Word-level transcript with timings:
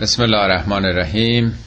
بسم 0.00 0.22
الله 0.22 0.38
الرحمن 0.38 0.84
الرحیم. 0.84 1.58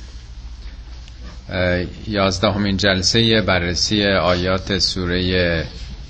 یازدهمین 2.08 2.78
جلسه 2.78 3.42
بررسی 3.42 4.06
آیات 4.06 4.78
سوره 4.80 5.66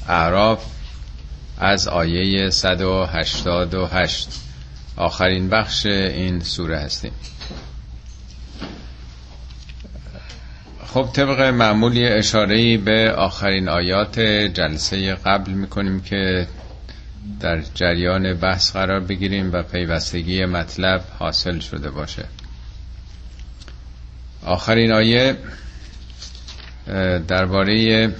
اعراف 0.07 0.65
از 1.59 1.87
آیه 1.87 2.49
188 2.49 4.27
آخرین 4.97 5.49
بخش 5.49 5.85
این 5.85 6.39
سوره 6.39 6.77
هستیم. 6.79 7.11
خب 10.87 11.09
طبق 11.13 11.41
معمولی 11.41 12.05
اشارهی 12.07 12.77
به 12.77 13.11
آخرین 13.11 13.69
آیات 13.69 14.19
جلسه 14.53 15.15
قبل 15.15 15.51
می‌کنیم 15.51 16.01
که 16.01 16.47
در 17.39 17.61
جریان 17.61 18.33
بحث 18.33 18.71
قرار 18.71 18.99
بگیریم 18.99 19.53
و 19.53 19.63
پیوستگی 19.63 20.45
مطلب 20.45 21.03
حاصل 21.19 21.59
شده 21.59 21.89
باشه. 21.91 22.25
آخرین 24.45 24.91
آیه 24.91 25.37
درباره 27.27 28.13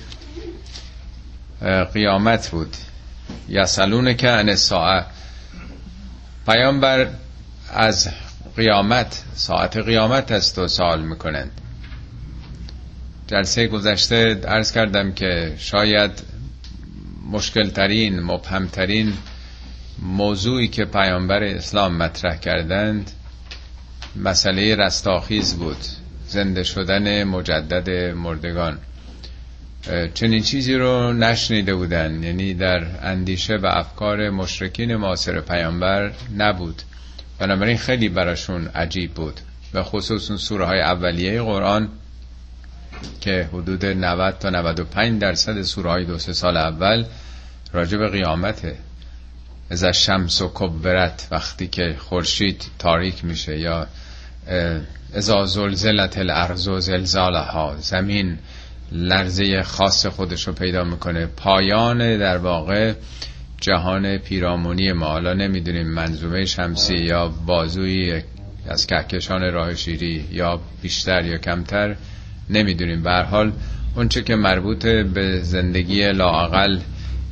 قیامت 1.94 2.50
بود. 2.50 2.76
یسالون 3.50 4.14
که 4.14 4.30
ان 4.30 4.56
ساعت 4.56 5.06
پیامبر 6.46 7.08
از 7.74 8.10
قیامت 8.56 9.24
ساعت 9.36 9.78
قیامت 9.78 10.32
است 10.32 10.60
و 10.60 10.68
سوال 10.68 11.02
می‌کنند. 11.02 11.52
جلسه 13.28 13.68
گذشته 13.68 14.42
ارز 14.44 14.72
کردم 14.72 15.12
که 15.12 15.56
شاید 15.58 16.12
مشکل 17.32 17.70
ترین 17.70 18.20
مبهم 18.20 18.68
ترین 18.68 19.14
موضوعی 20.00 20.68
که 20.68 20.86
پیامبر 20.86 21.44
اسلام 21.44 21.98
مطرح 21.98 22.38
کردند 22.38 23.12
مسئله 24.16 24.76
رستاخیز 24.76 25.56
بود 25.56 25.78
زنده 26.28 26.64
شدن 26.64 27.24
مجدد 27.24 27.90
مردگان. 28.16 28.78
چنین 30.14 30.44
چیزی 30.44 30.76
رو 30.76 31.14
نشنیده 31.14 31.76
بودن 31.76 32.24
یعنی 32.24 32.54
در 32.54 32.84
اندیشه 33.02 33.56
و 33.56 33.66
افکار 33.66 34.30
مشرکین 34.30 34.96
معاصر 34.96 35.42
پیامبر 35.42 36.12
نبود. 36.38 36.82
بنابراین 37.40 37.78
خیلی 37.78 38.10
براشون 38.10 38.68
عجیب 38.68 39.14
بود. 39.14 39.40
و 39.74 39.84
خصوص 39.84 40.32
سوره 40.32 40.66
های 40.66 40.82
اولیه 40.82 41.42
قرآن 41.42 41.90
که 43.22 43.50
حدود 43.54 43.86
90 43.86 44.40
تا 44.40 44.50
95 44.50 45.22
درصد 45.22 45.62
سوره 45.62 45.90
های 45.90 46.06
دو 46.06 46.18
سه 46.18 46.34
سال 46.34 46.58
اول 46.58 47.06
راجع 47.74 47.98
به 47.98 48.10
قیامته 48.10 48.76
از 49.70 49.86
شمس 49.86 50.42
و 50.42 50.52
کبرت 50.54 51.28
وقتی 51.32 51.68
که 51.68 51.96
خورشید 52.00 52.66
تاریک 52.80 53.26
میشه 53.26 53.60
یا 53.60 53.88
ازا 55.14 55.46
زلزلت 55.46 56.18
الارض 56.18 56.68
و 56.68 56.80
زلزالها 56.80 57.76
زمین 57.80 58.38
لرزه 58.92 59.64
خاص 59.64 60.06
خودش 60.06 60.48
رو 60.48 60.54
پیدا 60.54 60.84
می‌کنه. 60.84 61.26
پایان 61.26 62.18
در 62.18 62.38
واقع 62.38 62.94
جهان 63.62 64.18
پیرامونی 64.18 64.92
ما. 64.92 65.06
حالا 65.08 65.34
نمی‌دونیم 65.34 65.88
منظومه 65.88 66.46
شمسی 66.46 66.98
یا 66.98 67.28
بازوی 67.28 68.24
از 68.68 68.88
کهکشان 68.88 69.54
راه 69.54 69.76
شیری 69.76 70.26
یا 70.32 70.60
بیشتر 70.82 71.26
یا 71.26 71.38
کمتر. 71.38 71.96
نمی‌دونیم. 72.52 73.04
به 73.04 73.12
حال 73.12 73.52
اونچه 73.96 74.22
که 74.22 74.36
مربوط 74.36 74.86
به 74.86 75.40
زندگی 75.40 76.12
لاقل 76.12 76.80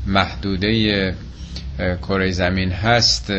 محدوده 0.07 1.15
کره 1.77 2.31
زمین 2.31 2.71
هست 2.71 3.31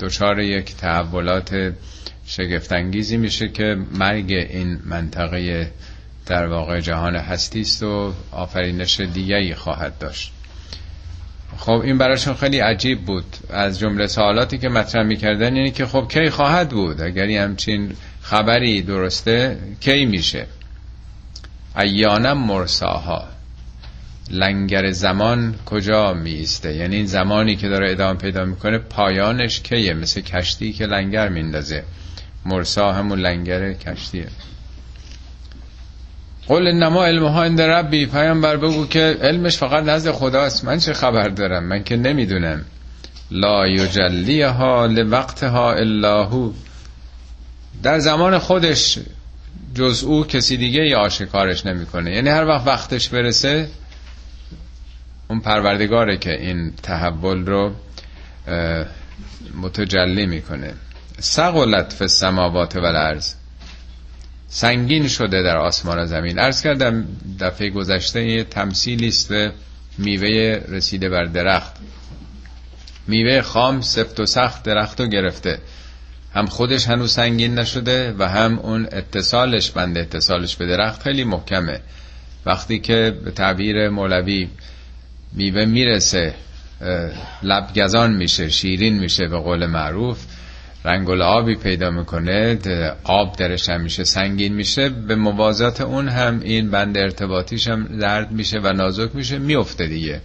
دچار 0.00 0.40
یک 0.40 0.76
تحولات 0.76 1.72
شگفتانگیزی 2.26 3.16
میشه 3.16 3.48
که 3.48 3.76
مرگ 3.98 4.32
این 4.32 4.78
منطقه 4.84 5.70
در 6.26 6.46
واقع 6.46 6.80
جهان 6.80 7.16
هستی 7.16 7.60
است 7.60 7.82
و 7.82 8.12
آفرینش 8.32 9.00
دیگری 9.00 9.54
خواهد 9.54 9.98
داشت. 9.98 10.32
خب 11.56 11.80
این 11.84 11.98
براشون 11.98 12.34
خیلی 12.34 12.58
عجیب 12.58 13.00
بود. 13.00 13.24
از 13.50 13.78
جمله 13.78 14.06
سوالاتی 14.06 14.58
که 14.58 14.68
مطرح 14.68 15.02
می‌کردن 15.02 15.56
یعنی 15.56 15.70
که 15.70 15.86
خب 15.86 16.08
کی 16.08 16.30
خواهد 16.30 16.68
بود؟ 16.68 17.00
اگر 17.00 17.30
همچین 17.30 17.92
خبری 18.22 18.82
درسته 18.82 19.58
کی 19.80 20.04
میشه؟ 20.06 20.46
ایانم 21.78 22.38
مرساها. 22.38 23.24
لنگر 24.30 24.90
زمان 24.90 25.54
کجا 25.66 26.12
میسته 26.12 26.74
یعنی 26.74 26.96
این 26.96 27.06
زمانی 27.06 27.56
که 27.56 27.68
داره 27.68 27.90
ادامه 27.90 28.18
پیدا 28.18 28.44
می‌کنه 28.44 28.78
پایانش 28.78 29.60
کیه؟ 29.60 29.94
مثل 29.94 30.20
کشتی 30.20 30.72
که 30.72 30.86
لنگر 30.86 31.28
میندازه. 31.28 31.84
مرسا 32.46 32.92
همون 32.92 33.18
لنگر 33.18 33.72
کشتیه. 33.72 34.26
قول 36.46 36.72
نما 36.72 37.06
علمها 37.06 37.44
عند 37.44 37.60
ربی. 37.60 38.06
پیامبر 38.06 38.56
بگو 38.56 38.86
که 38.86 39.18
علمش 39.22 39.56
فقط 39.56 39.84
نزد 39.84 40.10
خداست. 40.10 40.64
من 40.64 40.78
چه 40.78 40.92
خبر 40.92 41.28
دارم؟ 41.28 41.64
من 41.64 41.84
که 41.84 41.96
نمی‌دونم. 41.96 42.64
لا 43.30 43.66
یجلیها 43.66 44.86
لوقتها 44.86 45.72
الا 45.72 46.24
هو. 46.24 46.52
در 47.82 47.98
زمان 47.98 48.38
خودش 48.38 48.98
جز 49.74 50.04
او 50.04 50.24
کسی 50.26 50.56
دیگه 50.56 50.86
یا 50.86 51.00
آشکارش 51.00 51.66
نمی‌کنه؟ 51.66 52.14
یعنی 52.14 52.28
هر 52.28 52.44
وقت 52.44 52.66
وقتش 52.66 53.08
برسه 53.08 53.68
اون 55.28 55.40
پروردگاره 55.40 56.16
که 56.16 56.40
این 56.40 56.72
تحول 56.82 57.46
رو 57.46 57.72
متجلی 59.62 60.26
می‌کنه. 60.26 60.74
سقلت 61.18 61.92
فی 61.92 62.04
السماوات 62.04 62.76
و 62.76 62.80
الارض 62.80 63.34
سنگین 64.48 65.08
شده 65.08 65.42
در 65.42 65.56
آسمان 65.56 65.98
و 65.98 66.06
زمین. 66.06 66.38
عرض 66.38 66.62
کردم 66.62 67.06
دفعه 67.40 67.70
گذشته 67.70 68.24
یه 68.24 68.44
تمثیلی 68.44 69.08
است 69.08 69.28
به 69.28 69.52
میوه 69.98 70.62
رسیده 70.68 71.08
بر 71.08 71.24
درخت. 71.24 71.72
میوه 73.06 73.42
خام 73.42 73.80
سفت 73.80 74.20
و 74.20 74.26
سخت 74.26 74.62
درخت 74.62 75.00
رو 75.00 75.06
گرفته. 75.06 75.58
هم 76.34 76.46
خودش 76.46 76.88
هنوز 76.88 77.12
سنگین 77.12 77.58
نشده 77.58 78.14
و 78.18 78.28
هم 78.28 78.58
اون 78.58 78.88
اتصالش 78.92 79.70
بند 79.70 79.98
اتصالش 79.98 80.56
به 80.56 80.66
درخت 80.66 81.02
خیلی 81.02 81.24
محکمه. 81.24 81.80
وقتی 82.46 82.78
که 82.78 83.16
به 83.24 83.30
تعبیر 83.30 83.88
مولوی 83.88 84.48
میوه 85.32 85.64
می‌رسه 85.64 86.34
لبگزان 87.42 88.12
میشه 88.12 88.48
شیرین 88.48 88.98
میشه 88.98 89.28
به 89.28 89.38
قول 89.38 89.66
معروف 89.66 90.24
رنگ 90.84 91.10
آبی 91.10 91.54
پیدا 91.54 91.90
می‌کنه 91.90 92.58
آب 93.04 93.36
درش 93.36 93.68
هم 93.68 93.80
میشه 93.80 94.04
سنگین 94.04 94.54
میشه 94.54 94.88
به 94.88 95.14
موازات 95.14 95.80
اون 95.80 96.08
هم 96.08 96.40
این 96.40 96.70
بند 96.70 96.98
ارتباطیش 96.98 97.68
هم 97.68 97.88
زرد 97.98 98.32
میشه 98.32 98.58
و 98.58 98.72
نازک 98.72 99.14
میشه 99.14 99.38
میفته 99.38 99.86
دیگه. 99.86 100.20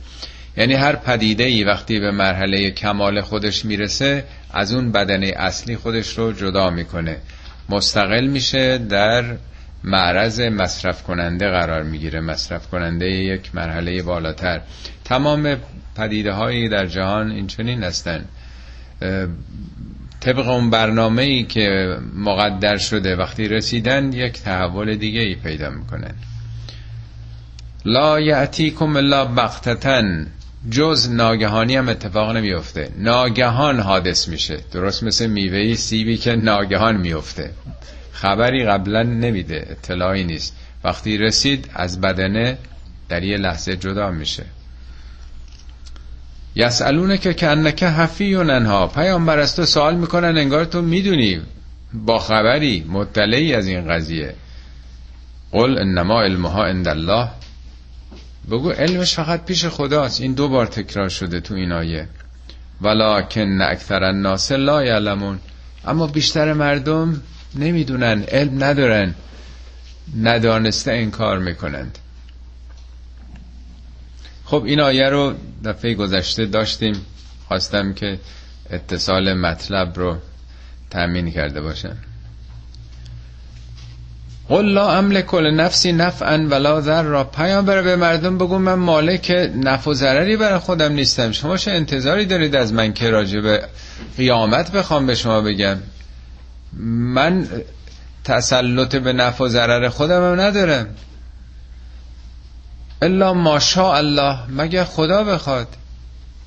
یعنی 0.58 0.74
هر 0.74 0.96
پدیده 0.96 1.44
ای 1.44 1.64
وقتی 1.64 2.00
به 2.00 2.12
مرحله 2.12 2.72
کمال 2.72 3.22
خودش 3.22 3.66
می‌رسه 3.66 4.24
از 4.54 4.74
اون 4.74 4.92
بدن 4.92 5.24
اصلی 5.24 5.76
خودش 5.76 6.18
رو 6.18 6.32
جدا 6.32 6.70
می‌کنه. 6.70 7.18
مستقل 7.70 8.28
میشه 8.28 8.78
در 8.78 9.24
معرض 9.84 10.42
مصرف 10.42 11.04
کننده 11.04 11.50
قرار 11.50 11.84
می‌گیره. 11.84 12.20
مصرف 12.20 12.68
کننده 12.68 13.06
یک 13.06 13.56
مرحله 13.56 14.02
بالاتر. 14.02 14.62
تمام 15.06 15.56
پدیده 15.98 16.32
هایی 16.32 16.70
در 16.70 16.86
جهان 16.86 17.32
این 17.32 17.48
چنین 17.48 17.84
هستن 17.84 18.26
طبق 20.20 20.50
اون 20.50 20.70
برنامه 20.70 21.22
ای 21.22 21.44
که 21.44 21.98
مقدر 22.16 22.78
شده 22.78 23.16
وقتی 23.16 23.48
رسیدن 23.48 24.14
یک 24.14 24.42
تحول 24.42 24.96
دیگه 24.96 25.22
ای 25.22 25.36
پیدا 25.36 25.70
می‌کنن. 25.70 26.14
لا 27.86 28.20
یعتیکم 28.20 28.96
الا 28.96 29.26
بغتتن 29.26 30.28
جز 30.72 31.10
ناگهانی 31.12 31.76
هم 31.76 31.90
اتفاق 31.90 32.36
نمیفته. 32.38 32.90
ناگهان 32.98 33.80
حادث 33.80 34.28
میشه. 34.28 34.60
درست 34.72 35.04
مثل 35.04 35.28
میوه 35.28 35.74
سیبی 35.76 36.18
که 36.18 36.36
ناگهان 36.36 36.98
میفته. 36.98 37.52
خبری 38.12 38.66
قبلا 38.66 39.04
نمیده. 39.04 39.68
اطلاعی 39.70 40.24
نیست. 40.24 40.56
وقتی 40.84 41.18
رسید 41.18 41.70
از 41.74 42.02
بدنه 42.02 42.58
در 43.10 43.24
یه 43.24 43.38
لحظه 43.38 43.78
جدا 43.78 44.12
میشه. 44.12 44.46
یسالونه 46.56 47.18
که 47.18 47.34
کنکه 47.34 47.88
حفی 47.88 48.36
و 48.36 48.44
ننها 48.44 48.88
پیامبر 48.88 49.40
از 49.40 49.56
تو 49.56 49.66
سوال 49.66 49.96
می‌کنن 49.96 50.38
انگار 50.38 50.66
تو 50.66 50.82
می‌دونی. 50.82 51.42
با 51.94 52.20
خبری 52.20 52.86
مطلعی 52.90 53.54
از 53.54 53.68
این 53.68 53.88
قضیه. 53.88 54.36
قل 55.52 55.78
انما 55.78 56.22
علمها 56.22 56.66
عند 56.66 56.88
الله. 56.88 57.30
بگو 58.52 58.70
علمش 58.70 59.16
فقط 59.16 59.46
پیش 59.46 59.66
خداست. 59.66 60.22
این 60.22 60.34
دو 60.34 60.48
بار 60.48 60.66
تکرار 60.66 61.10
شده 61.10 61.40
تو 61.40 61.54
این 61.54 61.72
آیه. 61.72 62.08
ولکن 62.82 63.62
اکثر 63.62 64.04
الناس 64.04 64.52
لا 64.52 64.84
یعلمون. 64.84 65.40
اما 65.86 66.08
بیشتر 66.08 66.54
مردم 66.54 67.22
نمی‌دونن 67.56 68.24
علم 68.24 68.64
ندارن. 68.64 69.16
ندانسته 70.22 70.92
این 70.92 71.12
کار 71.12 71.40
می‌کنند. 71.40 71.98
خب 74.46 74.64
این 74.66 74.80
آیه 74.80 75.10
رو 75.10 75.34
دفعه 75.66 75.94
گذشته 75.94 76.46
داشتیم. 76.46 77.06
خواستم 77.48 77.94
که 77.94 78.20
اتصال 78.70 79.34
مطلب 79.34 80.00
رو 80.00 80.18
تأمین 80.90 81.32
کرده 81.32 81.62
باشن 81.62 81.98
قل 84.50 84.66
لا 84.66 84.98
املک 84.98 85.34
نفسی 85.34 85.92
نفعا 85.92 86.48
ولا 86.52 86.82
ضرا 86.82 87.24
پیامبر 87.24 87.82
به 87.82 87.96
مردم 87.96 88.38
بگو 88.38 88.58
من 88.58 88.74
مالک 88.74 89.52
نفع 89.56 89.92
و 89.92 89.94
ضرری 89.94 90.38
برای 90.38 90.60
خودم 90.60 90.92
نیستم. 90.92 91.32
شما 91.32 91.58
چه 91.58 91.72
انتظاری 91.72 92.26
دارید 92.26 92.56
از 92.56 92.74
من 92.74 92.94
که 92.94 93.10
راجع 93.10 93.40
به 93.40 93.64
قیامت 94.18 94.72
بخوام 94.72 95.08
به 95.08 95.16
شما 95.16 95.42
بگم؟ 95.42 95.78
من 97.14 97.48
تسلط 98.24 98.96
به 98.96 99.14
نفع 99.14 99.44
و 99.44 99.48
ضرر 99.48 99.90
خودم 99.90 100.32
هم 100.32 100.42
ندارم. 100.42 100.88
الا 103.02 103.34
ماشا 103.34 103.94
الله 103.94 104.38
مگر 104.50 104.84
خدا 104.84 105.24
بخواد. 105.24 105.68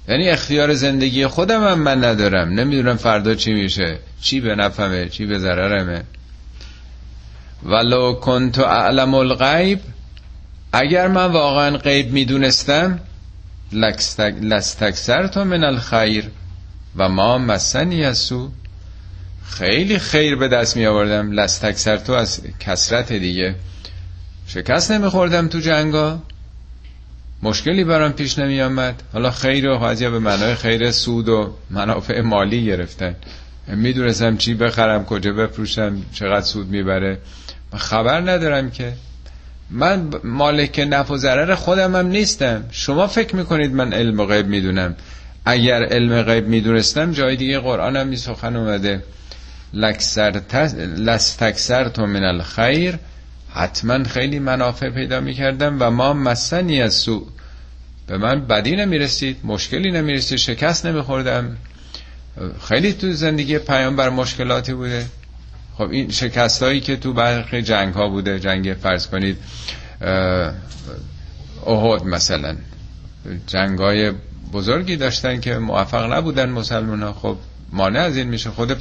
یعنی 0.09 0.29
اختیار 0.29 0.75
زندگی 0.75 1.27
خودم 1.27 1.69
هم 1.69 1.79
من 1.79 2.05
ندارم. 2.05 2.49
نمی‌دونم 2.49 2.97
فردا 2.97 3.35
چی 3.35 3.53
میشه. 3.53 3.99
چی 4.21 4.41
به 4.41 4.55
نفهمه 4.55 5.09
چی 5.09 5.27
به 5.27 5.39
ضررمه. 5.39 6.03
ولو 7.65 8.13
کنت 8.13 8.59
اعلم 8.59 9.15
الغیب 9.15 9.81
اگر 10.73 11.09
من 11.09 11.33
واقعا 11.33 11.77
غیب 11.77 12.13
می‌دونستم 12.13 12.99
لستکسر 14.43 15.27
تو 15.27 15.45
من 15.45 15.65
الخیر 15.65 16.31
و 16.97 17.09
ما 17.09 17.39
مسنی 17.39 18.15
سو 18.15 18.51
خیلی 19.51 19.99
خیر 19.99 20.37
به 20.37 20.49
دست 20.49 20.77
می 20.77 20.87
آوردم 20.87 21.33
لستکسر 21.33 21.97
تو 21.97 22.13
از 22.13 22.41
کسرت 22.61 23.13
دیگه. 23.13 23.55
شکست 24.47 24.93
نمیخوردم 24.93 25.49
تو 25.49 25.61
جنگا. 25.61 26.19
مشکلی 27.43 27.85
برام 27.85 28.13
پیش 28.13 28.39
نمی 28.39 28.63
آمد 28.63 29.03
حالا 29.13 29.31
خیر 29.31 29.69
و 29.69 29.79
به 30.11 30.19
معنای 30.19 30.55
خیر 30.55 30.91
سود 30.91 31.29
و 31.29 31.55
منافع 31.71 32.21
مالی 32.21 32.65
گرفتن. 32.65 33.17
می‌دونستم 33.77 34.37
چی 34.37 34.55
بخرم 34.55 35.05
کجا 35.05 35.33
بفروشم 35.33 36.03
چقدر 36.13 36.47
سود 36.47 36.69
می‌بره. 36.69 37.19
خبر 37.77 38.21
ندارم 38.21 38.71
که. 38.71 38.93
من 39.71 40.11
مالک 40.25 40.87
نفع 40.91 41.15
و 41.15 41.17
ضرر 41.17 41.55
خودم 41.55 41.97
هم 41.97 42.07
نیستم. 42.07 42.65
شما 42.71 43.07
فکر 43.07 43.37
می‌کنید 43.37 43.75
من 43.75 43.93
علم 43.93 44.25
غیب 44.25 44.47
می‌دونم. 44.47 44.97
اگر 45.45 45.85
علم 45.85 46.23
غیب 46.23 46.47
می‌دونستم 46.47 47.13
جای 47.13 47.37
دیگه 47.37 47.59
قرآن 47.59 47.97
هم 47.97 48.09
می 48.09 48.17
سخن 48.17 48.57
اومده 48.57 49.03
لستکسر 50.97 51.89
تو 51.89 52.07
من 52.07 52.25
الخیر. 52.25 52.99
حتما 53.55 54.05
خیلی 54.05 54.39
منافع 54.39 54.91
پیدا 54.91 55.21
می‌کردم 55.21 55.77
و 55.81 55.91
ما 55.91 56.13
مسنی 56.13 56.83
از 56.83 56.95
سو 56.95 57.27
به 58.07 58.19
من 58.19 58.47
بدی 58.47 58.77
نمی‌رسید 58.77 59.37
مشکلی 59.45 59.91
نمی‌رسید 59.91 60.39
شکست 60.39 60.87
نمیخوردم. 60.87 61.57
خیلی 62.69 62.93
تو 62.93 63.13
زندگی 63.13 63.59
پیامبر 63.59 64.11
مشکلاتی 64.11 64.75
بوده. 64.75 65.07
خب 65.79 65.91
این 65.91 66.11
شکست 66.11 66.63
هایی 66.63 66.81
که 66.81 66.97
تو 66.97 67.13
برخی 67.13 67.63
جنگ 67.63 67.95
ها 67.95 68.09
بوده 68.09 68.41
جنگ 68.41 68.77
فرض 68.83 69.07
کنید 69.07 69.37
احد 71.67 72.05
مثلا. 72.05 72.57
جنگ 73.47 73.79
های 73.79 74.13
بزرگی 74.53 74.97
داشتن 74.97 75.41
که 75.41 75.59
موفق 75.59 76.13
نبودن 76.13 76.51
مسلمان 76.51 77.03
ها 77.03 77.13
خب 77.13 77.37
مانع 77.73 78.01
از 78.01 78.17
این 78.17 78.29
میشه 78.29 78.51
خود 78.51 78.77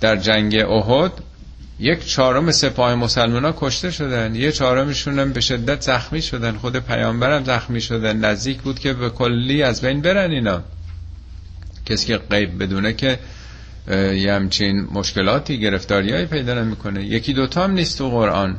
در 0.00 0.16
جنگ 0.16 0.56
احد 0.56 1.12
یک 1.78 2.06
چهارم 2.06 2.50
سپاه 2.50 2.94
مسلمان 2.94 3.44
ها 3.44 3.54
کشته 3.58 3.90
شدن. 3.90 4.34
یه 4.34 4.52
چهارمشون 4.52 5.18
هم 5.18 5.32
به 5.32 5.40
شدت 5.40 5.80
زخمی 5.80 6.22
شدن. 6.22 6.56
خود 6.56 6.76
پیامبرم 6.76 7.44
زخمی 7.44 7.80
شدن. 7.80 8.16
نزدیک 8.16 8.62
بود 8.62 8.78
که 8.78 8.92
به 8.92 9.10
کلی 9.10 9.62
از 9.62 9.80
بین 9.80 10.00
برن 10.00 10.30
اینا. 10.30 10.62
کسی 11.86 12.06
که 12.06 12.16
غیب 12.16 12.62
بدونه 12.62 12.92
که 12.92 13.18
یه 14.14 14.34
همچین 14.34 14.88
مشکلاتی 14.92 15.60
گرفتاریایی 15.60 16.26
پیدا 16.26 16.54
نمی‌کنه. 16.54 17.04
یکی 17.04 17.32
دوتا 17.32 17.64
هم 17.64 17.70
نیست 17.70 17.98
تو 17.98 18.10
قرآن. 18.10 18.56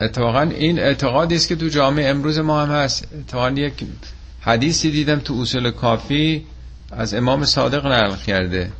اتفاقا 0.00 0.40
این 0.40 0.78
اعتقادی 0.78 1.34
است 1.34 1.48
که 1.48 1.56
تو 1.56 1.68
جامعه 1.68 2.08
امروز 2.08 2.38
ما 2.38 2.62
هم 2.62 2.70
هست. 2.70 3.08
اتفاقا 3.20 3.50
یک 3.50 3.72
حدیثی 4.40 4.90
دیدم 4.90 5.18
تو 5.18 5.40
اصول 5.40 5.70
کافی 5.70 6.46
از 6.92 7.14
امام 7.14 7.44
صادق 7.44 7.86
نقل 7.86 8.16
کرده. 8.26 8.70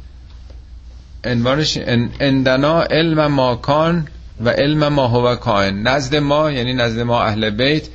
عنوانش 1.25 1.79
اندنا 2.21 2.83
علم 2.83 3.27
ماکان 3.27 4.09
و 4.45 4.49
علم 4.49 4.89
ما 4.89 5.09
هو 5.09 5.37
کائن. 5.37 5.89
نزد 5.89 6.17
ما 6.17 6.51
یعنی 6.51 6.73
نزد 6.73 7.01
ما 7.01 7.23
اهل 7.23 7.51
بیت 7.51 7.89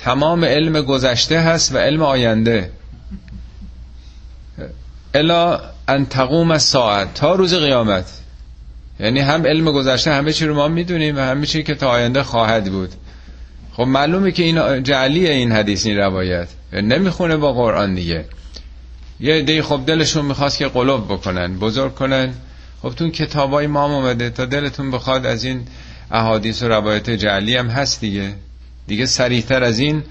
تمام 0.00 0.44
علم 0.44 0.82
گذشته 0.82 1.40
هست 1.40 1.74
و 1.74 1.78
علم 1.78 2.02
آینده. 2.02 2.70
الا 5.14 5.60
ان 5.88 6.06
تقوم 6.06 6.58
ساعت 6.58 7.14
تا 7.14 7.34
روز 7.34 7.54
قیامت. 7.54 8.04
یعنی 9.00 9.20
هم 9.20 9.46
علم 9.46 9.72
گذشته 9.72 10.12
همه 10.12 10.32
چی 10.32 10.46
رو 10.46 10.54
ما 10.54 10.68
می‌دونیم 10.68 11.16
و 11.16 11.20
همه 11.20 11.46
چی 11.46 11.62
که 11.62 11.74
تا 11.74 11.88
آینده 11.88 12.22
خواهد 12.22 12.64
بود. 12.64 12.90
خب 13.72 13.82
معلومه 13.82 14.32
که 14.32 14.42
این 14.42 14.82
جعلیه 14.82 15.30
این 15.30 15.52
حدیث 15.52 15.86
این 15.86 15.96
روایت. 15.96 16.48
نمی‌خونه 16.72 17.36
با 17.36 17.52
قرآن 17.52 17.94
دیگه. 17.94 18.24
یه 19.20 19.34
عده 19.34 19.62
خب 19.62 19.80
دلشون 19.86 20.24
می‌خواست 20.24 20.58
که 20.58 20.68
قلوب 20.68 21.12
بکنن 21.12 21.58
بزرگ 21.58 21.94
کنن. 21.94 22.34
خب 22.82 22.90
تو 22.90 23.10
کتابای 23.10 23.66
ما 23.66 23.84
اومده 23.84 24.30
تا 24.30 24.44
دلتون 24.44 24.90
بخواد 24.90 25.26
از 25.26 25.44
این 25.44 25.66
احادیث 26.10 26.62
و 26.62 26.68
روایت 26.68 27.10
جعلی 27.10 27.56
هم 27.56 27.68
هست 27.68 28.00
دیگه. 28.00 28.34
دیگه 28.90 29.06
سریحتر 29.06 29.64
از 29.64 29.78
این 29.78 30.02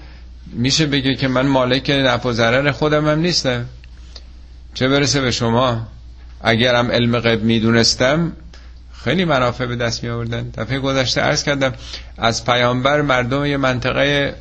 میشه 0.52 0.86
بگه 0.86 1.14
که 1.14 1.28
من 1.28 1.46
مالک 1.46 1.90
نفع 1.90 2.28
و 2.28 2.32
ضرر 2.32 2.70
خودم 2.70 3.08
هم 3.08 3.18
نیستم. 3.18 3.66
چه 4.74 4.88
برسه 4.88 5.20
به 5.20 5.30
شما؟ 5.30 5.86
اگرم 6.40 6.90
علم 6.90 7.18
غیب 7.18 7.42
می‌دونستم 7.42 8.32
خیلی 9.04 9.24
منافع 9.24 9.66
به 9.66 9.76
دست 9.76 10.04
می 10.04 10.10
آوردن 10.10 10.50
دفعه 10.50 10.78
گذشته 10.78 11.20
عرض 11.20 11.44
کردم 11.44 11.72
از 12.18 12.44
پیامبر 12.44 13.02
مردم 13.02 13.44
یه 13.44 13.56
منطقه 13.56 14.34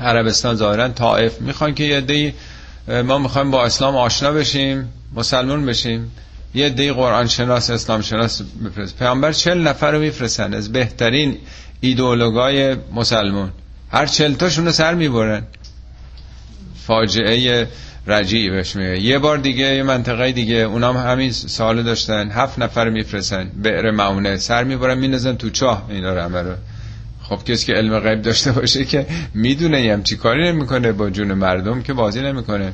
عربستان 0.00 0.56
ظاهرا 0.56 0.88
طائف. 0.88 1.40
می‌خوان 1.40 1.74
که 1.74 1.84
یه 1.84 2.00
دی 2.00 2.34
ما 3.04 3.18
می‌خوایم 3.18 3.50
با 3.50 3.64
اسلام 3.64 3.96
آشنا 3.96 4.32
بشیم 4.32 4.92
مسلمون 5.14 5.66
بشیم. 5.66 6.10
یه 6.54 6.70
دی 6.70 6.92
قرآن 6.92 7.26
شناس 7.26 7.70
اسلام 7.70 8.00
شناس 8.00 8.42
بفرست 8.42 8.98
پیامبر 8.98 9.32
چل 9.32 9.58
نفر 9.58 9.90
رو 9.90 10.00
میفرستن. 10.00 10.54
از 10.54 10.72
بهترین 10.72 11.38
ایدئولوگای 11.84 12.76
مسلمون. 12.94 13.50
هر 13.90 14.06
چل 14.06 14.34
تاشون 14.34 14.64
رو 14.66 14.72
سر 14.72 14.94
می‌برن. 14.94 15.42
فاجعه 16.86 17.68
رجیع 18.06 18.50
بهش 18.50 18.76
میگه. 18.76 19.00
یه 19.00 19.18
بار 19.18 19.38
دیگه 19.38 19.74
یه 19.76 19.82
منطقه 19.82 20.32
دیگه 20.32 20.54
اونام 20.54 20.96
همین 20.96 21.32
سال 21.32 21.82
داشتن. 21.82 22.30
هفت 22.30 22.58
نفر 22.58 22.88
میفرستن. 22.88 23.50
بئر 23.62 23.90
معونه. 23.90 24.36
سر 24.36 24.64
می‌برن 24.64 24.98
مینزن 24.98 25.36
تو 25.36 25.50
چاه 25.50 25.86
اینا 25.90 26.14
رو 26.14 26.20
همه 26.20 26.42
رو. 26.42 26.54
خب 27.22 27.44
کسی 27.44 27.66
که 27.66 27.72
علم 27.72 28.00
غیب 28.00 28.22
داشته 28.22 28.52
باشه 28.52 28.84
که 28.84 29.06
می‌دونه 29.34 29.82
یم 29.82 30.02
چی 30.02 30.16
کاری 30.16 30.52
نمی‌کنه 30.52 30.92
با 30.92 31.10
جون 31.10 31.32
مردم 31.32 31.82
که 31.82 31.92
بازی 31.92 32.20
نمی‌کنه. 32.20 32.72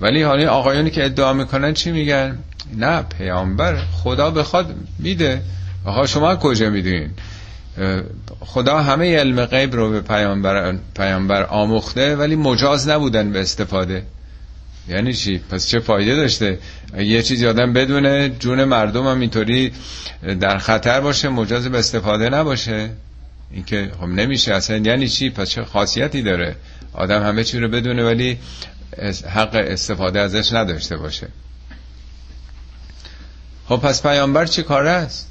ولی 0.00 0.22
حالا 0.22 0.50
آقایانی 0.50 0.90
که 0.90 1.04
ادعا 1.04 1.32
می‌کنن 1.32 1.74
چی 1.74 1.92
میگن؟ 1.92 2.38
نه 2.76 3.02
پیامبر 3.02 3.76
خدا 3.92 4.30
بخواد 4.30 4.74
میده. 4.98 5.42
آقا 5.84 6.06
شما 6.06 6.36
کجا 6.36 6.70
می‌دونین؟ 6.70 7.10
خدا 8.40 8.78
همه 8.78 9.16
علم 9.16 9.44
غیب 9.44 9.74
رو 9.74 9.90
به 9.90 10.00
پیامبر, 10.00 10.74
پیامبر 10.96 11.42
آموخته 11.42 12.16
ولی 12.16 12.36
مجاز 12.36 12.88
نبودن 12.88 13.32
به 13.32 13.40
استفاده. 13.40 14.02
یعنی 14.88 15.12
چی؟ 15.12 15.38
پس 15.38 15.66
چه 15.68 15.80
فایده 15.80 16.16
داشته؟ 16.16 16.58
یه 16.98 17.22
چیز 17.22 17.44
آدم 17.44 17.72
بدونه 17.72 18.28
جون 18.28 18.64
مردم 18.64 19.06
هم 19.06 19.20
اینطوری 19.20 19.72
در 20.40 20.58
خطر 20.58 21.00
باشه 21.00 21.28
مجاز 21.28 21.66
به 21.68 21.78
استفاده 21.78 22.28
نباشه. 22.28 22.90
این 23.50 23.64
که 23.64 23.90
خب 24.00 24.06
نمیشه 24.06 24.54
اصلا. 24.54 24.76
یعنی 24.76 25.08
چی؟ 25.08 25.30
پس 25.30 25.50
چه 25.50 25.64
خاصیتی 25.64 26.22
داره؟ 26.22 26.56
آدم 26.92 27.22
همه 27.22 27.44
چی 27.44 27.58
رو 27.58 27.68
بدونه 27.68 28.04
ولی 28.04 28.38
حق 29.28 29.54
استفاده 29.54 30.20
ازش 30.20 30.52
نداشته 30.52 30.96
باشه. 30.96 31.28
خب 33.68 33.76
پس 33.76 34.02
پیامبر 34.02 34.46
چی 34.46 34.62
کار 34.62 34.86
است؟ 34.86 35.29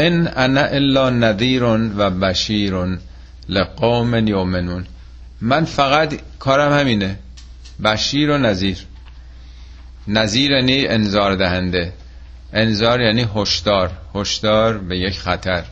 ان 0.00 0.28
انا 0.28 0.64
الا 0.64 1.10
نذیر 1.10 1.64
و 1.96 2.10
بشیر 2.10 2.74
لقوم 3.48 4.28
یؤمنون 4.28 4.86
من 5.40 5.64
فقط 5.64 6.14
کارم 6.38 6.72
همینه. 6.72 7.16
بشیر 7.84 8.30
و 8.30 8.38
نظیر 8.38 8.78
نظیر 10.08 10.50
یعنی 10.50 10.86
انذار 10.86 11.34
دهنده. 11.34 11.92
انذار 12.52 13.00
یعنی 13.00 13.26
هشدار. 13.36 13.90
هشدار 14.14 14.78
به 14.78 14.98
یک 14.98 15.18
خطر. 15.18 15.62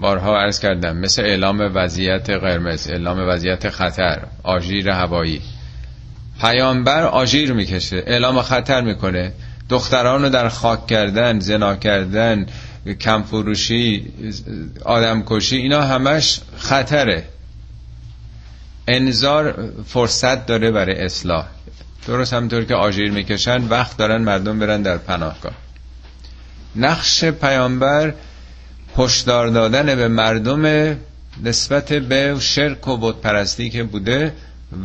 بارها 0.00 0.38
عرض 0.38 0.60
کردم 0.60 0.96
مثل 0.96 1.22
اعلام 1.22 1.70
وضعیت 1.74 2.30
قرمز 2.30 2.88
اعلام 2.90 3.28
وضعیت 3.28 3.68
خطر 3.68 4.22
آژیر 4.42 4.90
هوایی. 4.90 5.42
پیامبر 6.40 7.02
آژیر 7.02 7.52
می‌کشه 7.52 8.02
اعلام 8.06 8.42
خطر 8.42 8.80
می‌کنه. 8.80 9.32
دختران 9.68 10.22
رو 10.22 10.28
در 10.28 10.48
خاک 10.48 10.86
کردن 10.86 11.40
زنا 11.40 11.76
کردن 11.76 12.46
کمفروشی 12.94 14.12
آدم 14.84 15.22
کشی 15.26 15.56
اینا 15.56 15.82
همش 15.82 16.40
خطره. 16.56 17.24
انذار 18.88 19.72
فرصت 19.86 20.46
داره 20.46 20.70
برای 20.70 21.00
اصلاح. 21.00 21.46
درست 22.06 22.32
همطور 22.32 22.64
که 22.64 22.74
آژیر 22.74 23.10
می‌کشن 23.10 23.68
وقت 23.68 23.96
دارن 23.96 24.22
مردم 24.22 24.58
برن 24.58 24.82
در 24.82 24.98
پناهگاه. 24.98 25.52
نقش 26.76 27.24
پیامبر 27.24 28.14
هشدار 28.96 29.48
دادن 29.48 29.94
به 29.94 30.08
مردم 30.08 30.96
نسبت 31.44 31.92
به 31.92 32.36
شرک 32.40 32.88
و 32.88 32.96
بت 32.96 33.14
پرستی 33.20 33.70
که 33.70 33.82
بوده 33.84 34.32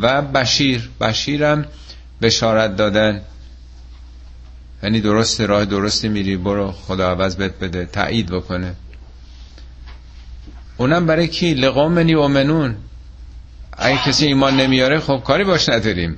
و 0.02 0.22
بشیر. 0.22 0.90
بشیرم 1.00 1.66
بشارت 2.22 2.76
دادن. 2.76 3.20
یعنی 4.84 5.00
درست 5.00 5.40
راه 5.40 5.64
درستی 5.64 6.08
میری 6.08 6.36
برو 6.36 6.72
خدا 6.72 7.10
عوض 7.10 7.36
بهت 7.36 7.58
بده 7.58 7.86
تایید 7.86 8.30
بکنه. 8.30 8.74
اونم 10.76 11.06
برای 11.06 11.28
کی؟ 11.28 11.54
لقوم 11.54 11.98
اومنون 11.98 12.76
اگه 13.78 13.98
کسی 14.06 14.26
ایمان 14.26 14.56
نمیاره 14.56 15.00
خب 15.00 15.22
کاری 15.24 15.44
باش 15.44 15.68
نداریم. 15.68 16.16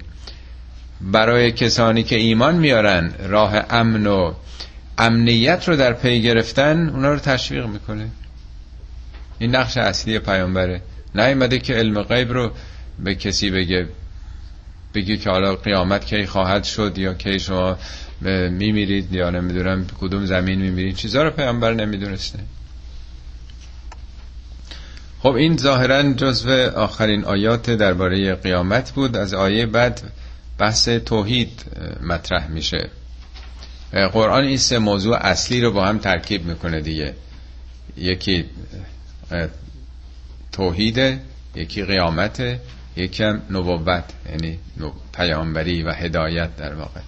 برای 1.00 1.52
کسانی 1.52 2.02
که 2.02 2.16
ایمان 2.16 2.54
میارن 2.54 3.12
راه 3.28 3.54
امن 3.70 4.06
و 4.06 4.34
امنیت 4.98 5.68
رو 5.68 5.76
در 5.76 5.92
پی 5.92 6.22
گرفتن 6.22 6.88
اونا 6.88 7.12
رو 7.12 7.18
تشویق 7.18 7.66
می‌کنه. 7.66 8.08
این 9.38 9.56
نقش 9.56 9.76
اصلی 9.76 10.18
پیامبره. 10.18 10.82
نیومده 11.14 11.58
که 11.58 11.74
علم 11.74 12.02
غیب 12.02 12.32
رو 12.32 12.50
به 12.98 13.14
کسی 13.14 13.50
بگه 13.50 13.88
بگی 14.94 15.16
که 15.16 15.30
حالا 15.30 15.56
قیامت 15.56 16.06
کی 16.06 16.26
خواهد 16.26 16.64
شد 16.64 16.98
یا 16.98 17.14
کی 17.14 17.38
شما 17.38 17.76
میمیرید 18.50 19.12
یا 19.12 19.30
نمی‌دونم 19.30 19.86
کدوم 20.00 20.26
زمین 20.26 20.60
میمیرید 20.60 20.96
چیزا 20.96 21.22
رو 21.22 21.30
پیامبر 21.30 21.74
نمی‌دونسته. 21.74 22.38
خب 25.20 25.32
این 25.32 25.56
ظاهرا 25.56 26.12
جزو 26.12 26.50
آخرین 26.76 27.24
آیات 27.24 27.70
درباره 27.70 28.34
قیامت 28.34 28.92
بود. 28.92 29.16
از 29.16 29.34
آیه 29.34 29.66
بعد 29.66 30.00
بحث 30.58 30.88
توحید 30.88 31.64
مطرح 32.02 32.48
میشه. 32.48 32.90
قرآن 34.12 34.44
این 34.44 34.56
سه 34.56 34.78
موضوع 34.78 35.16
اصلی 35.16 35.60
رو 35.60 35.72
با 35.72 35.86
هم 35.86 35.98
ترکیب 35.98 36.44
می‌کنه 36.44 36.80
دیگه. 36.80 37.14
یکی 37.96 38.44
توحید 40.52 41.20
یکی 41.54 41.84
قیامت 41.84 42.60
یکی 42.96 43.24
هم 43.24 43.42
نبوت 43.50 44.04
یعنی 44.30 44.58
پیامبری 45.12 45.82
و 45.82 45.92
هدایت 45.92 46.56
در 46.56 46.74
واقع. 46.74 47.00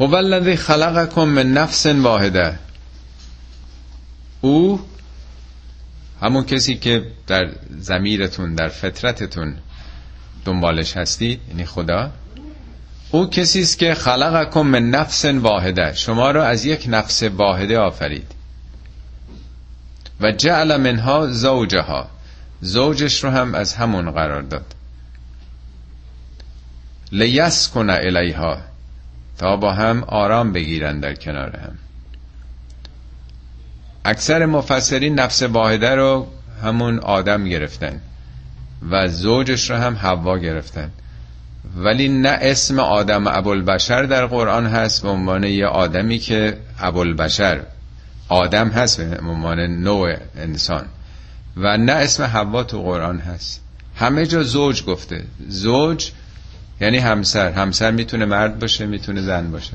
هو 0.00 0.14
الذی 0.14 0.56
خلقکم 0.56 1.24
من 1.24 1.52
نفس 1.52 1.86
واحده. 1.86 2.58
او 4.40 4.80
همون 6.22 6.44
کسی 6.44 6.76
که 6.76 7.06
در 7.26 7.50
زمیرتون 7.78 8.54
در 8.54 8.68
فطرتتون 8.68 9.56
دنبالش 10.44 10.96
هستید 10.96 11.40
یعنی 11.48 11.64
خدا 11.64 12.10
او 13.10 13.30
کسی 13.30 13.60
است 13.60 13.78
که 13.78 13.94
خلقکم 13.94 14.60
من 14.60 14.90
نفس 14.90 15.24
واحده. 15.24 15.92
شما 15.94 16.30
رو 16.30 16.42
از 16.42 16.64
یک 16.64 16.84
نفس 16.88 17.22
واحده 17.22 17.78
آفرید. 17.78 18.32
و 20.20 20.32
جعل 20.32 20.76
منها 20.76 21.26
زوجها. 21.26 22.08
زوجش 22.60 23.24
رو 23.24 23.30
هم 23.30 23.54
از 23.54 23.74
همون 23.74 24.10
قرار 24.10 24.42
داد. 24.42 24.74
لیس 27.12 27.68
کنه 27.68 27.92
الیها. 27.92 28.75
تا 29.38 29.56
با 29.56 29.72
هم 29.72 30.04
آرام 30.06 30.52
بگیرن 30.52 31.00
در 31.00 31.14
کنار 31.14 31.56
هم. 31.56 31.78
اکثر 34.04 34.46
مفسرین 34.46 35.20
نفس 35.20 35.42
واحده 35.42 35.94
رو 35.94 36.26
همون 36.62 36.98
آدم 36.98 37.44
گرفتن 37.44 38.00
و 38.90 39.08
زوجش 39.08 39.70
رو 39.70 39.76
هم 39.76 39.96
حوا 39.96 40.38
گرفتن. 40.38 40.90
ولی 41.76 42.08
نه 42.08 42.28
اسم 42.28 42.78
آدم 42.80 43.26
ابوالبشر 43.26 44.02
در 44.02 44.26
قرآن 44.26 44.66
هست 44.66 45.02
به 45.02 45.08
عنوان 45.08 45.44
یه 45.44 45.66
آدمی 45.66 46.18
که 46.18 46.58
ابوالبشر 46.80 47.60
آدم 48.28 48.68
هست 48.68 49.00
به 49.00 49.30
عنوان 49.30 49.60
نوع 49.60 50.16
انسان. 50.36 50.84
و 51.56 51.76
نه 51.76 51.92
اسم 51.92 52.22
حوا 52.22 52.64
تو 52.64 52.82
قرآن 52.82 53.18
هست. 53.18 53.62
همه 53.96 54.26
جا 54.26 54.42
زوج 54.42 54.84
گفته. 54.84 55.24
زوج 55.48 56.10
یعنی 56.80 56.98
همسر. 56.98 57.50
همسر 57.50 57.90
می‌تونه 57.90 58.24
مرد 58.24 58.58
باشه 58.58 58.86
می‌تونه 58.86 59.22
زن 59.22 59.50
باشه. 59.50 59.74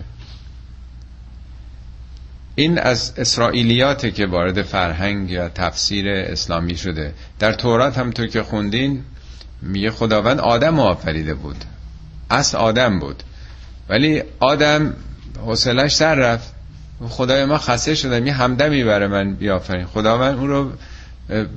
این 2.56 2.80
از 2.80 3.14
اسرائیلیاته 3.18 4.12
که 4.12 4.26
وارد 4.26 4.62
فرهنگ 4.62 5.32
یا 5.32 5.50
تفسیر 5.50 6.10
اسلامی 6.10 6.78
شده. 6.78 7.14
در 7.40 7.54
تورات 7.54 7.98
هم 7.98 8.12
تو 8.12 8.28
که 8.28 8.44
خوندین 8.44 9.04
میگه 9.62 9.92
خداوند 9.92 10.40
آدم 10.40 10.80
آفریده 10.80 11.34
بود. 11.34 11.66
اصل 12.30 12.58
آدم 12.58 13.00
بود. 13.00 13.24
ولی 13.90 14.24
آدم 14.40 14.94
حوصلش 15.46 15.96
سر 15.96 16.16
رفت. 16.16 16.54
خدای 17.10 17.46
ما 17.46 17.58
خسته 17.58 17.96
شده 17.96 18.26
یه 18.26 18.34
همدمی 18.34 18.84
برای 18.84 19.08
من 19.08 19.34
بیافرین. 19.34 19.86
خداوند 19.86 20.38
اون 20.38 20.48
رو 20.48 20.72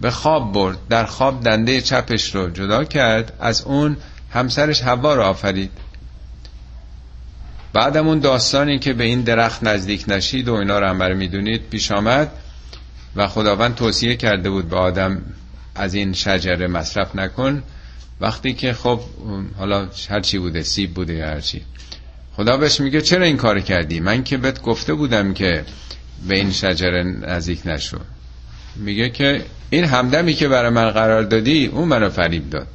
به 0.01 0.11
خواب 0.11 0.53
برد. 0.53 0.79
در 0.91 1.05
خواب 1.05 1.45
دنده 1.45 1.81
چپش 1.81 2.35
رو 2.35 2.51
جدا 2.51 2.85
کرد. 2.85 3.33
از 3.41 3.63
اون 3.63 3.97
همسرش 4.35 4.83
هوا 4.83 5.15
رو 5.15 5.23
آفرید. 5.23 5.71
بعدم 7.73 8.09
اون 8.09 8.19
داستانی 8.19 8.79
که 8.79 8.93
به 8.93 9.05
این 9.05 9.23
درخت 9.23 9.65
نزدیک 9.65 10.05
نشید 10.09 10.49
و 10.49 10.55
اینا 10.55 10.79
رو 10.79 10.87
هم 10.87 11.17
می‌دونید 11.17 11.63
پیش 11.71 11.93
آمد 11.93 12.31
و 13.17 13.29
خداوند 13.29 13.75
توصیه 13.75 14.17
کرده 14.17 14.51
بود 14.51 14.69
به 14.69 14.77
آدم 14.77 15.23
از 15.75 15.95
این 15.95 16.13
شجره 16.13 16.67
مصرف 16.67 17.17
نکن. 17.17 17.63
وقتی 18.21 18.55
که 18.55 18.73
خب 18.73 19.01
حالا 19.59 19.89
هرچی 20.11 20.39
بوده 20.39 20.63
سیب 20.63 20.95
بوده 20.95 21.15
یا 21.15 21.27
هرچی 21.27 21.63
خدا 22.37 22.57
بهش 22.57 22.81
میگه 22.81 23.01
چرا 23.01 23.25
این 23.25 23.37
کار 23.37 23.61
کردی؟ 23.61 24.01
من 24.01 24.25
که 24.25 24.37
بهت 24.37 24.63
گفته 24.63 24.95
بودم 24.95 25.35
که 25.35 25.65
به 26.29 26.37
این 26.37 26.53
شجره 26.53 27.03
نزدیک 27.03 27.67
نشو. 27.67 27.99
میگه 28.77 29.11
که 29.11 29.45
این 29.71 29.85
همدمی 29.85 30.35
که 30.35 30.49
برای 30.49 30.71
من 30.71 30.91
قرار 30.91 31.23
دادی 31.23 31.67
اون 31.67 31.89
منو 31.89 32.11
فریب 32.11 32.51
داد. 32.51 32.67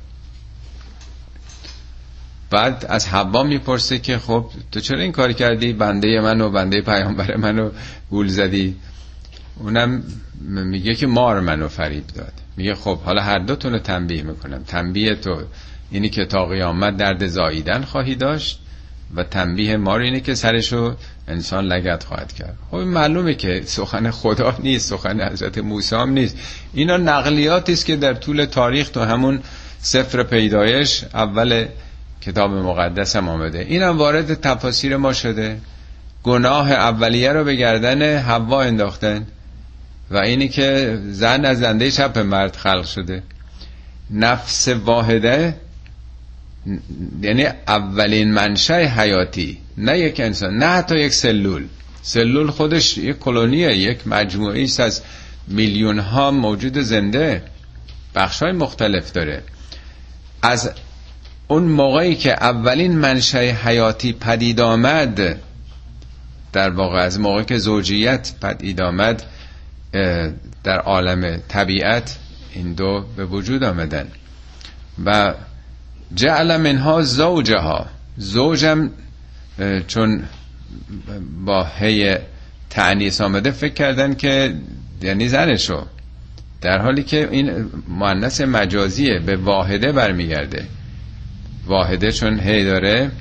بعد 2.49 2.85
از 2.89 3.07
حوا 3.07 3.43
می‌پرسه 3.43 3.99
که 3.99 4.17
خب 4.17 4.45
تو 4.71 4.79
چرا 4.79 4.99
این 4.99 5.11
کار 5.11 5.31
کردی؟ 5.31 5.73
بنده 5.73 6.21
منو 6.21 6.49
بنده 6.49 6.81
پیامبر 6.81 7.35
منو 7.35 7.69
گول 8.09 8.27
زدی. 8.27 8.75
اونم 9.55 10.03
میگه 10.41 10.95
که 10.95 11.07
مار 11.07 11.39
منو 11.39 11.67
فریب 11.67 12.07
داد. 12.07 12.33
میگه 12.57 12.75
خب 12.75 12.99
حالا 12.99 13.21
هر 13.21 13.39
دو 13.39 13.69
رو 13.69 13.79
تنبیه 13.79 14.23
می‌کنم. 14.23 14.63
تنبیه 14.63 15.15
تو 15.15 15.41
اینی 15.91 16.09
که 16.09 16.25
تا 16.25 16.45
قیامت 16.45 16.97
درد 16.97 17.27
زاییدن 17.27 17.81
خواهی 17.81 18.15
داشت 18.15 18.59
و 19.15 19.23
تنبیه 19.23 19.77
مار 19.77 19.99
اینه 19.99 20.19
که 20.19 20.35
سرشو 20.35 20.95
انسان 21.27 21.65
لگت 21.65 22.03
خواهد 22.03 22.33
کرد. 22.33 22.57
خب 22.71 22.77
معلومه 22.77 23.33
که 23.33 23.61
سخن 23.65 24.11
خدا 24.11 24.55
نیست 24.59 24.89
سخن 24.89 25.21
حضرت 25.21 25.57
موسی 25.57 25.95
هم 25.95 26.09
نیست. 26.09 26.37
اینا 26.73 26.97
نقلیاتی 26.97 27.73
است 27.73 27.85
که 27.85 27.95
در 27.95 28.13
طول 28.13 28.45
تاریخ 28.45 28.89
تو 28.89 29.01
همون 29.01 29.39
سفر 29.79 30.23
پیدایش 30.23 31.03
اول 31.13 31.65
کتاب 32.21 32.51
مقدس 32.51 33.15
هم 33.15 33.29
آمده. 33.29 33.59
اینم 33.59 33.97
وارد 33.97 34.33
تفاسیر 34.33 34.97
ما 34.97 35.13
شده. 35.13 35.57
گناه 36.23 36.71
اولیه 36.71 37.33
رو 37.33 37.43
به 37.43 37.55
گردن 37.55 38.17
حوا 38.17 38.61
انداختن 38.61 39.27
و 40.11 40.17
اینی 40.17 40.47
که 40.47 40.99
زن 41.05 41.45
از 41.45 41.59
زنده 41.59 41.91
چپ 41.91 42.17
مرد 42.17 42.55
خلق 42.55 42.85
شده. 42.85 43.23
نفس 44.11 44.67
واحده 44.67 45.55
یعنی 47.21 47.45
اولین 47.67 48.31
منشأ 48.31 48.85
حیاتی. 48.85 49.57
نه 49.77 49.99
یک 49.99 50.19
انسان 50.19 50.57
نه 50.57 50.65
حتی 50.65 50.99
یک 50.99 51.13
سلول. 51.13 51.67
سلول 52.01 52.51
خودش 52.51 52.97
یک 52.97 53.19
کلونیه 53.19 53.77
یک 53.77 54.07
مجموعی 54.07 54.63
است 54.63 54.79
از 54.79 55.01
میلیون 55.47 55.99
ها 55.99 56.31
موجود 56.31 56.79
زنده. 56.79 57.43
بخش 58.15 58.43
های 58.43 58.51
مختلف 58.51 59.11
داره. 59.11 59.43
از 60.41 60.71
اون 61.51 61.63
موقعی 61.63 62.15
که 62.15 62.33
اولین 62.33 62.97
منشأ 62.97 63.51
حیاتی 63.51 64.13
پدید 64.13 64.61
آمد 64.61 65.39
در 66.53 66.69
واقع 66.69 66.99
از 66.99 67.19
موقعی 67.19 67.45
که 67.45 67.57
زوجیت 67.57 68.31
پدید 68.41 68.81
آمد 68.81 69.23
در 70.63 70.79
عالم 70.79 71.37
طبیعت 71.47 72.17
این 72.53 72.73
دو 72.73 73.05
به 73.15 73.25
وجود 73.25 73.63
آمدن. 73.63 74.07
و 75.05 75.33
جعل 76.15 76.57
منها 76.57 77.01
زوجها. 77.01 77.85
زوجم 78.17 78.89
چون 79.87 80.23
با 81.45 81.67
هی 81.79 82.15
تعنیس 82.69 83.21
آمده 83.21 83.51
فکر 83.51 83.73
کردن 83.73 84.13
که 84.13 84.55
یعنی 85.01 85.27
زنشو. 85.27 85.85
در 86.61 86.77
حالی 86.81 87.03
که 87.03 87.29
این 87.31 87.69
معنیس 87.87 88.41
مجازیه 88.41 89.19
به 89.19 89.37
واحده 89.37 89.91
برمیگرده. 89.91 90.65
واحده 91.69 92.11
چون 92.11 92.39
هی 92.39 92.65
داره 92.65 93.11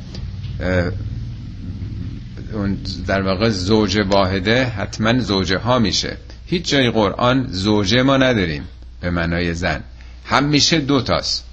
اون 2.52 2.78
در 3.06 3.22
واقع 3.22 3.48
زوج 3.48 3.98
واحده 4.06 4.64
حتما 4.64 5.20
زوجه 5.20 5.58
ها 5.58 5.78
میشه. 5.78 6.16
هیچ 6.46 6.68
جای 6.68 6.90
قرآن 6.90 7.46
زوجه 7.50 8.02
ما 8.02 8.16
نداریم 8.16 8.68
به 9.00 9.10
معنای 9.10 9.54
زن. 9.54 9.84
همیشه 10.24 10.78
دو 10.78 11.00
تاست. 11.00 11.44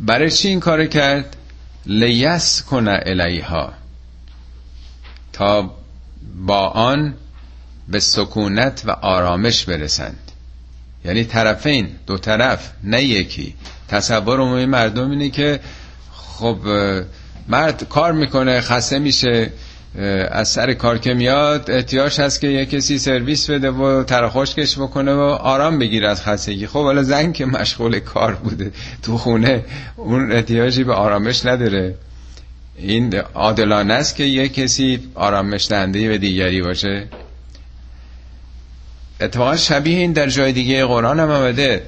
برای 0.00 0.30
چی 0.30 0.48
این 0.48 0.60
کار 0.60 0.86
کرد؟ 0.86 1.36
لیس 1.86 2.62
کنه 2.62 3.00
الیها. 3.06 3.72
تا 5.32 5.74
با 6.46 6.68
آن 6.68 7.14
به 7.88 8.00
سکونت 8.00 8.82
و 8.86 8.90
آرامش 8.90 9.64
برسند. 9.64 10.32
یعنی 11.04 11.24
طرفین 11.24 11.88
دو 12.06 12.18
طرف 12.18 12.72
نه 12.84 13.02
یکی. 13.02 13.54
تصور 13.90 14.40
عمومی 14.40 14.66
مردم 14.66 15.10
اینه 15.10 15.30
که 15.30 15.60
خب 16.12 16.58
مرد 17.48 17.88
کار 17.88 18.12
می‌کنه 18.12 18.60
خسته 18.60 18.98
میشه 18.98 19.50
از 20.30 20.48
سر 20.48 20.72
کار 20.74 20.98
که 20.98 21.14
میاد 21.14 21.70
احتیاج 21.70 22.20
هست 22.20 22.40
که 22.40 22.48
یه 22.48 22.66
کسی 22.66 22.98
سرویس 22.98 23.50
بده 23.50 23.70
و 23.70 24.02
ترخوشکش 24.04 24.78
بکنه 24.78 25.14
و 25.14 25.20
آرام 25.20 25.78
بگیره 25.78 26.08
از 26.08 26.22
خستگی. 26.22 26.66
خب 26.66 26.82
حالا 26.82 27.02
زن 27.02 27.32
که 27.32 27.46
مشغول 27.46 27.98
کار 27.98 28.34
بوده 28.34 28.72
تو 29.02 29.18
خونه 29.18 29.64
اون 29.96 30.32
احتیاجی 30.32 30.84
به 30.84 30.94
آرامش 30.94 31.46
نداره. 31.46 31.94
این 32.76 33.14
عادلانه 33.14 33.94
است 33.94 34.16
که 34.16 34.24
یه 34.24 34.48
کسی 34.48 35.00
آرامش 35.14 35.68
دهنده 35.68 36.08
به 36.08 36.18
دیگری 36.18 36.62
باشه. 36.62 37.08
اتفاقا 39.20 39.56
شبیه 39.56 39.98
این 39.98 40.12
در 40.12 40.28
جای 40.28 40.52
دیگه 40.52 40.84
قرآن 40.84 41.20
هم 41.20 41.30
آمده. 41.30 41.82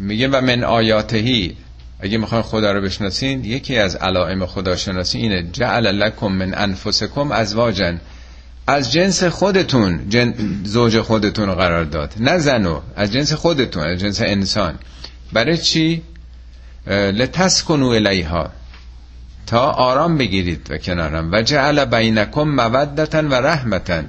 میگه 0.00 0.28
و 0.28 0.40
من 0.40 0.64
آیاتهی. 0.64 1.56
اگه 2.00 2.18
می‌خواین 2.18 2.42
خدا 2.42 2.72
رو 2.72 2.80
بشناسین 2.80 3.44
یکی 3.44 3.76
از 3.76 3.96
علائم 3.96 4.46
خداشناسی 4.46 5.18
اینه 5.18 5.42
جعل 5.52 5.86
لکم 5.86 6.26
من 6.26 6.54
انفسکم 6.54 7.32
ازواجن 7.32 8.00
از 8.66 8.92
جنس 8.92 9.24
خودتون 9.24 10.08
جن... 10.08 10.34
زوج 10.64 11.00
خودتون 11.00 11.48
رو 11.48 11.54
قرار 11.54 11.84
داد. 11.84 12.14
نه 12.20 12.38
زنو 12.38 12.80
از 12.96 13.12
جنس 13.12 13.32
خودتون 13.32 13.82
از 13.82 14.00
جنس 14.00 14.20
انسان. 14.20 14.78
برای 15.32 15.58
چی؟ 15.58 16.02
لتسکنو 16.86 17.86
الیها. 17.86 18.50
تا 19.46 19.70
آرام 19.70 20.18
بگیرید 20.18 20.66
و 20.70 20.78
کنارم. 20.78 21.32
و 21.32 21.42
جعل 21.42 21.84
بینکم 21.84 22.48
مودتا 22.48 23.22
و 23.22 23.34
رحمتا. 23.34 24.02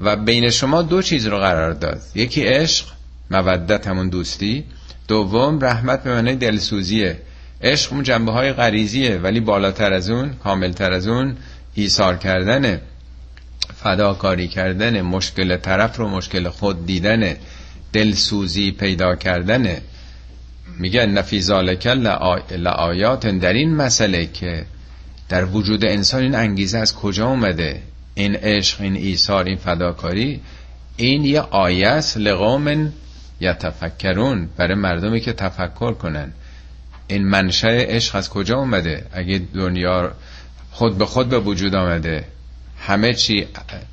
و 0.00 0.16
بین 0.16 0.50
شما 0.50 0.82
دو 0.82 1.02
چیز 1.02 1.26
رو 1.26 1.38
قرار 1.38 1.72
داد. 1.72 2.00
یکی 2.14 2.42
عشق 2.42 2.86
مودت 3.30 3.86
همون 3.86 4.08
دوستی. 4.08 4.64
دوم 5.08 5.64
رحمت 5.64 6.02
به 6.02 6.14
معنی 6.14 6.34
دلسوزیه. 6.34 7.18
عشق 7.62 7.92
اون 7.92 8.02
جنبه 8.02 8.32
های 8.32 8.52
غریزیه 8.52 9.16
ولی 9.16 9.40
بالاتر 9.40 9.92
از 9.92 10.10
اون 10.10 10.32
کاملتر 10.44 10.92
از 10.92 11.06
اون 11.08 11.36
ایثار 11.74 12.16
کردنه. 12.16 12.80
فداکاری 13.76 14.48
کردن 14.48 15.00
مشکل 15.00 15.56
طرف 15.56 15.96
رو 15.96 16.08
مشکل 16.08 16.48
خود 16.48 16.86
دیدن 16.86 17.36
دلسوزی 17.92 18.70
پیدا 18.70 19.14
کردنه. 19.14 19.82
میگه 20.78 21.06
نفی 21.06 21.40
ذالک 21.40 21.86
لآیات 22.50 23.26
در 23.26 23.52
این 23.52 23.74
مسئله 23.74 24.26
که 24.26 24.64
در 25.28 25.44
وجود 25.44 25.84
انسان 25.84 26.22
این 26.22 26.34
انگیزه 26.34 26.78
از 26.78 26.94
کجا 26.94 27.28
اومده؟ 27.28 27.82
این 28.14 28.34
عشق 28.34 28.80
این 28.80 28.96
ایثار 28.96 29.44
این 29.44 29.56
فداکاری. 29.56 30.40
این 30.96 31.24
یه 31.24 31.40
آیه 31.40 31.88
است 31.88 32.16
لقوم 32.16 32.92
یتفکرون 33.40 34.48
برای 34.56 34.74
مردمی 34.74 35.20
که 35.20 35.32
تفکر 35.32 35.92
کنن. 35.92 36.32
این 37.06 37.28
منشأ 37.28 37.68
عشق 37.68 38.16
از 38.16 38.30
کجا 38.30 38.56
اومده؟ 38.56 39.06
اگه 39.12 39.42
دنیا 39.54 40.12
خود 40.70 40.98
به 40.98 41.06
خود 41.06 41.28
به 41.28 41.38
وجود 41.38 41.74
آمده 41.74 42.24
همه 42.78 43.14
چی 43.14 43.46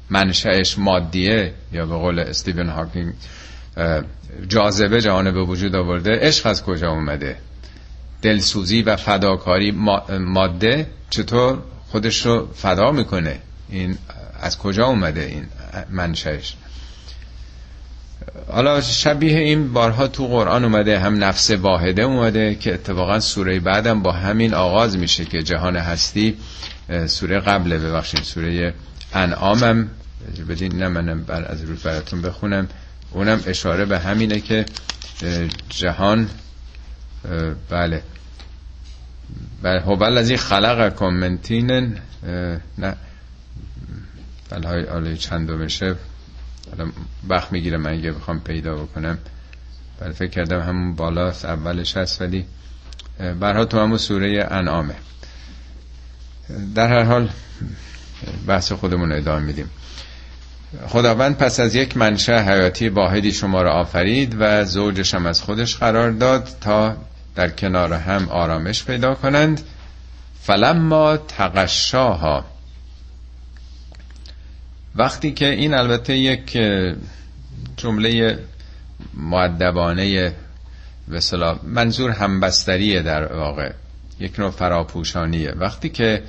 منشأش 0.09 0.77
مادیه 0.79 1.53
یا 1.73 1.85
به 1.85 1.95
قول 1.95 2.19
استیون 2.19 2.69
هاکینگ 2.69 3.13
جاذبه 4.47 5.01
جهان 5.01 5.31
به 5.31 5.43
وجود 5.43 5.75
آورده 5.75 6.11
عشق 6.21 6.47
از 6.47 6.63
کجا 6.63 6.91
اومده؟ 6.91 7.37
دلسوزی 8.21 8.81
و 8.81 8.95
فداکاری 8.95 9.71
ماده 10.19 10.87
چطور 11.09 11.57
خودش 11.87 12.25
رو 12.25 12.47
فدا 12.53 12.91
می‌کنه؟ 12.91 13.39
این 13.69 13.97
از 14.41 14.57
کجا 14.57 14.85
اومده 14.85 15.21
این 15.21 15.45
منشأش 15.89 16.55
حالا 18.51 18.81
شبیه 18.81 19.37
این 19.37 19.73
بارها 19.73 20.07
تو 20.07 20.27
قرآن 20.27 20.63
اومده 20.63 20.99
هم 20.99 21.23
نفس 21.23 21.51
واحده 21.51 22.01
اومده 22.01 22.55
که 22.55 22.73
اتفاقا 22.73 23.19
سوره 23.19 23.59
بعدم 23.59 24.01
با 24.01 24.11
همین 24.11 24.53
آغاز 24.53 24.97
میشه 24.97 25.25
که 25.25 25.43
جهان 25.43 25.75
هستی 25.75 26.37
سوره 27.07 27.39
قبله. 27.39 27.77
ببخشید 27.77 28.23
سوره 28.23 28.73
انعامم. 29.13 29.87
بدین 30.49 30.75
نه 30.75 30.87
منم 30.87 31.23
بر 31.23 31.45
از 31.45 31.63
روز 31.63 31.83
براتون 31.83 32.21
بخونم. 32.21 32.67
اونم 33.11 33.39
اشاره 33.47 33.85
به 33.85 33.99
همینه 33.99 34.39
که 34.39 34.65
جهان 35.69 36.29
بله. 37.69 38.03
بله 39.61 39.79
هوبل 39.79 40.17
از 40.17 40.29
این 40.29 40.37
خلق 40.37 40.89
کامنتین 40.95 41.97
نه. 42.77 42.95
بله 44.49 44.87
های 44.89 45.17
چند 45.17 45.49
دومشه 46.77 46.93
وقت 47.27 47.51
می‌گیره 47.51 47.77
من 47.77 47.93
اگه 47.93 48.11
بخوام 48.11 48.39
پیدا 48.39 48.75
بکنم. 48.75 49.17
بله 49.99 50.11
فکر 50.11 50.29
کردم 50.29 50.59
همون 50.59 50.95
بالا 50.95 51.31
اولش 51.43 51.97
هست 51.97 52.21
ولی 52.21 52.45
برها 53.39 53.65
تو 53.65 53.79
همون 53.79 53.97
سوره 53.97 54.47
انعامه. 54.51 54.95
در 56.75 56.87
هر 56.87 57.03
حال 57.03 57.29
بحث 58.47 58.71
خودمون 58.71 59.11
ادامه 59.11 59.45
میدیم. 59.45 59.69
خداوند 60.87 61.37
پس 61.37 61.59
از 61.59 61.75
یک 61.75 61.97
منشه 61.97 62.33
حیاتی 62.33 62.89
واحدی 62.89 63.31
شما 63.31 63.61
را 63.61 63.73
آفرید 63.73 64.35
و 64.39 64.65
زوجش 64.65 65.13
هم 65.13 65.25
از 65.25 65.41
خودش 65.41 65.77
قرار 65.77 66.11
داد 66.11 66.49
تا 66.61 66.97
در 67.35 67.49
کنار 67.49 67.93
هم 67.93 68.29
آرامش 68.29 68.83
پیدا 68.83 69.15
کنند. 69.15 69.61
فلما 70.41 71.17
تقشاها 71.17 72.45
وقتی 74.95 75.31
که 75.31 75.49
این 75.49 75.73
البته 75.73 76.17
یک 76.17 76.57
جمله 77.77 78.39
معدبانه 79.13 80.33
به 81.07 81.21
منظور 81.63 82.11
همبستریه 82.11 83.01
در 83.01 83.33
واقع 83.33 83.71
یک 84.19 84.39
نوع 84.39 84.51
فراپوشانیه. 84.51 85.51
وقتی 85.51 85.89
که 85.89 86.23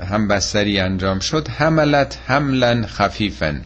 همبستری 0.00 0.80
انجام 0.80 1.18
شد 1.18 1.48
حملت 1.48 2.18
حملا 2.26 2.86
خفیفن. 2.86 3.62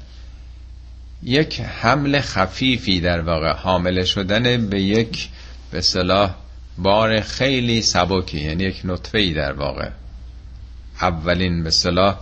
یک 1.22 1.61
حمل 1.61 2.20
خفیفی 2.20 3.00
در 3.00 3.20
واقع 3.20 3.52
حامله 3.52 4.04
شدن 4.04 4.66
به 4.66 4.82
یک 4.82 5.28
به 5.70 5.80
صلاح 5.80 6.35
بار 6.78 7.20
خیلی 7.20 7.82
سبکی 7.82 8.40
یعنی 8.40 8.64
یک 8.64 8.80
نطفه 8.85 9.32
در 9.32 9.52
واقع. 9.52 9.88
اولین 11.00 11.62
به 11.62 11.70
صلاح 11.70 12.18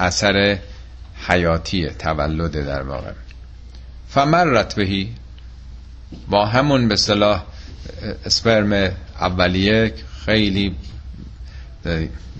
اثر 0.00 0.58
حیاتی 1.28 1.86
تولد 1.88 2.52
در 2.52 2.82
واقع. 2.82 3.12
فمرت 4.08 4.74
بهی 4.74 5.14
با 6.28 6.46
همون 6.46 6.88
به 6.88 6.96
صلاح 6.96 7.44
اسپرم 8.24 8.92
اولیه 9.20 9.94
خیلی 10.24 10.76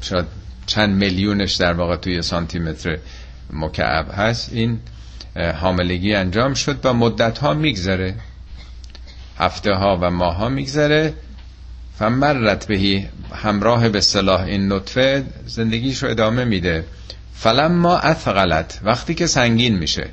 شاید 0.03 0.27
چند 0.67 0.95
میلیونش 0.95 1.55
در 1.55 1.73
واقع 1.73 1.97
توی 1.97 2.23
سانتیمتر 2.23 2.99
مکعب 3.53 4.07
هست. 4.17 4.53
این 4.53 4.81
حاملگی 5.55 6.15
انجام 6.15 6.55
شد 6.55 6.87
و 6.87 6.93
مدت 6.93 7.39
ها 7.39 7.55
میگذره. 7.55 8.15
هفته 9.39 9.75
ها 9.75 9.99
و 10.03 10.11
ماه 10.11 10.37
ها 10.37 10.49
میگذره. 10.49 11.15
فمرت 11.99 12.67
بهی 12.67 13.09
همراه 13.35 13.89
به 13.89 14.01
صلاح 14.01 14.43
این 14.43 14.73
نطفه 14.73 15.25
زندگیش 15.47 16.03
رو 16.03 16.11
ادامه 16.11 16.45
میده. 16.45 16.85
فلما 17.41 17.99
اثقلت 17.99 18.81
وقتی 18.83 19.15
که 19.15 19.27
سنگین 19.27 19.79
میشه. 19.79 20.09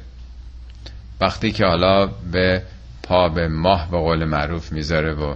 وقتی 1.21 1.51
که 1.51 1.65
حالا 1.65 2.05
به 2.31 2.63
پا 3.03 3.29
به 3.29 3.47
ماه 3.47 3.91
به 3.91 3.97
قول 3.97 4.25
معروف 4.25 4.71
می‌ذاره 4.71 5.13
و 5.13 5.35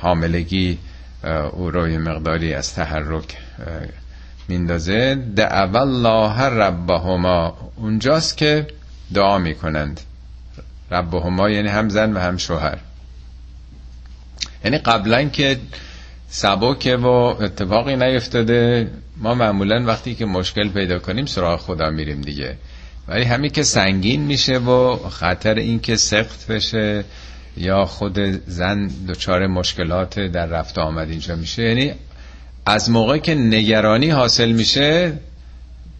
حاملگی 0.00 0.78
او 1.52 1.70
روی 1.70 1.98
مقداری 1.98 2.54
از 2.54 2.74
تحرک 2.74 3.36
میندازه 4.48 5.14
دعو 5.36 5.76
الله 5.76 6.42
ربهما. 6.42 7.72
اونجاست 7.76 8.36
که 8.36 8.66
دعا 9.14 9.38
می‌کنند. 9.38 10.00
ربهما 10.90 11.50
یعنی 11.50 11.68
هم 11.68 11.88
زن 11.88 12.12
و 12.12 12.20
هم 12.20 12.36
شوهر. 12.36 12.78
یعنی 14.64 14.78
قبلا 14.78 15.24
که 15.28 15.58
سبکه 16.28 16.96
و 16.96 17.06
اتفاقی 17.06 17.96
نیفتاده 17.96 18.90
ما 19.16 19.34
معمولا 19.34 19.84
وقتی 19.86 20.14
که 20.14 20.26
مشکل 20.26 20.68
پیدا 20.68 20.98
کنیم 20.98 21.26
سراغ 21.26 21.60
خدا 21.60 21.90
میریم 21.90 22.20
دیگه. 22.20 22.56
ولی 23.08 23.24
همین 23.24 23.50
که 23.50 23.62
سنگین 23.62 24.20
میشه 24.20 24.58
و 24.58 24.96
خطر 25.08 25.54
این 25.54 25.80
که 25.80 25.96
سخت 25.96 26.46
بشه 26.46 27.04
یا 27.56 27.84
خود 27.84 28.18
زن 28.46 28.90
دچار 29.08 29.46
مشکلات 29.46 30.20
در 30.20 30.46
رفت 30.46 30.78
آمد 30.78 31.10
اینجا 31.10 31.36
میشه. 31.36 31.62
یعنی 31.62 31.92
از 32.66 32.90
موقع 32.90 33.18
که 33.18 33.34
نگرانی 33.34 34.10
حاصل 34.10 34.52
میشه 34.52 35.12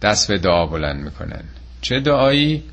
دست 0.01 0.27
به 0.27 0.37
دعا 0.37 0.65
بلند 0.65 1.03
می‌کنن. 1.03 1.43
چه 1.81 1.99
دعایی؟ 1.99 2.63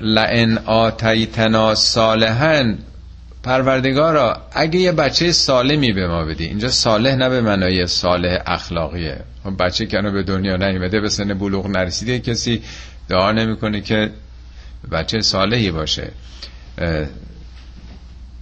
لئن 0.00 0.58
آتیتنا 0.58 1.74
صالحا 1.74 2.74
پروردگارا 3.42 4.42
اگه 4.52 4.80
یه 4.80 4.92
بچه 4.92 5.32
سالمی 5.32 5.92
به 5.92 6.06
ما 6.06 6.24
بدی 6.24 6.44
اینجا 6.44 6.68
صالح 6.68 7.14
نه 7.14 7.28
به 7.28 7.40
معنای 7.40 7.86
صالح 7.86 8.38
اخلاقیه. 8.46 9.20
خب 9.44 9.64
بچه 9.64 9.86
کنو 9.86 10.12
به 10.12 10.22
دنیا 10.22 10.56
نیومده 10.56 11.00
به 11.00 11.08
سن 11.08 11.34
بلوغ 11.34 11.66
نرسیده 11.66 12.18
کسی 12.18 12.62
دعا 13.08 13.32
نمی‌کنه 13.32 13.80
که 13.80 14.10
بچه 14.92 15.20
صالحی 15.20 15.70
باشه. 15.70 16.10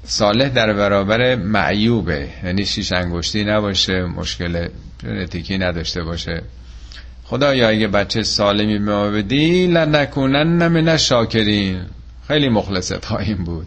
صالح 0.04 0.48
در 0.48 0.72
برابر 0.72 1.34
معیوبه. 1.34 2.28
یعنی 2.44 2.66
شیش 2.66 2.92
انگشتی 2.92 3.44
نباشه 3.44 4.04
مشکل 4.04 4.68
ژنتیکی 5.02 5.58
نداشته 5.58 6.02
باشه. 6.02 6.42
خدایا 7.24 7.68
اگه 7.68 7.88
بچه 7.88 8.22
سالمی 8.22 8.78
به 8.78 8.84
ما 8.84 9.10
بدی 9.10 9.66
لنکنن 9.66 10.68
من 10.68 10.96
شاکرین. 10.96 11.80
خیلی 12.28 12.48
مخلصت 12.48 13.04
خواهیم 13.04 13.44
بود. 13.44 13.66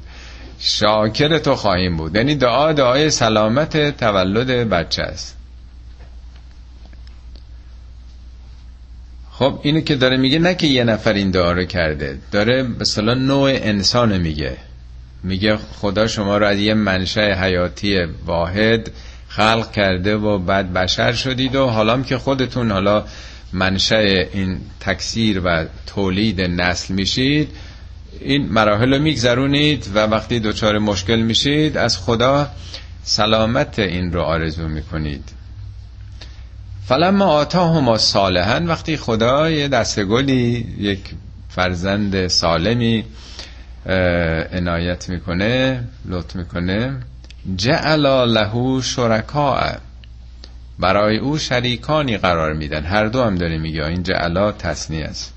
شاکر 0.65 1.37
تو 1.37 1.55
خواهیم 1.55 1.97
بود. 1.97 2.15
یعنی 2.15 2.35
دعا 2.35 2.73
دعای 2.73 3.09
سلامت 3.09 3.97
تولد 3.97 4.69
بچه 4.69 5.01
است. 5.01 5.37
خب 9.31 9.59
اینو 9.63 9.81
که 9.81 9.95
داره 9.95 10.17
میگه 10.17 10.39
نه 10.39 10.55
که 10.55 10.67
یه 10.67 10.83
نفر 10.83 11.13
این 11.13 11.31
دعا 11.31 11.51
رو 11.51 11.65
کرده. 11.65 12.17
داره 12.31 12.63
به 12.63 13.01
نوع 13.01 13.49
انسان 13.53 14.17
میگه. 14.17 14.57
میگه 15.23 15.57
خدا 15.57 16.07
شما 16.07 16.37
رو 16.37 16.45
از 16.45 16.59
یه 16.59 16.73
منشأ 16.73 17.33
حیاتی 17.33 18.05
واحد 18.25 18.91
خلق 19.27 19.71
کرده 19.71 20.15
و 20.15 20.37
بعد 20.37 20.73
بشر 20.73 21.13
شدید 21.13 21.55
و 21.55 21.67
حالا 21.67 22.01
که 22.01 22.17
خودتون 22.17 22.71
حالا 22.71 23.05
منشأ 23.53 24.25
این 24.33 24.57
تکثیر 24.79 25.41
و 25.45 25.65
تولید 25.87 26.41
نسل 26.41 26.93
میشید 26.93 27.49
این 28.19 28.49
مراحل 28.49 28.93
رو 28.93 29.01
میگذرونید 29.01 29.89
و 29.95 29.99
وقتی 29.99 30.39
دچار 30.39 30.79
مشکل 30.79 31.19
میشید 31.19 31.77
از 31.77 31.97
خدا 31.97 32.47
سلامت 33.03 33.79
این 33.79 34.13
رو 34.13 34.21
آرزو 34.21 34.67
می‌کنید. 34.67 35.29
فلما 36.85 37.25
آتاهما 37.25 37.97
صالحا 37.97 38.63
وقتی 38.67 38.97
خدا 38.97 39.49
یه 39.49 39.67
دستگلی 39.67 40.67
یک 40.79 40.99
فرزند 41.49 42.27
سالمی 42.27 43.05
عنایت 44.51 45.09
می‌کنه 45.09 45.83
لطف 46.05 46.35
می‌کنه 46.35 46.95
جعل 47.55 48.05
له 48.25 48.81
شرکاء. 48.81 49.75
برای 50.79 51.17
او 51.17 51.37
شریکانی 51.37 52.17
قرار 52.17 52.53
میدن. 52.53 52.83
هر 52.83 53.05
دو 53.05 53.23
هم 53.23 53.35
داره 53.35 53.57
میگه 53.57 53.85
این 53.85 54.03
جعلا 54.03 54.51
تصنیه 54.51 55.05
است. 55.05 55.32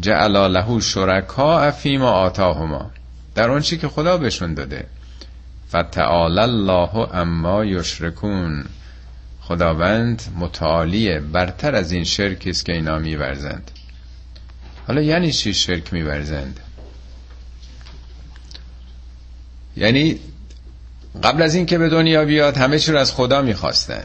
جعل 0.00 0.36
له 0.36 0.80
شرکاء 0.80 1.70
فیما 1.70 2.10
آتاهما. 2.10 2.90
در 3.34 3.50
اون 3.50 3.60
چی 3.60 3.78
که 3.78 3.88
خدا 3.88 4.16
بهشون 4.16 4.54
داده. 4.54 4.86
فتعال 5.68 6.38
الله 6.38 6.96
اما 6.96 7.64
یشرکون. 7.64 8.64
خداوند 9.40 10.22
متعالیه 10.38 11.20
برتر 11.20 11.74
از 11.74 11.92
این 11.92 12.04
شرکی 12.04 12.50
است 12.50 12.64
که 12.64 12.72
اینا 12.72 12.98
میورزند. 12.98 13.70
حالا 14.86 15.02
یعنی 15.02 15.32
چی 15.32 15.54
شرک 15.54 15.92
میورزند؟ 15.92 16.60
یعنی 19.76 20.18
قبل 21.22 21.42
از 21.42 21.54
این 21.54 21.66
که 21.66 21.78
به 21.78 21.88
دنیا 21.88 22.24
بیاد 22.24 22.56
همه 22.56 22.78
چی 22.78 22.92
رو 22.92 22.98
از 22.98 23.12
خدا 23.12 23.42
می‌خواستن. 23.42 24.04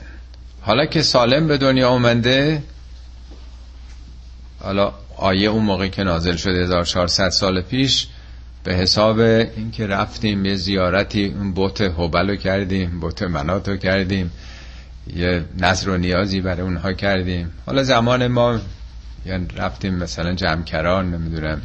حالا 0.61 0.85
که 0.85 1.01
سالم 1.01 1.47
به 1.47 1.57
دنیا 1.57 1.89
اومده 1.89 2.63
حالا 4.59 4.93
آیه 5.19 5.49
اون 5.49 5.63
موقع 5.63 5.87
که 5.87 6.03
نازل 6.03 6.35
شده 6.35 6.63
1400 6.63 7.29
سال 7.29 7.61
پیش 7.61 8.07
به 8.63 8.75
حساب 8.75 9.19
اینکه 9.19 9.87
رفتیم 9.87 10.45
یه 10.45 10.55
زیارتی 10.55 11.25
اون 11.25 11.53
بوت 11.53 11.81
هبل 11.81 12.29
رو 12.29 12.35
کردیم 12.35 12.99
بوت 12.99 13.23
منات 13.23 13.69
رو 13.69 13.77
کردیم 13.77 14.31
یه 15.15 15.45
نظر 15.57 15.89
و 15.89 15.97
نیازی 15.97 16.41
برای 16.41 16.61
اونها 16.61 16.93
کردیم. 16.93 17.51
حالا 17.65 17.83
زمان 17.83 18.27
ما 18.27 18.59
یعنی 19.25 19.47
رفتیم 19.57 19.95
مثلا 19.95 20.33
جمکران 20.33 21.13
نمی‌دونم 21.13 21.61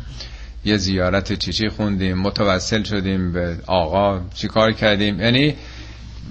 یه 0.64 0.76
زیارت 0.76 1.32
چیچی 1.32 1.68
خوندیم 1.68 2.18
متوسل 2.18 2.82
شدیم 2.82 3.32
به 3.32 3.56
آقا 3.66 4.20
چی 4.34 4.48
کار 4.48 4.72
کردیم. 4.72 5.20
یعنی 5.20 5.54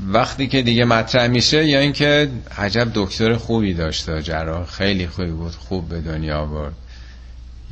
وقتی 0.07 0.47
که 0.47 0.61
دیگه 0.61 0.85
مطرح 0.85 1.27
میشه 1.27 1.65
یا 1.65 1.79
اینکه 1.79 2.29
عجب 2.57 2.87
دکتر 2.93 3.33
خوبی 3.33 3.73
داشته 3.73 4.21
جراح 4.21 4.65
خیلی 4.65 5.07
خوبی 5.07 5.31
بود 5.31 5.51
خوب 5.51 5.89
به 5.89 6.01
دنیا 6.01 6.45
برد 6.45 6.73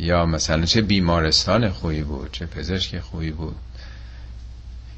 یا 0.02 0.26
مثلا 0.26 0.66
چه 0.66 0.82
بیمارستان 0.82 1.70
خوبی 1.70 2.02
بود 2.02 2.30
چه 2.32 2.46
پزشک 2.46 3.00
خوبی 3.00 3.32
بود. 3.32 3.56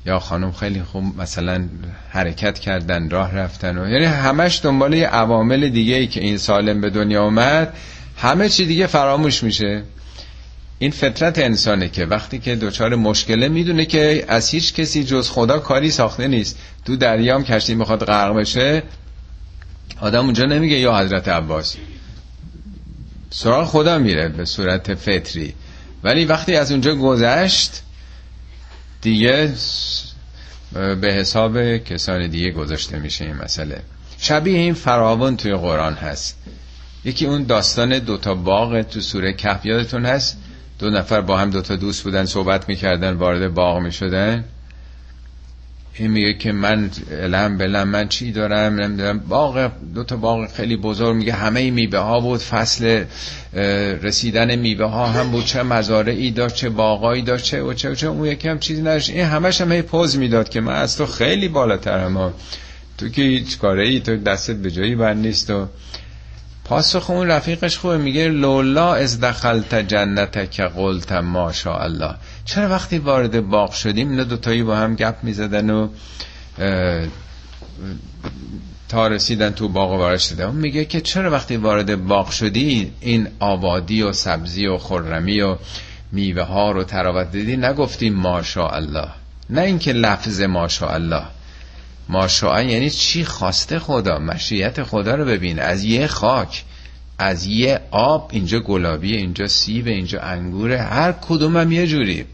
یا 0.05 0.19
خانم 0.19 0.51
خیلی 0.51 0.83
خوب 0.83 1.21
مثلا 1.21 1.67
حرکت 2.09 2.59
کردن 2.59 3.09
راه 3.09 3.35
رفتن 3.35 3.77
و 3.77 3.89
یعنی 3.89 4.05
همش 4.05 4.59
دنبال 4.63 4.93
یه 4.93 5.07
عوامل 5.07 5.69
دیگه 5.69 5.95
ای 5.95 6.07
که 6.07 6.21
این 6.21 6.37
سالم 6.37 6.81
به 6.81 6.89
دنیا 6.89 7.23
اومد 7.23 7.73
همه 8.17 8.49
چی 8.49 8.65
دیگه 8.65 8.87
فراموش 8.87 9.43
میشه. 9.43 9.83
این 10.79 10.91
فطرت 10.91 11.39
انسانه 11.39 11.89
که 11.89 12.05
وقتی 12.05 12.39
که 12.39 12.55
دچار 12.55 12.95
مشکله 12.95 13.47
می‌دونه 13.47 13.85
که 13.85 14.25
از 14.27 14.49
هیچ 14.49 14.73
کسی 14.73 15.03
جز 15.03 15.29
خدا 15.29 15.59
کاری 15.59 15.91
ساخته 15.91 16.27
نیست. 16.27 16.59
تو 16.85 16.95
دریام 16.95 17.43
کشتی 17.43 17.75
می‌خواد 17.75 18.05
غرق 18.05 18.35
بشه 18.35 18.83
آدم 20.01 20.25
اونجا 20.25 20.45
نمیگه 20.45 20.75
یا 20.75 20.97
حضرت 20.97 21.27
عباس. 21.27 21.75
سراغ 23.35 23.67
خدا 23.67 23.97
میره 23.97 24.27
به 24.27 24.45
صورت 24.45 24.93
فطری. 24.93 25.53
ولی 26.03 26.25
وقتی 26.25 26.55
از 26.55 26.71
اونجا 26.71 26.95
گذشت 26.95 27.81
دیگه 29.01 29.53
به 30.73 31.13
حساب 31.13 31.77
کسان 31.77 32.27
دیگه 32.27 32.51
گذاشته 32.51 32.99
میشه 32.99 33.25
این 33.25 33.35
مسئله. 33.35 33.81
شبیه 34.17 34.57
این 34.57 34.73
فراوان 34.73 35.37
توی 35.37 35.53
قرآن 35.53 35.93
هست. 35.93 36.37
یکی 37.05 37.25
اون 37.25 37.43
داستان 37.43 37.99
دوتا 37.99 38.33
باغ 38.33 38.81
تو 38.81 39.01
سوره 39.01 39.33
کهف 39.33 39.65
یادتون 39.65 40.05
هست؟ 40.05 40.37
دو 40.79 40.89
نفر 40.89 41.21
با 41.21 41.37
هم 41.37 41.49
دوتا 41.49 41.75
دوست 41.75 42.03
بودن 42.03 42.25
صحبت 42.25 42.69
می‌کردن 42.69 43.13
وارد 43.13 43.53
باغ 43.53 43.79
می‌شدن. 43.79 44.43
این 45.95 46.12
میگه 46.12 46.34
که 46.34 46.51
من 46.51 46.89
علم 47.12 47.58
بلم 47.58 47.88
من 47.88 48.08
چی 48.08 48.32
دارم؟ 48.32 48.82
نمی‌دونم 48.82 49.19
باغ 49.19 49.71
دو 49.95 50.03
تا 50.03 50.15
باغ 50.15 50.51
خیلی 50.51 50.77
بزرگ 50.77 51.15
میگه 51.15 51.34
همه 51.34 51.71
میوه 51.71 51.99
ها 51.99 52.19
بود 52.19 52.39
فصل 52.39 53.03
رسیدن 54.03 54.56
میوه 54.56 54.86
ها 54.86 55.08
هم 55.08 55.32
بود. 55.32 55.45
چه 55.45 55.63
مزارعی 55.63 56.32
داشت 56.32 56.56
چه 56.56 56.69
باغایی 56.69 57.21
داشت 57.21 57.45
چه 57.45 57.62
و 57.62 57.73
چه 57.73 57.91
و 57.91 57.95
چه. 57.95 58.08
اون 58.08 58.27
یکی 58.27 58.47
هم 58.47 58.60
چیزی 58.60 58.82
نداشت. 58.82 59.10
این 59.10 59.25
همش 59.25 59.62
هم 59.62 59.82
پوز 59.82 60.17
می‌داد 60.17 60.49
که 60.49 60.62
من 60.62 60.73
از 60.73 60.97
تو 60.97 61.06
خیلی 61.06 61.47
بالاترم 61.47 62.34
تو 62.97 63.10
که 63.10 63.21
هیچ 63.21 63.58
کاره 63.58 63.88
ای 63.88 63.99
تو 63.99 64.17
دستت 64.17 64.56
به 64.56 64.71
جایی 64.71 64.95
بند 64.95 65.25
نیست 65.25 65.49
و 65.49 65.67
پاسخ 66.65 67.10
اون 67.10 67.27
رفیقش 67.27 67.77
خوبه. 67.77 67.97
میگه 67.97 68.29
لولا 68.29 68.95
از 68.95 69.19
دخلت 69.19 69.75
جنت 69.75 70.51
که 70.51 70.63
قلت 70.63 71.12
الله. 71.12 72.15
چرا 72.45 72.69
وقتی 72.69 72.97
وارد 72.97 73.49
باغ 73.49 73.71
شدیم 73.71 74.10
اینا 74.10 74.23
دوتایی 74.23 74.63
با 74.63 74.75
هم 74.75 74.95
گپ 74.95 75.15
می‌زدن 75.23 75.69
و 75.69 75.88
تا 78.89 79.08
رسیدن 79.08 79.49
تو 79.49 79.67
باغ 79.67 79.91
وارد 79.91 80.19
شدن. 80.19 80.45
اون 80.45 80.56
میگه 80.56 80.86
که 80.86 81.01
چرا 81.01 81.32
وقتی 81.32 81.58
وارد 81.58 82.08
باغ 82.08 82.29
شدی 82.29 82.91
این 83.01 83.27
آبادی 83.39 84.01
و 84.01 84.13
سبزی 84.13 84.67
و 84.67 84.77
خرمی 84.77 85.41
و 85.41 85.58
میوه 86.12 86.43
ها 86.43 86.71
رو 86.71 86.84
تراوت 86.84 87.32
دیدی؟ 87.32 87.58
نگفتی 87.58 88.10
ماشا 88.10 88.69
الله 88.69 89.08
نه 89.49 89.62
اینکه 89.62 89.93
لفظ 89.93 90.41
ماشا 90.41 90.89
الله 90.89 91.23
ماشاء 92.10 92.62
یعنی 92.62 92.89
چی؟ 92.89 93.25
خواسته 93.25 93.79
خدا 93.79 94.19
مشیت 94.19 94.84
خدا 94.84 95.15
رو 95.15 95.25
ببین. 95.25 95.60
از 95.60 95.84
یه 95.84 96.08
خاک 96.08 96.63
از 97.17 97.45
یه 97.45 97.79
آب 97.91 98.29
اینجا 98.34 98.60
گلابی 98.60 99.15
اینجا 99.15 99.47
سیب 99.47 99.88
اینجا 99.88 100.21
انگوره 100.21 100.82
هر 100.82 101.12
کدوم 101.12 101.58
هم 101.58 101.71
یه 101.71 101.88
جوری. 101.88 102.25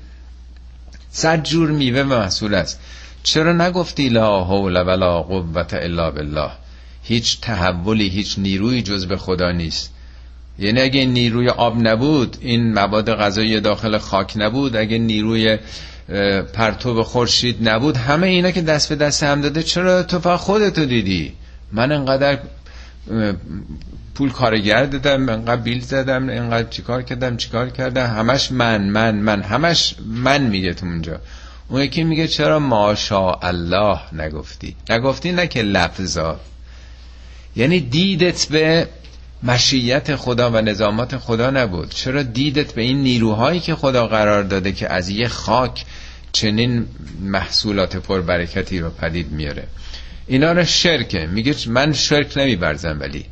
صد 1.12 1.44
جور 1.44 1.72
میوه 1.72 2.04
محصول 2.04 2.54
است. 2.54 2.80
چرا 3.24 3.54
نگفتی 3.54 4.10
لا 4.10 4.44
حول 4.44 4.84
ولا 4.88 5.22
قوت 5.22 5.74
الا 5.74 6.12
بالله؟ 6.12 6.52
هیچ 7.04 7.42
تحولی 7.42 8.10
هیچ 8.10 8.40
نیروی 8.40 8.82
جز 8.82 9.06
به 9.06 9.18
خدا 9.18 9.52
نیست. 9.52 9.94
یعنی 10.60 10.82
اگه 10.82 11.06
نیروی 11.06 11.50
آب 11.50 11.88
نبود 11.88 12.38
این 12.42 12.74
مواد 12.74 13.14
غذایی 13.16 13.60
داخل 13.60 13.98
خاک 13.98 14.34
نبود 14.36 14.76
اگه 14.76 14.98
نیروی 14.98 15.58
پرتو 16.54 17.04
خورشید 17.04 17.70
نبود 17.70 17.98
همه 17.98 18.28
اینا 18.28 18.52
که 18.52 18.62
دست 18.62 18.90
به 18.90 18.96
دست 18.96 19.24
هم 19.24 19.42
داده 19.42 19.64
چرا 19.64 20.04
تو 20.04 20.20
فقط 20.20 20.40
خودتو 20.40 20.86
دیدی؟ 20.86 21.34
من 21.72 21.92
انقدر 21.92 22.38
پول 24.16 24.30
کارگر 24.30 24.86
دادم 24.86 25.30
انقدر 25.30 25.62
بیل 25.62 25.82
زدم 25.82 26.30
انقدر 26.30 26.70
چیکار 26.70 27.02
کردم 27.02 27.38
چیکار 27.38 27.70
کردم 27.70 28.06
همش 28.06 28.52
من 28.52 28.84
من 28.84 29.16
من 29.16 29.42
همش 29.42 29.96
من 30.06 30.44
میگه 30.44 30.74
تو 30.74 30.86
اونجا. 30.86 31.20
اون 31.68 31.82
یکی 31.82 32.04
میگه 32.04 32.28
چرا 32.28 32.60
ماشا 32.60 33.34
الله 33.34 34.00
نگفتی؟ 34.14 34.76
نگفتی 34.90 35.32
نه 35.32 35.48
که 35.48 35.62
لفظا 35.62 36.40
یعنی 37.56 37.80
دیدت 37.80 38.46
به 38.46 38.88
مشیت 39.44 40.16
خدا 40.16 40.52
و 40.52 40.62
نظامات 40.62 41.18
خدا 41.18 41.50
نبود. 41.50 41.90
چرا 41.90 42.24
دیدت 42.24 42.74
به 42.74 42.82
این 42.82 43.04
نیروهایی 43.04 43.60
که 43.60 43.76
خدا 43.76 44.08
قرار 44.08 44.44
داده 44.44 44.72
که 44.72 44.94
از 44.94 45.10
یه 45.10 45.28
خاک 45.28 45.86
چنین 46.32 46.86
محصولات 47.22 47.98
پربرکتی 47.98 48.80
رو 48.80 48.90
پدید 48.90 49.32
میاره؟ 49.32 49.68
اینا 50.30 50.52
رو 50.52 50.66
شرکه. 50.66 51.26
میگه 51.26 51.56
من 51.68 51.94
شرک 51.94 52.38
نمیبرزم 52.38 52.98
ولی. 53.00 53.26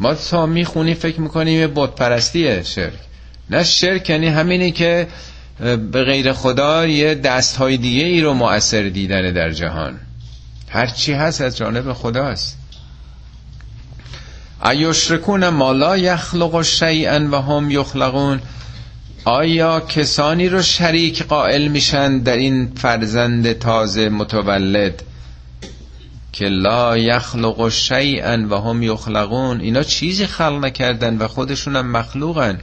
ما 0.00 0.14
تا 0.14 0.46
می‌خونی 0.46 0.94
فکر 0.94 1.20
می‌کنیم 1.20 1.74
بت 1.74 1.94
پرستیه 1.94 2.62
شرک. 2.62 2.98
نه 3.50 3.64
شرک 3.64 4.10
یعنی 4.10 4.26
همینی 4.26 4.72
که 4.72 5.06
به 5.92 6.04
غیر 6.04 6.32
خدا 6.32 6.86
یه 6.86 7.14
دست 7.14 7.56
های 7.56 7.76
دیگه 7.76 8.04
ای 8.04 8.20
رو 8.20 8.34
مؤثر 8.34 8.82
دیدن 8.82 9.32
در 9.32 9.50
جهان. 9.50 10.00
هر 10.68 10.86
چی 10.86 11.12
هست 11.12 11.40
از 11.40 11.56
جانب 11.56 11.92
خداست. 11.92 12.58
ایشرکون 14.64 15.48
ما 15.48 15.72
لا 15.72 15.98
یخلق 15.98 16.62
شیئا 16.62 17.28
و 17.32 17.34
هم 17.34 17.70
یخلقون. 17.70 18.40
آیا 19.24 19.80
کسانی 19.80 20.48
رو 20.48 20.62
شریک 20.62 21.22
قائل 21.22 21.68
میشن 21.68 22.18
در 22.18 22.36
این 22.36 22.72
فرزند 22.76 23.52
تازه 23.52 24.08
متولد؟ 24.08 25.02
که 26.32 26.44
لا 26.44 26.98
یخلق 26.98 27.68
شیئا 27.68 28.46
و 28.50 28.54
هم 28.54 28.82
یخلقون. 28.82 29.60
اینا 29.60 29.82
چیزی 29.82 30.26
خلق 30.26 30.64
نکردن 30.64 31.18
و 31.18 31.28
خودشون 31.28 31.76
هم 31.76 31.90
مخلوقن. 31.90 32.60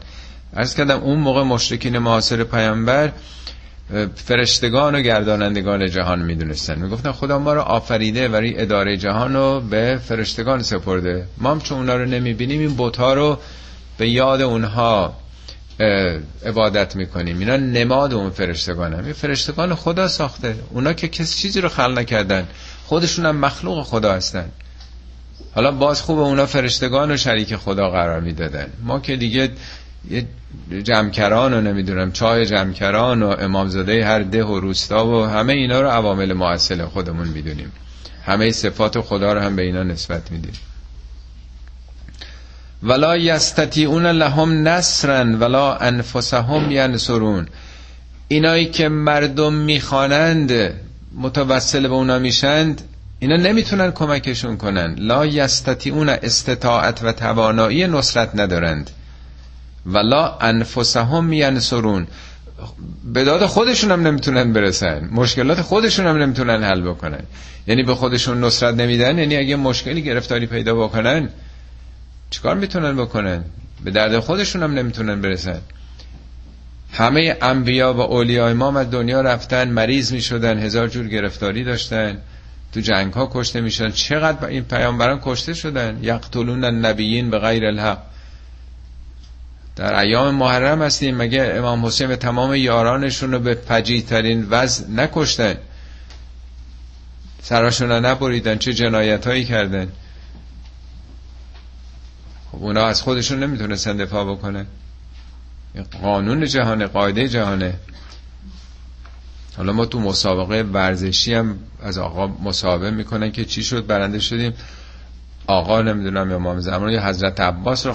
ارز 0.53 0.75
کردم 0.75 0.99
اون 0.99 1.19
موقع 1.19 1.43
مشرکین 1.43 1.97
معاصر 1.97 2.43
پیامبر 2.43 3.11
فرشتگان 4.15 4.95
و 4.95 5.01
گردانندگان 5.01 5.89
جهان 5.89 6.19
می‌دونستن. 6.19 6.79
می‌گفتن 6.79 7.11
خدا 7.11 7.39
ما 7.39 7.53
رو 7.53 7.61
آفریده 7.61 8.27
برای 8.27 8.61
اداره 8.61 8.97
جهان 8.97 9.33
رو 9.33 9.61
به 9.69 9.99
فرشتگان 10.07 10.61
سپرده. 10.61 11.27
ما 11.37 11.51
هم 11.51 11.61
چون 11.61 11.77
اونا 11.77 11.95
رو 11.95 12.05
نمی‌بینیم 12.05 12.59
این 12.59 12.75
بوتا 12.75 13.13
رو 13.13 13.39
به 13.97 14.09
یاد 14.09 14.41
اونها 14.41 15.13
عبادت 16.45 16.95
می‌کنیم. 16.95 17.39
اینا 17.39 17.57
نماد 17.57 18.13
اون 18.13 18.29
فرشتگان 18.29 18.93
هم 18.93 19.03
این 19.03 19.13
فرشتگان 19.13 19.75
خدا 19.75 20.07
ساخته. 20.07 20.55
اونا 20.69 20.93
که 20.93 21.07
کسی 21.07 21.41
چیزی 21.41 21.61
رو 21.61 21.69
خلق 21.69 21.97
نکردن. 21.97 22.47
خودشون 22.87 23.25
هم 23.25 23.35
مخلوق 23.35 23.83
خدا 23.83 24.13
هستن. 24.13 24.49
حالا 25.55 25.71
باز 25.71 26.01
خوب 26.01 26.19
اونا 26.19 26.45
فرشتگان 26.45 27.11
و 27.11 27.17
شریک 27.17 27.55
خدا 27.55 27.89
قرار 27.89 28.19
می‌دادن. 28.19 28.67
ما 28.83 28.99
که 28.99 29.15
دیگه 29.15 29.49
یه 30.09 30.25
جمکران 30.83 31.53
و 31.53 31.61
نمی‌دونم 31.61 32.11
چای 32.11 32.45
جمکران 32.45 33.23
و 33.23 33.27
امامزاده 33.27 34.05
هر 34.05 34.19
ده 34.19 34.43
و 34.43 34.59
روستا 34.59 35.07
و 35.07 35.25
همه 35.25 35.53
اینا 35.53 35.81
رو 35.81 35.87
عوامل 35.87 36.33
معسل 36.33 36.85
خودمون 36.85 37.27
می‌دونیم. 37.27 37.71
همه 38.25 38.51
صفات 38.51 39.01
خدا 39.01 39.33
رو 39.33 39.39
هم 39.39 39.55
به 39.55 39.61
اینا 39.61 39.83
نسبت 39.83 40.31
میدیم. 40.31 40.53
ولا 42.83 43.17
یستطیعون 43.17 44.05
لهم 44.05 44.67
نصرا 44.67 45.37
ولا 45.37 45.75
انفسهم 45.75 46.71
ینصرون. 46.71 47.47
اینایی 48.27 48.65
که 48.65 48.89
مردم 48.89 49.53
می‌خوانند 49.53 50.73
متوسل 51.17 51.87
به 51.87 51.93
اونا 51.93 52.19
میشند 52.19 52.81
اینا 53.19 53.35
نمی‌تونن 53.35 53.91
کمکشون 53.91 54.57
کنن. 54.57 54.95
لا 54.97 55.25
یستطیعون 55.25 56.09
استطاعت 56.09 57.03
و 57.03 57.11
توانایی 57.11 57.87
نصرت 57.87 58.29
ندارند. 58.35 58.89
ولا 59.85 60.37
انفسهم 60.37 61.33
ینصرون. 61.33 62.07
به 63.13 63.23
داد 63.23 63.45
خودشون 63.45 63.91
هم 63.91 64.07
نمی‌تونن 64.07 64.53
برسن. 64.53 65.09
مشکلات 65.11 65.61
خودشون 65.61 66.07
هم 66.07 66.17
نمی‌تونن 66.17 66.63
حل 66.63 66.81
بکنن. 66.81 67.23
یعنی 67.67 67.83
به 67.83 67.95
خودشون 67.95 68.43
نصرت 68.43 68.75
نمیدن 68.75 69.17
یعنی 69.17 69.37
اگه 69.37 69.55
مشکلی 69.55 70.01
گرفتاری 70.01 70.45
پیدا 70.45 70.75
بکنن 70.75 71.29
چیکار 72.29 72.55
می‌تونن 72.55 72.95
بکنن؟ 72.95 73.43
به 73.83 73.91
درد 73.91 74.19
خودشون 74.19 74.63
هم 74.63 74.73
نمی‌تونن 74.73 75.21
برسن. 75.21 75.61
همه 76.97 77.37
انبیا 77.41 77.93
و 77.93 77.99
اولیای 77.99 78.53
ما 78.53 78.79
از 78.79 78.91
دنیا 78.91 79.21
رفتن 79.21 79.69
مریض 79.69 80.13
می‌شدن 80.13 80.59
هزار 80.59 80.87
جور 80.87 81.07
گرفتاری 81.07 81.63
داشتن. 81.63 82.17
تو 82.73 82.79
جنگ 82.79 83.13
ها 83.13 83.29
کشته 83.33 83.61
می‌شدن. 83.61 83.91
چقدر 83.91 84.47
این 84.47 84.63
پیامبران 84.63 85.19
کشته 85.23 85.53
شدن؟ 85.53 85.99
یقتلون 86.01 86.63
النبیین 86.63 87.29
به 87.29 87.39
غیر 87.39 87.65
الحق. 87.65 87.97
در 89.75 89.99
ایام 89.99 90.35
محرم 90.35 90.81
هستیم. 90.81 91.17
مگه 91.17 91.53
امام 91.55 91.85
حسین 91.85 92.11
و 92.11 92.15
تمام 92.15 92.55
یارانشون 92.55 93.31
رو 93.31 93.39
به 93.39 93.53
پجیترین 93.53 94.47
وضع 94.49 94.89
نکشتن؟ 94.89 95.55
سراشون 97.41 97.89
رو 97.89 97.99
نبریدن. 97.99 98.57
چه 98.57 98.73
جنایت 98.73 99.27
هایی 99.27 99.45
کردن؟ 99.45 99.91
خب 102.51 102.63
اونا 102.63 102.85
از 102.85 103.01
خودشون 103.01 103.43
نمی‌تونستن 103.43 103.97
دفاع 103.97 104.25
بکنن. 104.25 104.65
قانون 105.83 106.45
جهانه 106.45 106.87
قاعده 106.87 107.27
جهانه. 107.27 107.73
حالا 109.57 109.73
ما 109.73 109.85
تو 109.85 109.99
مسابقه 109.99 110.61
ورزشی 110.61 111.33
هم 111.33 111.55
از 111.83 111.97
آقا 111.97 112.27
مسابقه 112.27 112.91
می‌کنن 112.91 113.31
که 113.31 113.45
چی 113.45 113.63
شد 113.63 113.87
برنده 113.87 114.19
شدیم. 114.19 114.53
آقا 115.47 115.81
نمی‌دونم 115.81 116.31
امام 116.31 116.59
زمان 116.59 116.89
یا 116.89 117.05
حضرت 117.05 117.39
عباس 117.39 117.85
رو 117.85 117.93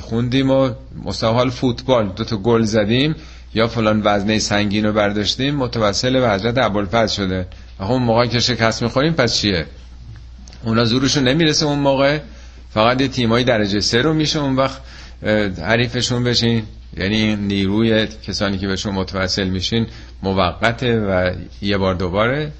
خوندیم 0.00 0.50
و 0.50 0.70
مسابقه 1.04 1.50
فوتبال 1.50 2.08
دو 2.08 2.24
تا 2.24 2.36
گل 2.36 2.62
زدیم. 2.62 3.14
یا 3.54 3.66
فلان 3.66 4.02
وزنه 4.04 4.38
سنگین 4.38 4.86
رو 4.86 4.92
برداشتیم 4.92 5.56
متوسل 5.56 6.20
به 6.20 6.30
حضرت 6.30 6.58
ابوالفضل 6.58 7.14
شده. 7.14 7.46
اون 7.80 8.02
موقع 8.02 8.26
که 8.26 8.40
شکست 8.40 8.82
می‌خوریم 8.82 9.12
پس 9.12 9.36
چیه؟ 9.36 9.66
اونا 10.64 10.84
زورشون 10.84 11.28
نمی‌رسه 11.28 11.66
اون 11.66 11.78
موقع. 11.78 12.18
فقط 12.70 13.00
یه 13.00 13.08
تیمایی 13.08 13.44
درجه 13.44 13.80
سه 13.80 14.02
رو 14.02 14.14
میشه 14.14 14.38
اون 14.40 14.56
وقت 14.56 14.80
حریفشون 15.62 16.24
بشین. 16.24 16.62
یعنی 16.96 17.36
نیروی 17.36 18.06
کسانی 18.06 18.58
که 18.58 18.66
بهشون 18.66 18.94
متوسل 18.94 19.48
میشین 19.48 19.86
موقته 20.22 21.00
و 21.00 21.32
یه 21.62 21.78
بار 21.78 21.94
دوباره. 21.94 22.52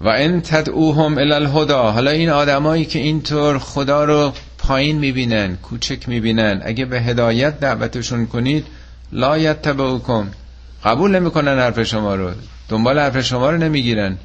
و 0.00 0.08
ان 0.08 0.40
تدعوهم 0.40 1.18
الی 1.18 1.32
الهدا 1.32 1.92
حالا 1.92 2.10
این 2.10 2.30
آدمایی 2.30 2.84
که 2.84 2.98
اینطور 2.98 3.58
خدا 3.58 4.04
رو 4.04 4.32
پایین 4.58 4.98
می‌بینن 4.98 5.56
کوچک 5.56 6.08
می‌بینن 6.08 6.60
اگه 6.64 6.84
به 6.84 7.00
هدایت 7.00 7.60
دعوتشون 7.60 8.26
کنید 8.26 8.66
لا 9.12 9.38
یتبعوکم. 9.38 10.30
قبول 10.84 11.10
نمی‌کنن 11.10 11.58
حرف 11.58 11.82
شما 11.82 12.14
رو. 12.14 12.30
دنبال 12.68 12.98
حرف 12.98 13.20
شما 13.20 13.50
رو 13.50 13.56
نمی‌گیرن. 13.56 14.18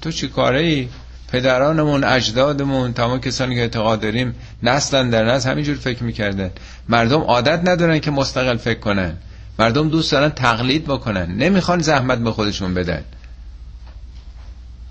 تو 0.00 0.12
چی 0.12 0.28
کاره 0.28 0.60
ای 0.60 0.88
پدرانمون 1.32 2.04
اجدادمون 2.04 2.92
تمام 2.92 3.20
کسانی 3.20 3.54
که 3.54 3.60
اعتقاد 3.60 4.00
داریم 4.00 4.34
نسلا 4.62 5.02
در 5.02 5.24
نسل 5.24 5.50
همینجور 5.50 5.76
فکر 5.76 6.04
می‌کردن. 6.04 6.50
مردم 6.88 7.20
عادت 7.20 7.68
ندارن 7.68 7.98
که 7.98 8.10
مستقل 8.10 8.56
فکر 8.56 8.78
کنن. 8.78 9.16
مردم 9.58 9.88
دوست 9.88 10.12
دارن 10.12 10.28
تقلید 10.28 10.84
بکنن. 10.84 11.36
نمی‌خوان 11.36 11.80
زحمت 11.80 12.18
به 12.18 12.32
خودشون 12.32 12.74
بدن. 12.74 13.04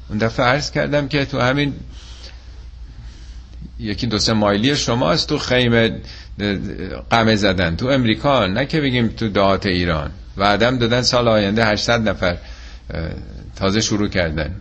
اون 0.09 0.17
دفعه 0.17 0.45
عرض 0.45 0.71
کردم 0.71 1.07
که 1.07 1.25
تو 1.25 1.39
همین 1.39 1.73
یکی 3.79 4.07
دو 4.07 4.19
سه 4.19 4.33
مایلی 4.33 4.75
شماست 4.75 5.29
تو 5.29 5.37
خیمه 5.37 5.91
قمه 7.09 7.35
زدن. 7.35 7.75
تو 7.75 7.87
امریکا 7.87 8.47
نه 8.47 8.65
که 8.65 8.81
بگیم 8.81 9.07
تو 9.07 9.29
دهات 9.29 9.65
ایران. 9.65 10.11
و 10.37 10.43
آدم 10.43 10.77
دادن 10.77 11.01
سال 11.01 11.27
آینده 11.27 11.65
800 11.65 12.09
نفر 12.09 12.37
تازه 13.55 13.81
شروع 13.81 14.07
کردن. 14.07 14.55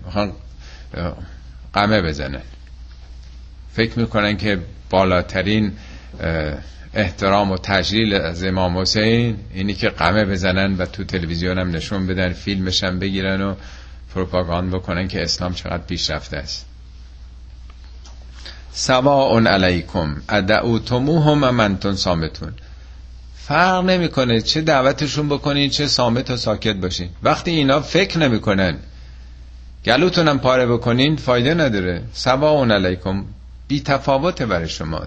قمه 1.74 2.02
بزنن 2.02 2.42
فکر 3.72 3.98
می‌کنن 3.98 4.36
که 4.36 4.58
بالاترین 4.90 5.72
احترام 6.94 7.50
و 7.50 7.56
تجلیل 7.56 8.14
از 8.14 8.44
امام 8.44 8.78
حسین 8.78 9.36
اینی 9.54 9.74
که 9.74 9.88
قمه 9.88 10.24
بزنن 10.24 10.76
و 10.76 10.86
تو 10.86 11.04
تلویزیون 11.04 11.58
هم 11.58 11.70
نشون 11.70 12.06
بدن 12.06 12.32
فیلمش 12.32 12.84
هم 12.84 12.98
بگیرن 12.98 13.42
و 13.42 13.54
پروپاگاند 14.14 14.70
بکنن 14.70 15.08
که 15.08 15.22
اسلام 15.22 15.54
چقدر 15.54 15.82
پیشرفته 15.82 16.36
است. 16.36 16.66
سواء 18.72 19.40
علیکم 19.40 20.16
ادعوتموهم 20.28 21.44
و 21.44 21.52
منتون 21.52 21.96
سامتون 21.96 22.52
فرق 23.36 23.84
نمی‌کنه 23.84 24.40
چه 24.40 24.60
دعوتشون 24.60 25.28
بکنین 25.28 25.70
چه 25.70 25.86
سامت 25.86 26.30
و 26.30 26.36
ساکت 26.36 26.76
باشین. 26.76 27.08
وقتی 27.22 27.50
اینا 27.50 27.80
فکر 27.80 28.18
نمی‌کنن 28.18 28.76
گلوتونم 29.84 30.38
پاره 30.38 30.66
بکنین 30.66 31.16
فایده 31.16 31.54
نداره. 31.54 32.02
سواء 32.12 32.66
علیکم. 32.66 33.24
بی 33.68 33.80
تفاوته 33.80 34.46
برای 34.46 34.68
شما. 34.68 35.02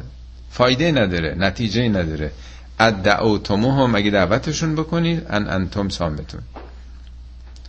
فایده 0.52 0.92
نداره 0.92 1.36
نتیجه 1.38 1.90
نداره. 1.90 2.32
ادعوتموهم 2.80 3.96
اگه 3.96 4.12
دعوتشون 4.12 4.76
بکنید 4.76 5.26
ان 5.30 5.50
انتم 5.50 5.90
سامتون 5.90 6.42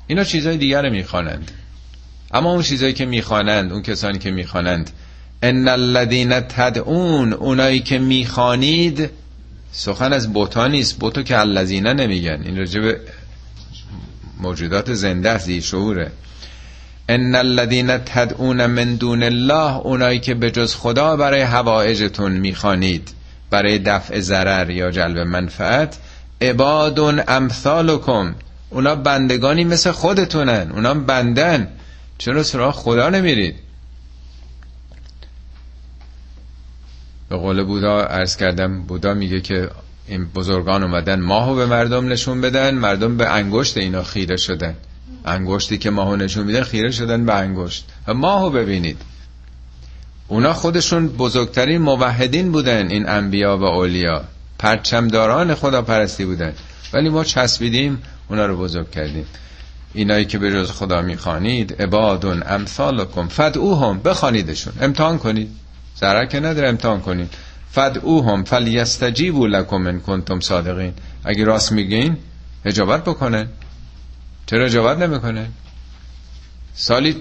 اینا 0.06 0.24
چیزای 0.24 0.56
دیگر 0.56 0.88
می‌خوانند. 0.88 1.50
اما 2.34 2.52
اون 2.52 2.62
چیزایی 2.62 2.92
که 2.92 3.06
می‌خوانند 3.06 3.72
اون 3.72 3.82
کسانی 3.82 4.18
که 4.18 4.30
می‌خوانند. 4.30 4.90
ان 5.42 5.68
الذين 5.68 6.40
تدعون 6.40 7.32
اونایی 7.32 7.80
که 7.80 7.98
می‌خوانید 7.98 9.10
سخن 9.72 10.12
از 10.12 10.32
بوتا 10.32 10.66
نیست. 10.66 10.98
بوتو 10.98 11.22
که 11.22 11.38
الذین 11.38 11.86
نمیگن. 11.86 12.42
این 12.42 12.58
راجب 12.58 12.96
موجودات 14.40 14.94
زنده 14.94 15.30
است 15.30 15.60
شعوره. 15.60 16.12
ان 17.14 17.34
الذين 17.34 17.98
تدعون 17.98 18.66
من 18.66 18.96
دون 18.96 19.22
الله 19.22 19.76
اونایی 19.76 20.18
که 20.18 20.34
به 20.34 20.50
جز 20.50 20.74
خدا 20.74 21.16
برای 21.16 21.40
هوایجتون 21.40 22.32
می‌خوانید 22.32 23.10
برای 23.50 23.78
دفع 23.78 24.20
ضرر 24.20 24.70
یا 24.70 24.90
جلب 24.90 25.18
منفعت 25.18 25.98
عباد 26.40 26.98
امثالکم 27.28 28.34
اونا 28.70 28.94
بندگانی 28.94 29.64
مثل 29.64 29.90
خودتونن 29.90 30.72
اونا 30.72 30.94
بندن 30.94 31.68
چرا 32.18 32.42
سراغ 32.42 32.74
خدا 32.74 33.08
نمیرید؟ 33.08 33.54
به 37.28 37.36
قول 37.36 37.64
بودا 37.64 38.00
عرض 38.00 38.36
کردم 38.36 38.82
بودا 38.82 39.14
میگه 39.14 39.40
که 39.40 39.70
این 40.08 40.24
بزرگان 40.24 40.82
اومدن 40.82 41.20
ماهو 41.20 41.54
به 41.54 41.66
مردم 41.66 42.08
نشون 42.08 42.40
بدن 42.40 42.74
مردم 42.74 43.16
به 43.16 43.32
انگشت 43.32 43.76
اینا 43.76 44.02
خیره 44.02 44.36
شدن. 44.36 44.74
انگشتی 45.24 45.78
که 45.78 45.90
ماهو 45.90 46.16
نشون 46.16 46.46
میدن 46.46 46.62
خیره 46.62 46.90
شدن 46.90 47.26
به 47.26 47.34
انگشت. 47.34 47.88
و 48.06 48.14
ماهو 48.14 48.50
ببینید. 48.50 48.98
اونا 50.28 50.52
خودشون 50.52 51.08
بزرگترین 51.08 51.82
موحدین 51.82 52.52
بودن 52.52 52.90
این 52.90 53.08
انبیا 53.08 53.58
و 53.58 53.64
اولیا. 53.64 54.24
پرچمداران 54.58 55.54
خدا 55.54 55.82
پرستی 55.82 56.24
بودن. 56.24 56.52
ولی 56.92 57.08
ما 57.08 57.24
چسبیدیم 57.24 58.02
اونا 58.28 58.46
رو 58.46 58.56
بزرگ 58.56 58.90
کردیم. 58.90 59.26
اینایی 59.94 60.24
که 60.24 60.38
به 60.38 60.52
جز 60.52 60.70
خدا 60.70 61.02
می‌خوانید 61.02 61.82
عبادون 61.82 62.42
امثالکم 62.46 63.28
فدعوهم 63.28 63.98
بخوانیدشون. 63.98 64.72
امتحان 64.80 65.18
کنید. 65.18 65.50
ضرر 66.00 66.26
که 66.26 66.40
نداره 66.40 66.68
امتحان 66.68 67.00
کنید. 67.00 67.34
فدعوهم 67.70 68.44
فلیستجیبوا 68.44 69.46
لکم 69.46 69.86
ان 69.86 70.00
کنتم 70.00 70.40
صادقین. 70.40 70.92
اگه 71.24 71.44
راست 71.44 71.72
میگین 71.72 72.16
اجابت 72.64 73.04
بکنن. 73.04 73.48
چرا 74.46 74.64
اجابت 74.64 74.98
نمی‌کنن 74.98 75.46
سالی 76.74 77.16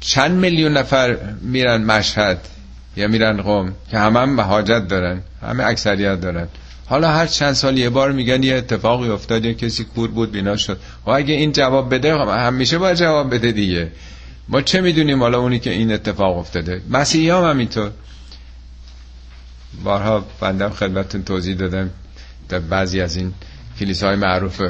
چند 0.00 0.32
میلیون 0.32 0.72
نفر 0.72 1.18
میرن 1.40 1.84
مشهد 1.84 2.48
یا 2.96 3.08
میرن 3.08 3.42
قوم 3.42 3.74
که 3.90 3.98
همه 3.98 4.20
هم 4.20 4.40
حاجت 4.40 4.88
دارن 4.88 5.22
همه 5.42 5.64
اکثریت 5.64 6.20
دارن. 6.20 6.48
حالا 6.86 7.10
هر 7.10 7.26
چند 7.26 7.52
سال 7.52 7.78
یه 7.78 7.90
بار 7.90 8.12
میگن 8.12 8.42
یه 8.42 8.54
اتفاقی 8.54 9.08
افتاد 9.08 9.44
یا 9.44 9.52
کسی 9.52 9.84
کور 9.84 10.10
بود 10.10 10.32
بینا 10.32 10.56
شد. 10.56 10.80
و 11.06 11.10
اگه 11.10 11.34
این 11.34 11.52
جواب 11.52 11.94
بده 11.94 12.14
همیشه 12.16 12.78
باید 12.78 12.96
جواب 12.96 13.34
بده 13.34 13.52
دیگه. 13.52 13.92
ما 14.48 14.62
چه 14.62 14.80
می‌دونیم 14.80 15.22
حالا 15.22 15.38
اونی 15.38 15.58
که 15.58 15.70
این 15.70 15.92
اتفاق 15.92 16.38
افتاده؟ 16.38 16.82
مسیحی 16.90 17.30
هم 17.30 17.44
همینطور. 17.44 17.90
بارها 19.84 20.24
بندم 20.40 20.70
خدمتتون 20.70 21.22
توضیح 21.22 21.56
دادم. 21.56 21.90
در 22.48 22.58
بعضی 22.58 23.00
از 23.00 23.16
این 23.16 23.34
کلیسای 23.80 24.16
معروف 24.16 24.62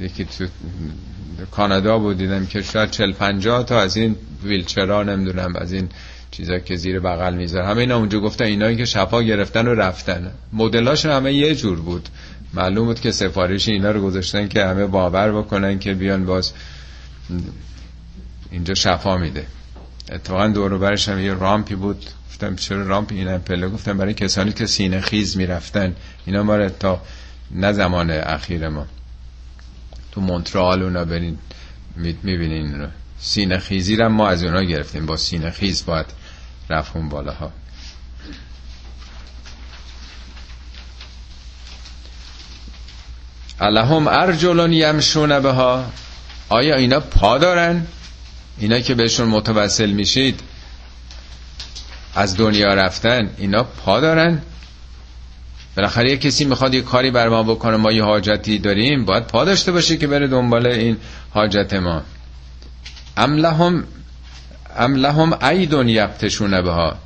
یکی 0.00 0.24
تو 0.24 0.46
کانادا 1.50 1.98
بود 1.98 2.18
دیدم 2.18 2.46
که 2.46 2.62
شاید 2.62 2.90
چل 2.90 3.12
پنجاه 3.12 3.64
تا 3.64 3.80
از 3.80 3.96
این 3.96 4.16
ویلچرا 4.44 5.02
نمی‌دونم 5.02 5.56
از 5.56 5.72
این 5.72 5.88
چیزا 6.30 6.58
که 6.58 6.76
زیر 6.76 7.00
بغل 7.00 7.34
می‌ذاره. 7.34 7.66
همه 7.66 7.78
اینا 7.78 7.96
اونجا 7.96 8.20
گفتن 8.20 8.44
اینایی 8.44 8.76
که 8.76 8.84
شفا 8.84 9.22
گرفتن 9.22 9.68
و 9.68 9.74
رفتن. 9.74 10.30
مدلاش 10.52 11.06
همه 11.06 11.32
یه 11.32 11.54
جور 11.54 11.80
بود. 11.80 12.08
معلوم 12.54 12.86
بود 12.86 13.00
که 13.00 13.12
سفارش 13.12 13.68
اینا 13.68 13.90
رو 13.90 14.02
گذاشتن 14.02 14.48
که 14.48 14.64
همه 14.64 14.86
باور 14.86 15.32
بکنن 15.32 15.78
که 15.78 15.94
بیان 15.94 16.26
باز 16.26 16.52
اینجا 18.50 18.74
شفا 18.74 19.16
میده. 19.16 19.46
اتفاقا 20.12 20.48
دور 20.48 20.78
برش 20.78 21.08
هم 21.08 21.20
یه 21.20 21.34
رامپی 21.34 21.74
بود. 21.74 22.04
گفتم 22.28 22.56
چرا 22.56 22.82
رامپ 22.82 23.12
اینا 23.12 23.38
پله 23.38 23.68
گفتم 23.68 23.98
برای 23.98 24.14
کسانی 24.14 24.52
که 24.52 24.66
سینه 24.66 25.00
خیز 25.00 25.36
می‌رفتن. 25.36 25.94
اینا 26.26 26.42
ما 26.42 26.68
تا 26.68 27.00
نه 27.50 27.72
زمان 27.72 28.10
اخیر 28.10 28.68
ما. 28.68 28.86
تو 30.12 30.20
مونترال 30.20 30.82
اونا 30.82 31.04
برین 31.04 31.38
می‌بینین 31.96 32.80
رو. 32.80 32.88
سینه 33.20 33.58
خیزی 33.58 33.96
رو 33.96 34.08
ما 34.08 34.28
از 34.28 34.42
اونا 34.42 34.62
گرفتیم. 34.62 35.06
با 35.06 35.16
سینه 35.16 35.50
خیز 35.50 35.84
باید 35.86 36.06
رفت 36.70 36.96
بالاها. 36.96 37.52
الهم 43.60 44.08
ارجلون 44.08 44.72
یمشون 44.72 45.40
بها. 45.40 45.84
آیا 46.48 46.76
اینا 46.76 47.00
پا 47.00 47.38
دارن؟ 47.38 47.86
اینا 48.58 48.80
که 48.80 48.94
بهشون 48.94 49.28
متوسل 49.28 49.90
میشید 49.90 50.40
از 52.14 52.36
دنیا 52.36 52.74
رفتن 52.74 53.30
اینا 53.38 53.62
پا 53.62 54.00
دارن؟ 54.00 54.42
بالاخره 55.78 56.10
یه 56.10 56.16
کسی 56.16 56.44
می‌خواد 56.44 56.74
یه 56.74 56.82
کاری 56.82 57.10
بر 57.10 57.28
ما 57.28 57.42
بکنه 57.42 57.76
ما 57.76 57.92
یه 57.92 58.04
حاجتی 58.04 58.58
داریم 58.58 59.04
باید 59.04 59.26
پا 59.26 59.44
داشته 59.44 59.72
باشه 59.72 59.96
که 59.96 60.06
بره 60.06 60.26
دنبال 60.26 60.66
این 60.66 60.96
حاجت 61.30 61.74
ما. 61.74 62.02
ام 63.16 63.36
لهم 63.36 63.84
ام 64.78 64.94
لهم 64.94 65.34
عیدون 65.40 66.06
بها. 66.62 66.96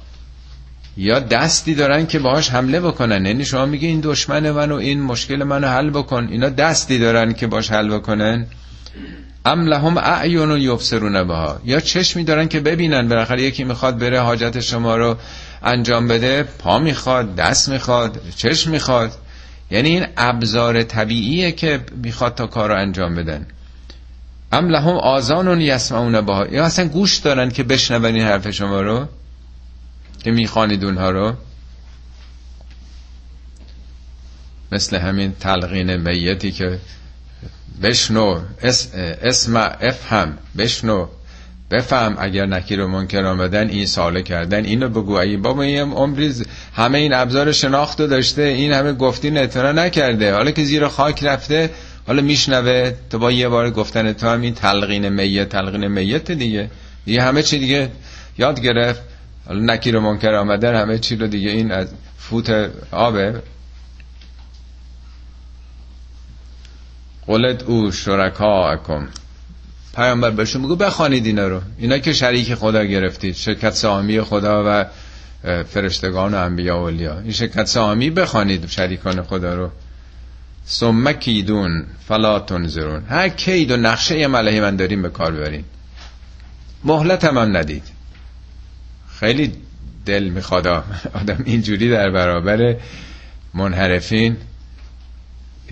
یا 0.96 1.18
دستی 1.18 1.74
دارن 1.74 2.06
که 2.06 2.18
باهاش 2.18 2.50
حمله 2.50 2.80
بکنن. 2.80 3.26
یعنی 3.26 3.44
شما 3.44 3.66
میگه 3.66 3.88
این 3.88 4.00
دشمن 4.00 4.50
من 4.50 4.72
و 4.72 4.74
این 4.74 5.02
مشکل 5.02 5.42
منو 5.42 5.68
حل 5.68 5.90
بکن. 5.90 6.28
اینا 6.30 6.48
دستی 6.48 6.98
دارن 6.98 7.32
که 7.32 7.46
باش 7.46 7.70
حل 7.72 7.88
بکنن. 7.88 8.46
ام 9.44 9.66
لهم 9.66 9.96
اعیون 9.98 10.60
یبصرون 10.60 11.24
بها. 11.24 11.60
یا 11.64 11.80
چشمی 11.80 12.24
دارن 12.24 12.48
که 12.48 12.60
ببینن. 12.60 13.08
بالاخره 13.08 13.42
یکی 13.42 13.64
می‌خواد 13.64 13.98
بره 13.98 14.20
حاجت 14.20 14.60
شما 14.60 14.96
رو 14.96 15.16
انجام 15.62 16.08
بده 16.08 16.42
پا 16.42 16.78
می‌خواد 16.78 17.36
دست 17.36 17.68
می‌خواد 17.68 18.20
چشم 18.36 18.70
می‌خواد. 18.70 19.12
یعنی 19.70 19.88
این 19.88 20.06
ابزار 20.16 20.82
طبیعیه 20.82 21.52
که 21.52 21.80
می‌خواد 22.02 22.34
تا 22.34 22.46
کار 22.46 22.68
رو 22.68 22.80
انجام 22.80 23.14
بدن. 23.14 23.46
ام 24.52 24.68
لهم 24.68 24.96
آزانون 24.96 25.60
یسمعون 25.60 26.20
با 26.20 26.46
یا 26.46 26.64
اصلا 26.64 26.88
گوش 26.88 27.16
دارن 27.16 27.50
که 27.50 27.62
بشنون 27.62 28.04
این 28.04 28.24
حرف 28.24 28.50
شما 28.50 28.80
رو 28.80 29.08
که 30.24 30.30
می‌خوانید 30.30 30.84
اونها 30.84 31.10
رو. 31.10 31.34
مثل 34.72 34.96
همین 34.96 35.32
تلقین 35.40 35.96
میتی 35.96 36.52
که 36.52 36.78
بشنو 37.82 38.40
اسم 39.22 39.56
افهم 39.80 40.38
بشنو. 40.58 41.06
بفهم 41.72 42.16
اگر 42.18 42.46
نکیر 42.46 42.80
و 42.80 42.88
منکر 42.88 43.24
آمدن 43.24 43.68
این 43.68 43.86
ساله 43.86 44.22
کردن. 44.22 44.64
اینو 44.64 44.88
بگو. 44.88 45.12
ای 45.12 45.36
بابا 45.36 45.62
این 45.62 45.92
عمری 45.92 46.34
همه 46.74 46.98
این 46.98 47.14
ابزار 47.14 47.52
شناخت 47.52 48.02
داشته. 48.02 48.42
این 48.42 48.72
همه 48.72 48.92
گفتی 48.92 49.30
نتنا 49.30 49.72
نکرده. 49.72 50.34
حالا 50.34 50.50
که 50.50 50.64
زیر 50.64 50.88
خاک 50.88 51.24
رفته 51.24 51.70
حالا 52.06 52.22
میشنوه. 52.22 52.92
تو 53.10 53.18
با 53.18 53.32
یه 53.32 53.48
بار 53.48 53.70
گفتن 53.70 54.12
تو 54.12 54.28
هم 54.28 54.40
این 54.40 54.54
تلقین 54.54 55.08
میت 55.08 55.48
تلقین 55.48 55.88
میت 55.88 56.30
دیگه. 56.30 56.70
دیگه 57.04 57.22
همه 57.22 57.42
چی 57.42 57.58
دیگه 57.58 57.90
یاد 58.38 58.60
گرفت. 58.60 59.02
حالا 59.46 59.74
نکیر 59.74 59.96
و 59.96 60.00
منکر 60.00 60.34
آمدن 60.34 60.74
همه 60.74 60.98
چی 60.98 61.16
رو 61.16 61.26
دیگه 61.26 61.50
این 61.50 61.72
از 61.72 61.88
فوت 62.18 62.70
آبه. 62.90 63.42
قلت 67.26 67.62
او 67.62 67.90
شرکا 67.90 68.70
اکم 68.70 69.08
پیامبر 69.94 70.30
بهشون 70.30 70.62
بگو 70.62 70.76
بخوانید 70.76 71.26
اینا 71.26 71.48
رو. 71.48 71.60
اینا 71.78 71.98
که 71.98 72.12
شریک 72.12 72.54
خدا 72.54 72.84
گرفتید. 72.84 73.34
شرکت 73.34 73.74
سامی 73.74 74.20
خدا 74.20 74.64
و 74.66 74.84
فرشتگان 75.64 76.34
و 76.34 76.38
انبیا 76.38 76.78
و 76.78 76.80
اولیا. 76.80 77.18
این 77.18 77.32
شرکت 77.32 77.66
سامی 77.66 78.10
بخوانید 78.10 78.66
شریکان 78.66 79.22
خدا 79.22 79.54
رو. 79.54 79.70
ثم 80.68 81.12
کیدون 81.12 81.84
فلا 82.08 82.38
تنظرون. 82.38 83.04
هر 83.08 83.28
کید 83.28 83.70
و 83.70 83.76
نقشه 83.76 84.26
ملهی 84.26 84.60
من 84.60 84.76
داریم 84.76 85.02
به 85.02 85.08
کار 85.08 85.32
ببرین 85.32 85.64
مهلت 86.84 87.24
هم, 87.24 87.56
ندید. 87.56 87.84
خیلی 89.20 89.52
دل 90.06 90.24
می‌خواد 90.24 90.66
آدم 91.14 91.42
اینجوری 91.44 91.90
در 91.90 92.10
برابر 92.10 92.76
منحرفین. 93.54 94.36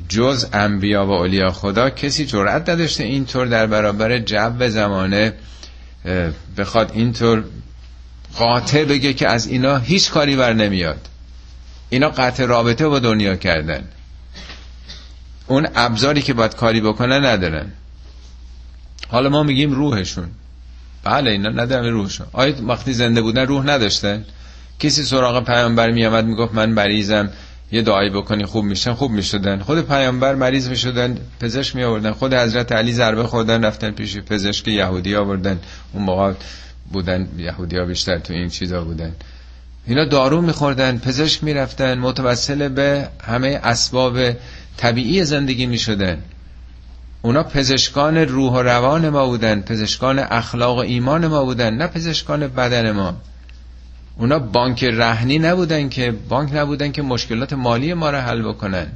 جز 0.09 0.47
انبیا 0.53 1.07
و 1.07 1.11
اولیا 1.11 1.51
خدا 1.51 1.91
کسی 1.91 2.27
جرأت 2.27 2.69
نداشته 2.69 3.05
اینطور 3.05 3.47
در 3.47 3.67
برابر 3.67 4.19
جو 4.19 4.69
زمانه 4.69 5.33
بخواد 6.57 6.91
اینطور 6.95 7.45
قاطع 8.37 8.85
بگه 8.85 9.13
که 9.13 9.29
از 9.29 9.47
اینا 9.47 9.79
هیچ 9.79 10.11
کاری 10.11 10.37
بر 10.37 10.53
نمیاد. 10.53 11.09
اینا 11.91 12.09
قطع 12.09 12.45
رابطه 12.45 12.89
با 12.89 12.99
دنیا 12.99 13.37
کردن. 13.37 13.85
اون 15.47 15.69
ابزاری 15.75 16.23
که 16.23 16.35
باید 16.35 16.57
کاری 16.57 16.81
بکنه 16.81 17.19
ندارن. 17.19 17.73
حالا 19.09 19.29
ما 19.29 19.43
میگیم 19.43 19.73
روحشون. 19.73 20.29
بله 21.05 21.31
اینا 21.31 21.51
ندارن 21.51 21.93
روحشون. 21.93 22.27
آیا 22.33 22.55
وقتی 22.67 22.93
زنده 22.93 23.23
بودن 23.23 23.47
روح 23.47 23.65
نداشتن؟ 23.67 24.25
کسی 24.79 25.03
سراغ 25.03 25.45
پیامبر 25.45 25.91
میامد 25.91 26.25
می‌گفت 26.25 26.55
من 26.55 26.71
مریضم 26.71 27.31
یه 27.73 27.83
دعایی 27.83 28.11
بکنی 28.11 28.47
خوب 28.47 28.65
میشن 28.65 28.95
خوب 28.95 29.11
می‌شدن. 29.11 29.59
خود 29.59 29.89
پیامبر 29.89 30.35
مریض 30.35 30.69
می‌شدن 30.69 31.19
پزشک 31.41 31.77
می 31.77 31.85
آوردن 31.85 32.13
خود 32.13 32.35
حضرت 32.35 32.73
علی 32.73 32.93
ضربه 32.93 33.25
خوردن 33.25 33.65
رفتن 33.65 33.91
پیش 33.91 34.19
پزشک 34.19 34.69
یهودی 34.69 35.17
آوردن. 35.17 35.59
اون 35.93 36.03
موقع 36.03 36.33
بودن 36.93 37.29
یهودی 37.39 37.77
ها 37.77 37.85
بیشتر 37.85 38.19
تو 38.19 38.33
این 38.33 38.49
چیزا 38.49 38.85
بودن. 38.85 39.13
اینا 39.87 40.05
دارو 40.05 40.43
میخوردن 40.43 40.99
پزشک 40.99 41.45
می‌رفتن. 41.45 41.99
متوسل 41.99 42.69
به 42.69 43.09
همه 43.23 43.61
اسباب 43.63 44.19
طبیعی 44.77 45.25
زندگی 45.25 45.67
می‌شدن. 45.67 46.19
اونا 47.23 47.43
پزشکان 47.43 48.17
روح 48.17 48.53
و 48.53 48.63
روان 48.63 49.09
ما 49.09 49.27
بودن. 49.27 49.61
پزشکان 49.61 50.19
اخلاق 50.19 50.77
و 50.77 50.81
ایمان 50.81 51.27
ما 51.27 51.45
بودن 51.45 51.75
نه 51.75 51.87
پزشکان 51.87 52.47
بدن 52.47 52.91
ما. 52.91 53.17
اونا 54.21 54.39
بانک 54.39 54.85
رهنی 54.85 55.39
نبودن 55.39 55.89
که 55.89 56.11
بانک 56.29 56.51
نبودن 56.55 56.93
که 56.93 57.03
مشکلات 57.03 57.53
مالی 57.53 57.95
ما 57.95 58.11
رو 58.11 58.19
حل 58.19 58.43
بکنن. 58.43 58.87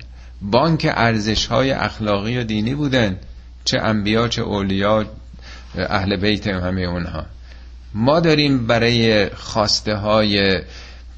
بانک 0.42 0.86
ارزش 0.90 1.46
های 1.46 1.70
اخلاقی 1.70 2.38
و 2.38 2.44
دینی 2.44 2.74
بودن. 2.74 3.16
چه 3.64 3.78
انبیا 3.80 4.28
چه 4.28 4.42
اولیا 4.42 5.04
اهل 5.74 6.16
بیت 6.16 6.46
همه 6.46 6.80
اونها. 6.80 7.26
ما 7.94 8.20
داریم 8.20 8.66
برای 8.66 9.28
خواسته 9.28 9.94
های 9.94 10.60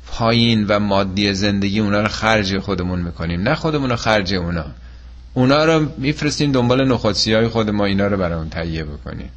پایین 0.07 0.66
و 0.66 0.78
مادی 0.78 1.34
زندگی 1.34 1.80
اونا 1.80 2.00
رو 2.00 2.09
خرج 2.09 2.59
خودمون 2.59 3.00
می‌کنیم. 3.00 3.42
نه 3.42 3.54
خودمون 3.54 3.90
رو 3.90 3.96
خرج 3.96 4.34
اونا. 4.34 4.64
اونا 5.34 5.64
رو 5.64 5.86
میفرستیم 5.98 6.52
دنبال 6.52 6.88
نخودسی 6.92 7.34
های 7.34 7.48
خود 7.48 7.70
ما 7.70 7.84
اینا 7.84 8.07
رو 8.07 8.16
برای 8.16 8.38
اون 8.38 8.48
تهیه 8.50 8.84
بکنیم. 8.84 9.30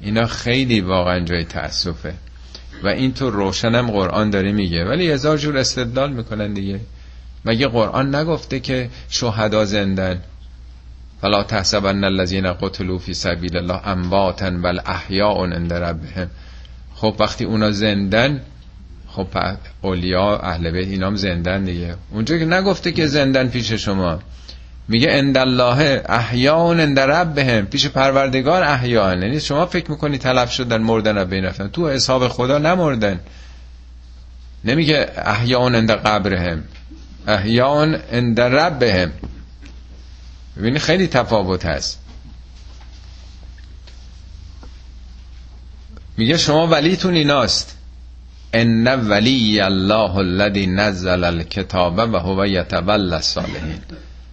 اینا 0.00 0.26
خیلی 0.26 0.80
واقعا 0.80 1.20
جای 1.20 1.44
تأسفه. 1.44 2.14
و 2.82 2.88
این 2.88 3.14
تو 3.14 3.30
روشنم 3.30 3.90
قرآن 3.90 4.30
داره 4.30 4.52
میگه. 4.52 4.84
ولی 4.84 5.10
هزار 5.10 5.38
جور 5.38 5.58
استدلال 5.58 6.12
می‌کنن 6.12 6.52
دیگه. 6.52 6.80
مگه 7.44 7.68
قرآن 7.68 8.14
نگفته 8.14 8.60
که 8.60 8.88
شهدا 9.08 9.64
زندن؟ 9.64 10.20
فلا 11.20 11.42
تحسبن 11.42 12.04
الذين 12.04 12.52
قتلوا 12.52 12.98
في 12.98 13.14
سبيل 13.14 13.56
الله 13.56 13.88
امواتا 13.88 14.50
بل 14.50 14.80
احیاء 14.86 15.46
عند 15.46 15.72
ربهم. 15.72 16.30
خب 16.94 17.16
وقتی 17.18 17.44
اونا 17.44 17.70
زندن 17.70 18.40
خب 19.08 19.26
اولیا 19.82 20.38
اهل 20.38 20.70
بیت 20.70 20.88
اینام 20.88 21.16
زندن 21.16 21.64
دیگه. 21.64 21.94
اونجا 22.10 22.38
که 22.38 22.44
نگفته 22.44 22.92
که 22.92 23.06
زندن 23.06 23.48
پیش 23.48 23.72
شما. 23.72 24.18
میگه 24.90 25.08
اند 25.10 25.38
الله 25.38 26.02
احیان 26.08 26.80
اند 26.80 27.00
ربهم. 27.00 27.66
پیش 27.66 27.86
پروردگار 27.86 28.64
احیان. 28.64 29.22
یعنی 29.22 29.40
شما 29.40 29.66
فکر 29.66 29.90
می‌کنی 29.90 30.18
تلف 30.18 30.52
شدن 30.52 30.82
مردن 30.82 31.18
و 31.18 31.24
بین 31.24 31.44
رفتن. 31.44 31.68
تو 31.68 31.88
حساب 31.88 32.28
خدا 32.28 32.58
نمردن. 32.58 33.20
نمیگه 34.64 35.12
احیان 35.16 35.74
اند 35.74 35.90
قبرهم. 35.90 36.64
احیان 37.26 38.00
اند 38.12 38.40
ربهم. 38.40 39.12
ببینی 40.56 40.78
خیلی 40.78 41.06
تفاوت 41.06 41.66
هست. 41.66 41.98
میگه 46.16 46.36
شما 46.36 46.66
ولیتون 46.66 47.14
ایناست. 47.14 47.76
ان 48.52 48.86
ولی 48.86 49.60
الله 49.60 50.16
الذي 50.16 50.66
نزل 50.66 51.24
الكتاب 51.24 51.98
و 51.98 52.16
هو 52.18 52.44
يتولى 52.44 53.14
الصالحین. 53.14 53.80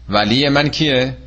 ولی 0.09 0.49
من 0.49 0.69
کیه؟ 0.69 1.17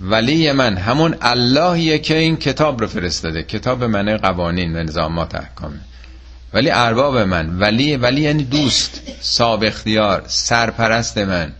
ولی 0.00 0.52
من 0.52 0.76
همون 0.76 1.16
اللهیه 1.20 1.98
که 1.98 2.16
این 2.16 2.36
کتاب 2.36 2.80
رو 2.80 2.86
فرستاده. 2.86 3.42
کتاب 3.42 3.84
منه 3.84 4.16
قوانین 4.16 4.76
و 4.76 4.82
نظامات 4.82 5.34
احکامه 5.34 5.80
ولی 6.52 6.70
ارباب 6.70 7.18
من 7.18 7.58
ولی 7.58 7.96
ولی 7.96 8.20
یعنی 8.20 8.44
دوست 8.44 9.00
صاحب 9.20 9.64
اختیار 9.64 10.22
سرپرست 10.26 11.18
من 11.18 11.52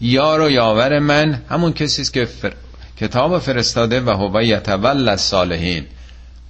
یار 0.00 0.40
و 0.40 0.50
یاور 0.50 0.98
من 0.98 1.42
همون 1.50 1.72
کسی 1.72 2.02
است 2.02 2.12
که 2.12 2.24
فر... 2.24 2.52
کتاب 2.96 3.38
فرستاده 3.38 4.00
و 4.00 4.10
هو 4.10 4.42
یتول 4.42 5.08
الصالحین. 5.08 5.86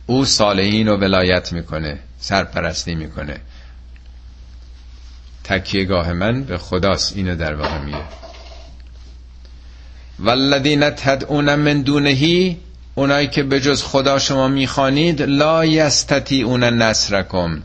او 0.06 0.24
صالحین 0.24 0.88
رو 0.88 0.96
ولایت 0.96 1.52
می‌کنه 1.52 1.98
سرپرستی 2.18 2.94
می‌کنه. 2.94 3.36
تکیهگاه 5.44 6.12
من 6.12 6.44
به 6.44 6.58
خداست 6.58 7.16
اینو 7.16 7.36
در 7.36 7.54
واقع 7.54 7.78
میگه. 7.78 8.23
والذین 10.18 10.90
تدعون 10.90 11.54
من 11.54 11.82
دونهی 11.82 12.58
اونایی 12.94 13.28
که 13.28 13.42
به 13.42 13.60
جز 13.60 13.82
خدا 13.82 14.18
شما 14.18 14.48
می‌خوانید 14.48 15.22
لا 15.22 15.64
یستطیعون 15.64 16.64
نصرکم. 16.64 17.62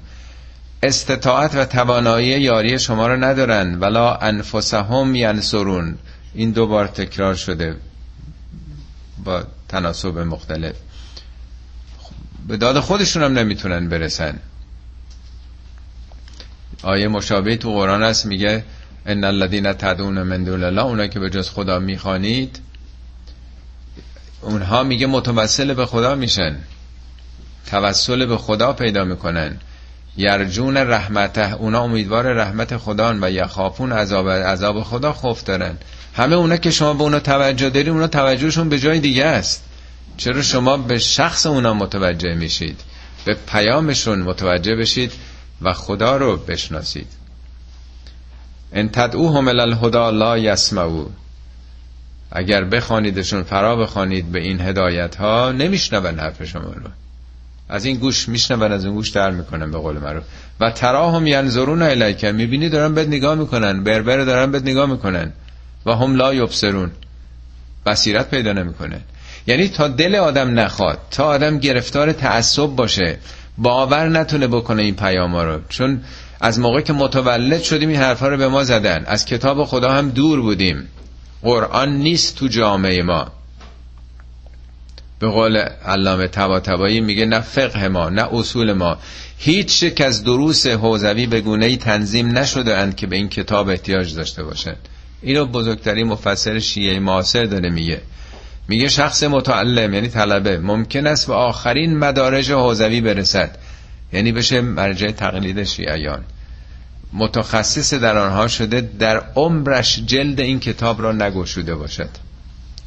استطاعت 0.83 1.55
و 1.55 1.65
توانایی 1.65 2.41
یاری 2.41 2.79
شما 2.79 3.07
رو 3.07 3.23
ندارن 3.23 3.79
ولا 3.79 4.15
انفسهم 4.15 5.15
ینصرون. 5.15 5.97
این 6.33 6.51
دو 6.51 6.67
بار 6.67 6.87
تکرار 6.87 7.35
شده 7.35 7.75
با 9.23 9.43
تناسب 9.67 10.17
مختلف. 10.17 10.75
به 12.47 12.57
داد 12.57 12.79
خودشون 12.79 13.23
هم 13.23 13.33
نمی‌تونن 13.33 13.89
برسن. 13.89 14.39
آیه 16.83 17.07
مشابه 17.07 17.57
تو 17.57 17.73
قرآن 17.73 18.03
هست 18.03 18.25
میگه 18.25 18.63
ان 19.05 19.23
الذين 19.23 19.73
تدعون 19.73 20.21
من 20.21 20.43
دون 20.43 20.63
الله 20.63 20.81
اونایی 20.81 21.09
که 21.09 21.19
به 21.19 21.29
جز 21.29 21.49
خدا 21.49 21.79
می‌خوانید 21.79 22.59
اونها 24.41 24.83
میگه 24.83 25.07
متوسل 25.07 25.73
به 25.73 25.85
خدا 25.85 26.15
میشن. 26.15 26.57
توسل 27.71 28.25
به 28.25 28.37
خدا 28.37 28.73
پیدا 28.73 29.03
می‌کنن. 29.03 29.57
یرجون 30.17 30.77
رحمته 30.77 31.53
اونا 31.53 31.83
امیدوار 31.83 32.33
رحمت 32.33 32.77
خدا 32.77 33.17
و 33.21 33.31
یخافون 33.31 33.91
عذاب 33.91 34.29
عذاب 34.29 34.83
خدا 34.83 35.13
خوف 35.13 35.43
دارن. 35.43 35.77
همه 36.13 36.35
اونا 36.35 36.57
که 36.57 36.71
شما 36.71 36.93
به 36.93 37.03
اونا 37.03 37.19
توجه 37.19 37.69
داری 37.69 37.89
اونا 37.89 38.07
توجهشون 38.07 38.69
به 38.69 38.79
جای 38.79 38.99
دیگه 38.99 39.25
است. 39.25 39.63
چرا 40.17 40.41
شما 40.41 40.77
به 40.77 40.99
شخص 40.99 41.45
اونا 41.45 41.73
متوجه 41.73 42.35
میشید؟ 42.35 42.79
به 43.25 43.37
پیامشون 43.47 44.19
متوجه 44.19 44.75
بشید 44.75 45.11
و 45.61 45.73
خدا 45.73 46.17
رو 46.17 46.37
بشناسید. 46.37 47.07
ان 48.73 48.89
تدعوهم 48.89 49.47
الهدا 49.47 50.09
لا 50.09 50.37
یسمعو 50.37 51.05
اگر 52.31 52.63
بخوانیدشون 52.63 53.43
فرا 53.43 53.75
بخوانید 53.75 54.31
به 54.31 54.39
این 54.39 54.61
هدایت 54.61 55.15
ها 55.15 55.51
نمیشنون 55.51 56.19
حرف 56.19 56.43
شما 56.43 56.61
رو. 56.63 56.89
از 57.69 57.85
این 57.85 57.97
گوش 57.97 58.29
میشنون 58.29 58.71
از 58.71 58.85
این 58.85 58.93
گوش 58.93 59.09
در 59.09 59.31
می‌کنن 59.31 59.71
به 59.71 59.77
قول 59.77 59.97
معروف. 59.97 60.23
و 60.59 60.71
تراهم 60.71 61.27
ینظرون 61.27 61.81
الیک 61.81 62.25
می‌بینی 62.25 62.69
دارن 62.69 62.93
بهت 62.93 63.07
نگاه 63.07 63.35
می‌کنن 63.35 63.83
بربر 63.83 64.17
دارن 64.17 64.51
بهت 64.51 64.63
نگاه 64.63 64.85
می‌کنن. 64.85 65.31
و 65.85 65.91
هم 65.95 66.15
لا 66.15 66.33
یبصرون. 66.33 66.91
بصیرت 67.85 68.29
پیدا 68.29 68.53
نمی‌کنه. 68.53 69.01
یعنی 69.47 69.67
تا 69.67 69.87
دل 69.87 70.15
آدم 70.15 70.59
نخواد 70.59 70.97
تا 71.11 71.25
آدم 71.25 71.57
گرفتار 71.57 72.11
تعصب 72.11 72.67
باشه 72.67 73.17
باور 73.57 74.09
نتونه 74.09 74.47
بکنه 74.47 74.83
این 74.83 74.95
پیام 74.95 75.35
رو. 75.35 75.59
چون 75.69 76.01
از 76.39 76.59
موقع 76.59 76.81
که 76.81 76.93
متولد 76.93 77.61
شدیم 77.61 77.89
این 77.89 77.99
حرفا 77.99 78.27
رو 78.27 78.37
به 78.37 78.47
ما 78.47 78.63
زدن. 78.63 79.03
از 79.07 79.25
کتاب 79.25 79.65
خدا 79.65 79.91
هم 79.91 80.09
دور 80.09 80.41
بودیم. 80.41 80.87
قرآن 81.41 81.97
نیست 81.97 82.35
تو 82.35 82.47
جامعه 82.47 83.03
ما. 83.03 83.27
به 85.19 85.27
قول 85.27 85.57
علامه 85.85 86.27
تبایی 86.27 87.01
میگه 87.01 87.25
نه 87.25 87.39
فقه 87.39 87.87
ما 87.87 88.09
نه 88.09 88.33
اصول 88.33 88.73
ما. 88.73 88.97
هیچ 89.37 89.83
یک 89.83 90.01
از 90.01 90.23
دروس 90.23 90.67
حوزوی 90.67 91.27
به 91.27 91.41
گونه 91.41 91.65
ای 91.65 91.77
تنظیم 91.77 92.37
نشده 92.37 92.77
اند 92.77 92.95
که 92.95 93.07
به 93.07 93.15
این 93.15 93.29
کتاب 93.29 93.69
احتیاج 93.69 94.15
داشته 94.15 94.43
باشند. 94.43 94.89
اینو 95.21 95.45
بزرگترین 95.45 96.07
مفسر 96.07 96.59
شیعه 96.59 96.99
معاصر 96.99 97.45
داره 97.45 97.69
میگه. 97.69 98.01
میگه 98.67 98.87
شخص 98.87 99.23
متعلم 99.23 99.93
یعنی 99.93 100.07
طلبه 100.07 100.57
ممکن 100.57 101.07
است 101.07 101.27
به 101.27 101.33
آخرین 101.33 101.97
مدارج 101.97 102.51
حوزوی 102.51 103.01
برسد. 103.01 103.57
یعنی 104.13 104.31
بشه 104.31 104.61
مرجع 104.61 105.11
تقلید 105.11 105.63
شیعیان. 105.63 106.23
متخصص 107.13 107.93
در 107.93 108.17
آنها 108.17 108.47
شده 108.47 108.89
در 108.99 109.23
عمرش 109.35 109.99
جلد 110.05 110.39
این 110.39 110.59
کتاب 110.59 111.01
را 111.01 111.11
نگشوده 111.11 111.75
باشد. 111.75 112.09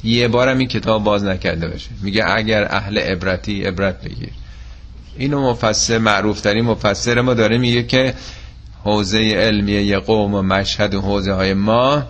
یه 0.03 0.27
بارم 0.27 0.57
این 0.57 0.67
کتاب 0.67 1.03
باز 1.03 1.23
نکرده 1.23 1.67
باشه 1.67 1.89
میگه 2.01 2.29
اگر 2.29 2.67
اهل 2.75 2.97
عبرتی 2.97 3.63
عبرت 3.63 4.01
بگیر. 4.01 4.29
اینو 5.17 5.51
مفسر 5.51 5.97
معروف 5.97 6.41
ترین 6.41 6.65
مفسر 6.65 7.21
ما 7.21 7.33
داره 7.33 7.57
میگه 7.57 7.83
که 7.83 8.13
حوزه 8.83 9.19
علمی 9.19 9.71
یه 9.71 9.99
قوم 9.99 10.33
و 10.33 10.41
مشهد 10.41 10.93
و 10.93 11.01
حوزه 11.01 11.33
های 11.33 11.53
ما 11.53 12.03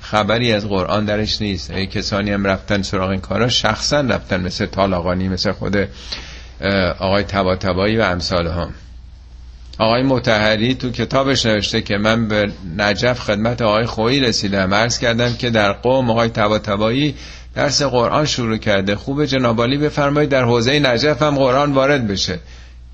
خبری 0.00 0.52
از 0.52 0.68
قرآن 0.68 1.04
درش 1.04 1.42
نیست. 1.42 1.70
ای 1.70 1.86
کسانی 1.86 2.30
هم 2.30 2.46
رفتن 2.46 2.82
سراغ 2.82 3.10
این 3.10 3.20
کارا 3.20 3.48
شخصا 3.48 4.00
رفتن 4.00 4.40
مثل 4.40 4.66
طالاقانی 4.66 5.28
مثل 5.28 5.52
خود 5.52 5.88
آقای 6.98 7.22
تبا 7.22 7.56
تبایی 7.56 7.96
و 7.96 8.02
امثال 8.02 8.46
هم. 8.46 8.74
آقای 9.78 10.02
متحری 10.02 10.74
تو 10.74 10.90
کتابش 10.90 11.46
نوشته 11.46 11.82
که 11.82 11.96
من 11.96 12.28
به 12.28 12.52
نجف 12.76 13.20
خدمت 13.20 13.62
آقای 13.62 13.86
خویی 13.86 14.20
رسیدم. 14.20 14.74
عرض 14.74 14.98
کردم 14.98 15.34
که 15.34 15.50
در 15.50 15.72
قوم 15.72 16.10
آقای 16.10 16.28
تبا 16.28 16.58
تبایی 16.58 17.14
درس 17.54 17.82
قرآن 17.82 18.26
شروع 18.26 18.56
کرده. 18.56 18.96
خوب 18.96 19.24
جنابالی 19.24 19.78
بفرمایید 19.78 20.30
در 20.30 20.44
حوزه 20.44 20.78
نجف 20.78 21.22
هم 21.22 21.34
قرآن 21.34 21.72
وارد 21.72 22.06
بشه. 22.06 22.38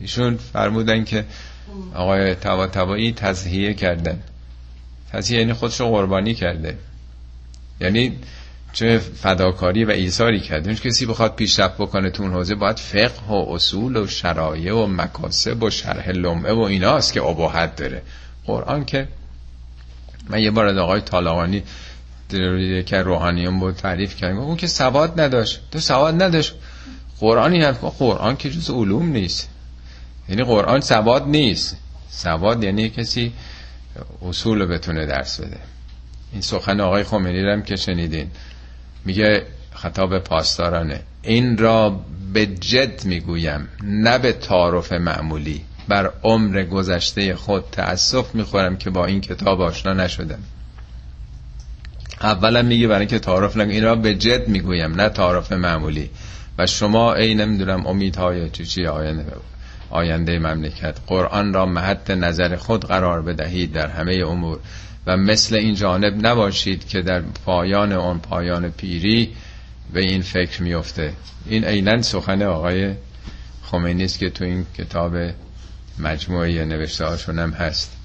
ایشون 0.00 0.38
فرمودن 0.52 1.04
که 1.04 1.24
آقای 1.94 2.34
تبا 2.34 2.66
تبایی 2.66 3.12
تزهیه 3.12 3.74
کردن. 3.74 4.18
تزهیه 5.12 5.40
یعنی 5.40 5.52
خودشو 5.52 5.90
قربانی 5.90 6.34
کرده. 6.34 6.78
یعنی 7.80 8.12
چه 8.73 8.99
فداکاری 8.99 9.85
و 9.85 9.91
ایثاری 9.91 10.41
کرده 10.41 10.75
کسی 10.75 11.07
بخواد 11.07 11.35
پیشرفت 11.35 11.75
بکنه 11.75 12.11
تو 12.11 12.23
اون 12.23 12.33
حوزه 12.33 12.55
باید 12.55 12.77
فقه 12.77 13.29
و 13.29 13.47
اصول 13.49 13.97
و 13.97 14.07
شرایع 14.07 14.75
و 14.75 14.87
مکاسب 14.87 15.62
و 15.62 15.71
شرح 15.71 16.11
لمعه 16.11 16.53
و 16.53 16.61
ایناست 16.61 17.12
که 17.12 17.23
اباحت 17.23 17.77
داره. 17.77 18.03
قرآن 18.47 18.85
که 18.85 19.09
من 20.29 20.41
یه 20.41 20.51
بار 20.51 20.66
از 20.66 20.77
آقای 20.77 21.01
طالقانی 21.01 21.62
که 22.87 23.03
روحانیون 23.05 23.59
بود 23.59 23.75
تعریف 23.75 24.16
کردم 24.16 24.39
اون 24.39 24.57
که 24.57 24.66
سواد 24.66 25.21
نداشت. 25.21 25.61
تو 25.71 25.81
سواد 25.81 26.23
نداشت. 26.23 26.55
قرآنی 27.21 27.62
هم 27.62 27.73
قرآن 27.73 28.37
که 28.37 28.51
جز 28.51 28.71
علوم 28.71 29.12
نیست. 29.12 29.49
یعنی 30.29 30.45
قرآن 30.45 30.81
سواد 30.81 31.29
نیست. 31.29 31.77
سواد 32.11 32.64
یعنی 32.64 32.89
کسی 32.89 33.33
اصول 34.23 34.61
رو 34.61 34.66
بتونه 34.66 35.07
درس 35.07 35.41
بده. 35.41 35.59
این 36.33 36.43
سخن 36.43 36.81
آقای 36.81 37.05
خمینی 37.05 37.51
هم 37.51 37.62
که 37.62 37.77
شنیدین. 37.77 38.31
میگه 39.05 39.42
خطاب 39.74 40.18
پاسدارانه. 40.18 41.01
این 41.22 41.59
را 41.59 42.01
به 42.32 42.46
جد 42.46 43.05
می‌گویم 43.05 43.68
نه 43.82 44.18
به 44.18 44.32
تعارف 44.32 44.92
معمولی. 44.92 45.64
بر 45.88 46.11
عمر 46.22 46.62
گذشته 46.62 47.34
خود 47.34 47.64
تأسف 47.72 48.34
می‌خورم 48.34 48.76
که 48.76 48.90
با 48.90 49.07
این 49.07 49.20
کتاب 49.20 49.61
آشنا 49.61 49.92
نشدم. 49.92 50.38
اولا 52.20 52.62
میگه 52.62 52.88
برای 52.88 53.07
که 53.07 53.18
تعارف 53.18 53.57
نگو 53.57 53.70
این 53.70 53.84
را 53.84 53.96
به 53.96 54.14
جد 54.14 54.48
می‌گویم 54.48 54.94
نه 54.94 55.09
تعارف 55.09 55.53
معمولی. 55.53 56.11
و 56.59 56.66
شما 56.66 57.14
ای 57.14 57.34
نمی‌دونم 57.34 57.86
امیدهای 57.86 58.51
چی 58.51 58.66
چی 58.66 58.86
آینده 58.86 59.24
آینده 59.90 60.38
مملکت. 60.38 60.96
قرآن 61.07 61.55
را 61.55 61.66
محط 61.66 62.11
نظر 62.11 62.57
خود 62.57 62.84
قرار 62.84 63.22
بدهید 63.22 63.72
در 63.72 63.86
همه 63.86 64.24
امور. 64.26 64.59
و 65.07 65.16
مثل 65.16 65.57
این 65.57 65.74
جانب 65.74 66.26
نباشید 66.26 66.88
که 66.88 67.03
در 67.03 67.20
پایان 67.20 67.92
آن 67.92 68.18
پایان 68.18 68.70
پیری 68.70 69.34
به 69.92 70.01
این 70.01 70.22
فکر 70.22 70.62
میفته 70.62 71.12
این 71.46 71.64
عینا 71.64 72.03
سخن 72.03 72.42
آقای 72.42 72.94
خمینی 73.62 74.05
است 74.05 74.18
که 74.18 74.30
تو 74.30 74.44
این 74.44 74.66
کتاب 74.78 75.12
مجموعه 75.98 76.64
نوشته 76.64 77.07
هاشون 77.07 77.38
هم 77.38 77.51
هست. 77.51 77.96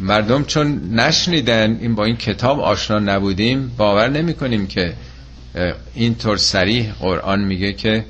مردم 0.00 0.44
چون 0.44 0.94
نشنیدن 0.94 1.78
این 1.80 1.94
با 1.94 2.04
این 2.04 2.16
کتاب 2.16 2.60
آشنا 2.60 2.98
نبودیم 2.98 3.68
باور 3.76 4.08
نمی 4.08 4.34
کنیم 4.34 4.66
که 4.66 4.94
اینطور 5.94 6.36
سریح 6.36 6.92
قرآن 6.92 7.44
میگه 7.44 7.72
که 7.72 8.04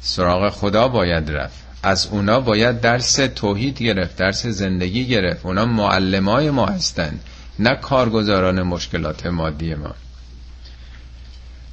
سراغ 0.00 0.50
خدا 0.52 0.88
باید 0.88 1.30
رفت. 1.30 1.65
از 1.86 2.06
اونا 2.06 2.40
باید 2.40 2.80
درس 2.80 3.14
توحید 3.14 3.82
گرفت 3.82 4.16
درس 4.16 4.46
زندگی 4.46 5.06
گرفت. 5.06 5.46
اونا 5.46 5.64
معلمای 5.64 6.50
ما 6.50 6.66
هستن 6.66 7.18
نه 7.58 7.74
کارگزاران 7.74 8.62
مشکلات 8.62 9.26
مادی 9.26 9.74
ما. 9.74 9.94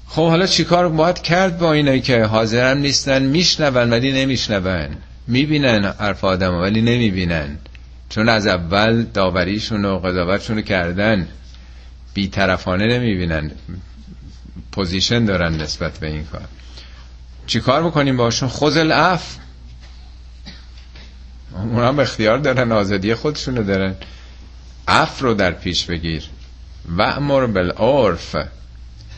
خب 0.07 0.27
حالا 0.27 0.47
چیکار 0.47 0.89
باید 0.89 1.21
کرد 1.21 1.57
با 1.57 1.73
اینایی 1.73 2.01
که 2.01 2.23
حاضرم 2.23 2.77
نیستن؟ 2.77 3.21
میشنون 3.21 3.89
ولی 3.89 4.11
نمیشنون. 4.11 4.89
می‌بینن 5.27 5.85
حرف 5.99 6.23
آدم 6.23 6.53
ولی 6.53 6.81
نمی‌بینن. 6.81 7.57
چون 8.09 8.29
از 8.29 8.47
اول 8.47 9.03
داوریشون 9.03 9.85
و 9.85 9.99
قضاوتشون 9.99 10.55
رو 10.55 10.61
کردن. 10.61 11.27
بیطرفانه 12.13 12.87
نمی‌بینن. 12.87 13.51
position 14.71 15.25
دارن 15.25 15.55
نسبت 15.55 15.97
به 15.97 16.07
این 16.07 16.23
کار. 16.23 16.47
چیکار 17.47 17.83
بکنیم 17.83 18.17
باشون؟ 18.17 18.49
خذ 18.49 18.91
العفو. 18.91 19.37
اونا 21.53 21.87
هم 21.87 21.99
اختیار 21.99 22.37
دارن 22.37 22.71
آزادی 22.71 23.15
خودشونو 23.15 23.63
دارن. 23.63 23.95
عفو 24.87 25.21
رو 25.21 25.33
در 25.33 25.51
پیش 25.51 25.85
بگیر. 25.85 26.23
وأمر 26.97 27.45
بالعرف 27.45 28.35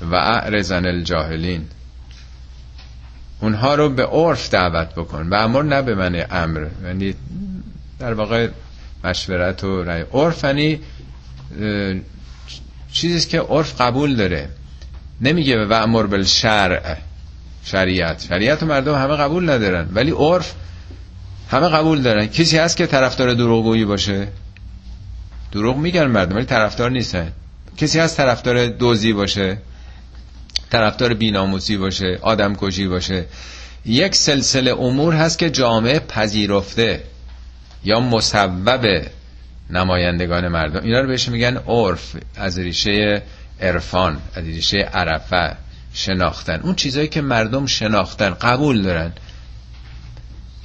وأعرض 0.01 0.15
عن 0.15 0.85
الجاهلين. 0.85 1.67
اونها 3.39 3.75
رو 3.75 3.89
به 3.89 4.05
عرف 4.05 4.49
دعوت 4.49 4.95
بکن. 4.95 5.29
و 5.29 5.35
امر 5.35 5.61
نه 5.61 5.81
به 5.81 5.95
من 5.95 6.25
امر. 6.31 6.67
یعنی 6.83 7.15
در 7.99 8.13
واقع 8.13 8.47
مشورت 9.03 9.63
و 9.63 9.83
رای 9.83 10.05
عرف 10.13 10.43
یعنی 10.43 10.79
چیزی 12.91 13.29
که 13.29 13.39
عرف 13.39 13.81
قبول 13.81 14.15
داره. 14.15 14.49
نمیگه 15.21 15.65
و 15.65 15.73
امر 15.73 16.03
بالشرع. 16.03 16.97
شریعت. 17.63 18.21
شریعت 18.21 18.63
و 18.63 18.65
مردم 18.65 18.95
همه 18.95 19.15
قبول 19.15 19.49
ندارن. 19.49 19.89
ولی 19.93 20.11
عرف 20.11 20.53
همه 21.49 21.69
قبول 21.69 22.01
دارن. 22.01 22.27
کسی 22.27 22.57
هست 22.57 22.77
که 22.77 22.87
طرفدار 22.87 23.33
دروغگویی 23.33 23.85
باشه؟ 23.85 24.27
دروغ 25.51 25.77
میگن 25.77 26.05
مردم 26.07 26.35
ولی 26.35 26.45
طرفدار 26.45 26.91
نیستن. 26.91 27.31
کسی 27.77 27.99
هست 27.99 28.17
طرفدار 28.17 28.67
دوزی 28.67 29.13
باشه؟ 29.13 29.57
طرفدار 30.69 31.13
بیناموسی 31.13 31.77
باشه؟ 31.77 32.19
آدم 32.21 32.55
کشی 32.55 32.87
باشه؟ 32.87 33.25
یک 33.85 34.15
سلسله 34.15 34.71
امور 34.71 35.13
هست 35.13 35.39
که 35.39 35.49
جامعه 35.49 35.99
پذیرفته 35.99 37.03
یا 37.83 37.99
مسبب 37.99 39.05
نمایندگان 39.69 40.47
مردم. 40.47 40.83
اینا 40.83 40.99
رو 40.99 41.07
بهش 41.07 41.29
میگن 41.29 41.57
عرف 41.57 42.15
از 42.35 42.59
ریشه 42.59 43.21
عرفان 43.61 44.17
از 44.35 44.43
ریشه 44.43 44.77
عرفه 44.77 45.55
شناختن. 45.93 46.59
اون 46.59 46.75
چیزایی 46.75 47.07
که 47.07 47.21
مردم 47.21 47.65
شناختن 47.65 48.29
قبول 48.29 48.81
دارن. 48.81 49.13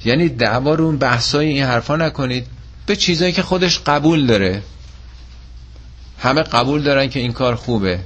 یعنی 0.05 0.29
دعوا 0.29 0.75
رو 0.75 0.85
اون 0.85 0.97
بحثای 0.97 1.47
این 1.47 1.63
حرفا 1.63 1.95
نکنید 1.95 2.47
به 2.85 2.95
چیزایی 2.95 3.31
که 3.31 3.41
خودش 3.41 3.79
قبول 3.79 4.25
داره. 4.25 4.61
همه 6.19 6.41
قبول 6.43 6.81
دارن 6.83 7.09
که 7.09 7.19
این 7.19 7.31
کار 7.31 7.55
خوبه. 7.55 7.99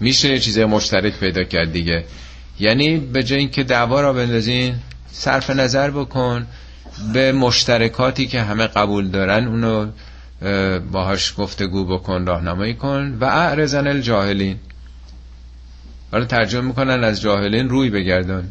میشه 0.00 0.38
چیزای 0.38 0.64
مشترک 0.64 1.18
پیدا 1.18 1.44
کرد 1.44 1.72
دیگه. 1.72 2.04
یعنی 2.60 2.96
به 2.96 3.22
جای 3.22 3.38
اینکه 3.38 3.62
دعوا 3.64 4.00
را 4.00 4.12
بندازین 4.12 4.74
صرف 5.12 5.50
نظر 5.50 5.90
بکن 5.90 6.46
به 7.12 7.32
مشترکاتی 7.32 8.26
که 8.26 8.42
همه 8.42 8.66
قبول 8.66 9.08
دارن 9.08 9.46
اونو 9.46 9.86
باهاش 10.92 11.34
گفتگو 11.38 11.84
بکن 11.84 12.26
راهنمایی 12.26 12.74
کن 12.74 13.16
و 13.20 13.24
اعرزن 13.24 13.86
الجاهلین. 13.86 14.56
حالا 16.12 16.24
ترجمه 16.24 16.66
می‌کنن 16.66 17.04
از 17.04 17.20
جاهلین 17.20 17.68
روی 17.68 17.90
بگردن. 17.90 18.50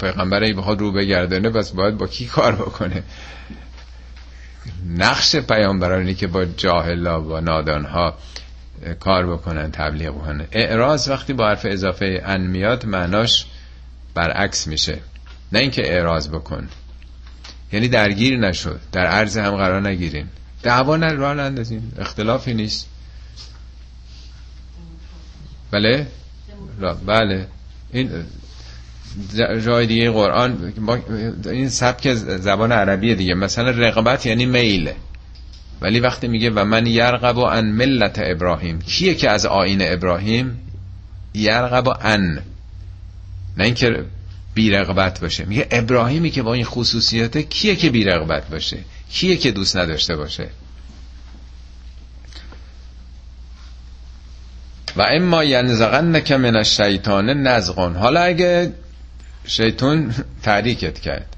پیغمبر 0.00 0.42
ای 0.42 0.52
بخواد 0.52 0.80
رو 0.80 0.92
بگردانه 0.92 1.50
بس 1.50 1.70
باید 1.70 1.98
با 1.98 2.06
کی 2.06 2.26
کار 2.26 2.54
بکنه؟ 2.54 3.02
نقش 4.88 5.36
پیامبرانی 5.36 6.14
که 6.14 6.26
با 6.26 6.44
جاهلا 6.44 7.22
و 7.22 7.40
نادانها 7.40 8.14
کار 9.00 9.26
بکنن 9.26 9.70
تبلیغ 9.70 10.14
بکنن. 10.14 10.46
اعراض 10.52 11.08
وقتی 11.08 11.32
با 11.32 11.48
حرف 11.48 11.66
اضافه 11.68 12.22
ان 12.24 12.40
میاد 12.40 12.86
معناش 12.86 13.46
برعکس 14.14 14.66
میشه. 14.66 14.98
نه 15.52 15.58
اینکه 15.58 15.92
اعراض 15.92 16.28
بکن. 16.28 16.68
یعنی 17.72 17.88
درگیر 17.88 18.38
نشد 18.38 18.80
در 18.92 19.06
عرض 19.06 19.36
هم 19.38 19.56
قرار 19.56 19.88
نگیرین. 19.88 20.26
دعوا 20.62 20.96
نه 20.96 21.12
راه 21.12 21.34
نندازین. 21.34 21.92
اختلافی 21.98 22.54
نیست. 22.54 22.86
بله؟ 25.70 26.06
بله. 27.06 27.46
این 27.92 28.24
جای 29.64 29.86
دیگه 29.86 30.10
قرآن 30.10 30.72
این 31.46 31.68
سبک 31.68 32.14
زبان 32.14 32.72
عربیه 32.72 33.14
دیگه. 33.14 33.34
مثلا 33.34 33.70
رقبت 33.70 34.26
یعنی 34.26 34.46
میل. 34.46 34.90
ولی 35.80 36.00
وقتی 36.00 36.28
میگه 36.28 36.50
و 36.50 36.64
من 36.64 36.86
یرغب 36.86 37.36
و 37.36 37.40
ان 37.40 37.66
ملت 37.66 38.20
ابراهیم 38.22 38.80
کیه 38.80 39.14
که 39.14 39.30
از 39.30 39.46
آین 39.46 39.78
ابراهیم؟ 39.82 40.60
یرغب 41.34 41.86
و 41.86 41.94
ان 42.02 42.42
نه 43.56 43.64
اینکه 43.64 44.04
بیرغبت 44.54 45.20
باشه. 45.20 45.44
میگه 45.44 45.68
ابراهیمی 45.70 46.30
که 46.30 46.42
با 46.42 46.54
این 46.54 46.64
خصوصیت 46.64 47.38
کیه 47.38 47.76
که 47.76 47.90
بیرغبت 47.90 48.48
باشه؟ 48.48 48.78
کیه 49.10 49.36
که 49.36 49.50
دوست 49.50 49.76
نداشته 49.76 50.16
باشه؟ 50.16 50.48
و 54.96 55.02
اما 55.02 55.44
ینزغنک 55.44 56.32
من 56.32 56.56
الشیطان 56.56 57.30
نزغون. 57.30 57.96
حالا 57.96 58.20
اگه 58.20 58.72
شیطان 59.50 60.14
تحریکت 60.42 60.98
کرد. 61.00 61.36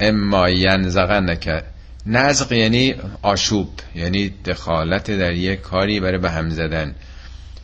اما 0.00 0.50
ینزغنک 0.50 1.64
نزغ 2.06 2.52
یعنی 2.52 2.94
آشوب 3.22 3.68
یعنی 3.94 4.32
دخالت 4.44 5.10
در 5.10 5.32
یک 5.32 5.60
کاری 5.60 6.00
برای 6.00 6.18
به 6.18 6.30
هم 6.30 6.48
زدن. 6.50 6.94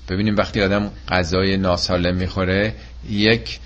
ببینیم 0.08 0.36
وقتی 0.36 0.62
آدم 0.62 0.90
غذای 1.08 1.56
ناسالم 1.56 2.16
می‌خوره 2.16 2.74
یک 3.10 3.58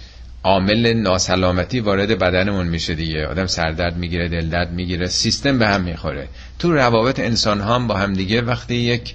عامل 0.44 0.92
ناسلامتی 0.92 1.80
وارد 1.80 2.18
بدنمون 2.18 2.66
میشه 2.66 2.94
دیگه. 2.94 3.26
آدم 3.26 3.46
سردرد 3.46 3.96
می‌گیره 3.96 4.28
دل 4.28 4.48
درد 4.48 4.72
می‌گیره 4.72 5.07
سیستم 5.07 5.59
به 5.59 5.68
هم 5.68 5.82
می‌خوره. 5.82 6.28
تو 6.59 6.72
روابط 6.72 7.20
انسان 7.20 7.61
هم 7.61 7.86
با 7.86 7.96
هم 7.96 8.12
دیگه 8.12 8.42
وقتی 8.42 8.74
یک 8.74 9.14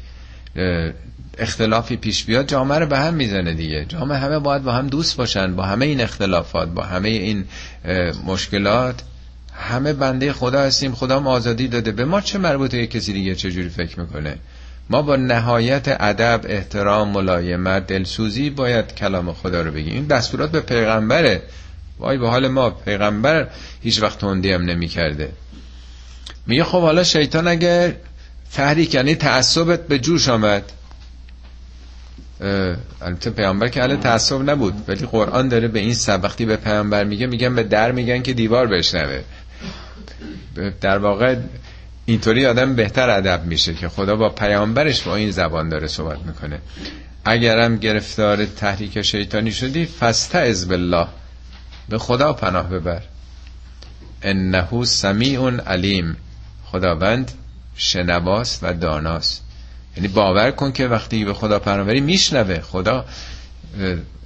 اختلافی 1.38 1.95
پیش 1.95 2.23
بیاد 2.23 2.47
جامعه 2.47 2.79
رو 2.79 2.86
به 2.86 2.99
هم 2.99 3.13
می‌زنه 3.13 3.53
دیگه. 3.53 3.86
جامعه 3.86 4.17
همه 4.17 4.39
باید 4.39 4.63
با 4.63 4.71
هم 4.71 4.88
دوست 4.88 5.17
باشن 5.17 5.55
با 5.55 5.63
همه 5.63 5.86
این 5.86 6.01
اختلافات 6.01 6.69
با 6.69 6.84
همه 6.84 7.09
این 7.09 7.45
مشکلات. 8.25 9.01
همه 9.53 9.93
بنده 9.93 10.34
خدا 10.34 10.61
هستیم 10.61 10.95
خدا 10.95 11.19
هم 11.19 11.27
آزادی 11.27 11.67
داده. 11.67 11.91
به 11.91 12.05
ما 12.05 12.21
چه 12.21 12.38
مربوطه 12.38 12.77
یک 12.77 12.91
کسی 12.91 13.13
دیگه 13.13 13.36
چجوری 13.36 13.69
فکر 13.69 13.99
می‌کنه؟ 13.99 14.38
ما 14.89 15.01
با 15.01 15.15
نهایت 15.15 15.97
ادب 15.99 16.41
احترام 16.47 17.09
ملایمت 17.09 17.88
دلسوزی 17.88 18.49
باید 18.49 18.95
کلام 18.95 19.34
خدا 19.34 19.61
رو 19.61 19.71
بگیم. 19.71 19.93
این 19.93 20.05
دستورات 20.05 20.51
به 20.51 20.59
پیغمبره. 20.59 21.41
وای 21.99 22.17
به 22.17 22.29
حال 22.29 22.47
ما 22.47 22.69
پیغمبر 22.69 23.47
هیچ 23.82 24.01
وقت 24.01 24.19
تندی 24.19 24.51
هم 24.51 24.61
نمی 24.61 24.88
کرده 24.88 25.32
میگه 26.47 26.63
خب 26.63 26.82
حالا 26.82 27.03
شیطان 27.03 27.47
اگر 27.47 27.93
تحریک 28.53 28.93
یعنی 28.93 29.15
تعصبت 29.15 29.88
به 29.88 29.99
جوش 29.99 30.29
آمد. 30.29 30.63
البته 33.01 33.29
پیامبر 33.29 33.67
که 33.67 33.81
اهل 33.81 33.95
تعصب 33.95 34.49
نبود 34.49 34.73
ولی 34.87 35.05
قرآن 35.05 35.47
داره 35.47 35.67
به 35.67 35.79
این 35.79 35.93
سب 35.93 36.45
به 36.45 36.55
پیامبر 36.57 37.03
میگه 37.03 37.27
میگن 37.27 37.55
به 37.55 37.63
در 37.63 37.91
میگن 37.91 38.21
که 38.21 38.33
دیوار 38.33 38.67
بشنوه. 38.67 39.21
در 40.81 40.97
واقع 40.97 41.35
اینطوری 42.05 42.45
آدم 42.45 42.75
بهتر 42.75 43.09
ادب 43.09 43.45
میشه 43.45 43.73
که 43.73 43.89
خدا 43.89 44.15
با 44.15 44.29
پیامبرش 44.29 45.01
با 45.01 45.15
این 45.15 45.31
زبان 45.31 45.69
داره 45.69 45.87
صحبت 45.87 46.19
می‌کنه. 46.19 46.59
اگرم 47.25 47.77
گرفتار 47.77 48.45
تحریک 48.45 49.01
شیطانی 49.01 49.51
شدی 49.51 49.85
فستعذ 49.85 50.65
بالله. 50.65 51.07
به 51.89 51.97
خدا 51.97 52.33
پناه 52.33 52.69
ببر. 52.69 53.01
انه 54.21 54.85
سمیع 54.85 55.49
علیم. 55.49 56.17
خداوند 56.65 57.31
شنواست 57.75 58.59
و 58.63 58.73
داناست. 58.73 59.50
یعنی 59.97 60.07
باور 60.07 60.51
کن 60.51 60.71
که 60.71 60.87
وقتی 60.87 61.25
به 61.25 61.33
خدا 61.33 61.59
پناه 61.59 61.85
بری 61.85 62.01
میشنوه. 62.01 62.59
خدا 62.59 63.05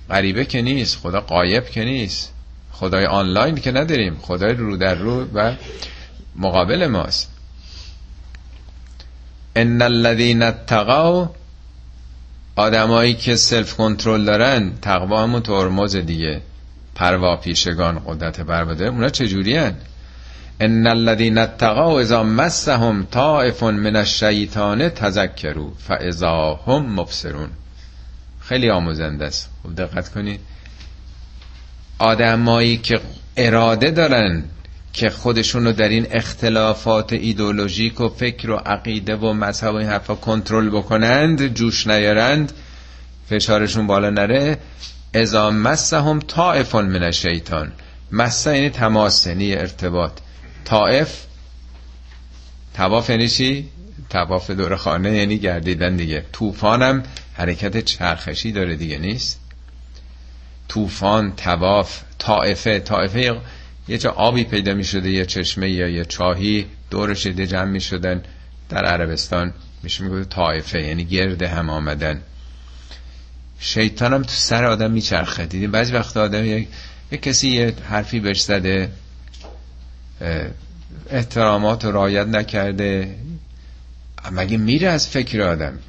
غریبه 0.09 0.45
که 0.45 0.61
نیست 0.61 0.97
خدا 0.97 1.21
قایب 1.21 1.65
که 1.69 1.85
نیست. 1.85 2.33
خدای 2.71 3.05
آنلاین 3.05 3.55
که 3.55 3.71
نداریم 3.71 4.17
خدای 4.21 4.53
رو 4.53 4.77
در 4.77 4.95
رو 4.95 5.27
و 5.33 5.53
مقابل 6.35 6.87
ماست. 6.87 7.31
ان 9.55 9.81
الذين 9.81 10.43
اتقوا 10.43 11.29
آدمایی 12.55 13.13
که 13.13 13.35
سلف 13.35 13.73
کنترل 13.73 14.25
دارن 14.25 14.71
تقوا 14.81 15.23
همون 15.23 15.41
ترمز 15.41 15.95
دیگه. 15.95 16.41
پروا 16.95 17.35
پیشگان 17.35 18.01
قدرت 18.07 18.41
بربده 18.41 18.85
اونا 18.85 19.09
چجوری 19.09 19.55
هن؟ 19.55 19.75
ان 20.61 20.87
الذين 20.87 21.37
اتقوا 21.37 22.01
اذا 22.01 22.23
مسهم 22.23 23.07
طائف 23.11 23.63
من 23.63 23.95
الشیطان 23.95 24.89
تذکروا 24.89 25.71
فاذا 25.87 26.59
هم 26.67 26.99
مبصرون 26.99 27.49
خیلی 28.39 28.69
آموزنده 28.69 29.25
است. 29.25 29.49
خوب 29.61 29.75
دقت 29.75 30.09
کنید 30.09 30.39
آدمایی 31.99 32.77
که 32.77 32.99
اراده 33.37 33.91
دارن 33.91 34.43
که 34.93 35.09
خودشونو 35.09 35.71
در 35.71 35.89
این 35.89 36.07
اختلافات 36.11 37.13
ایدولوژیک 37.13 38.01
و 38.01 38.09
فکر 38.09 38.51
و 38.51 38.55
عقیده 38.55 39.15
و 39.15 39.33
مذهب 39.33 39.73
و 39.73 39.75
این 39.75 39.87
حرفا 39.87 40.15
کنترل 40.15 40.69
بکنند 40.69 41.53
جوش 41.53 41.87
نیارند 41.87 42.51
فشارشون 43.29 43.87
بالا 43.87 44.09
نره. 44.09 44.57
ازا 45.13 45.51
مسهم 45.51 46.19
طائف 46.19 46.75
من 46.75 47.03
الشیطان. 47.03 47.71
مسه 48.11 48.55
یعنی 48.55 48.69
تماس 48.69 49.27
یعنی 49.27 49.55
ارتباط. 49.55 50.11
طائف. 50.65 51.25
تواف 52.73 53.09
یعنی 53.09 53.27
چی؟ 53.27 53.69
تواف 54.09 54.51
دور 54.51 54.75
خانه 54.75 55.17
یعنی 55.17 55.37
گردیدن 55.37 55.95
دیگه. 55.95 56.25
طوفانم 56.31 57.03
حرکت 57.33 57.77
چرخشی 57.77 58.51
داره 58.51 58.75
دیگه 58.75 58.97
نیست؟ 58.97 59.39
طوفان 60.67 61.33
تواف 61.35 62.01
طائفه. 62.17 62.79
طائفه 62.79 63.41
یه 63.87 63.97
جا 63.97 64.11
آبی 64.11 64.43
پیدا 64.43 64.73
می 64.73 64.83
شده 64.83 65.09
یه 65.09 65.25
چشمه 65.25 65.69
یا 65.69 65.87
یه 65.87 66.05
چاهی. 66.05 66.65
دورش 66.89 67.27
ده 67.27 67.47
جمع 67.47 67.71
می 67.71 67.81
شدن. 67.81 68.23
در 68.69 68.85
عربستان 68.85 69.53
میشه 69.83 70.03
میگه 70.03 70.25
طائفه 70.25 70.81
یعنی 70.81 71.05
گرد 71.05 71.43
هم 71.43 71.69
آمدن. 71.69 72.21
شیطان 73.59 74.13
هم 74.13 74.21
تو 74.21 74.29
سر 74.29 74.65
آدم 74.65 74.91
میچرخه. 74.91 75.45
دیدیم 75.45 75.71
بعضی 75.71 75.93
وقت 75.93 76.17
آدم 76.17 76.45
یک 76.45 76.67
کسی 77.21 77.49
یه 77.49 77.73
حرفی 77.89 78.19
بهش 78.19 78.41
زده. 78.41 78.91
احترامات 81.09 81.85
رو 81.85 81.91
رایت 81.91 82.27
نکرده. 82.27 83.15
مگه 84.31 84.57
میره 84.57 84.87
از 84.87 85.07
فکر 85.07 85.41
آدم؟ 85.41 85.79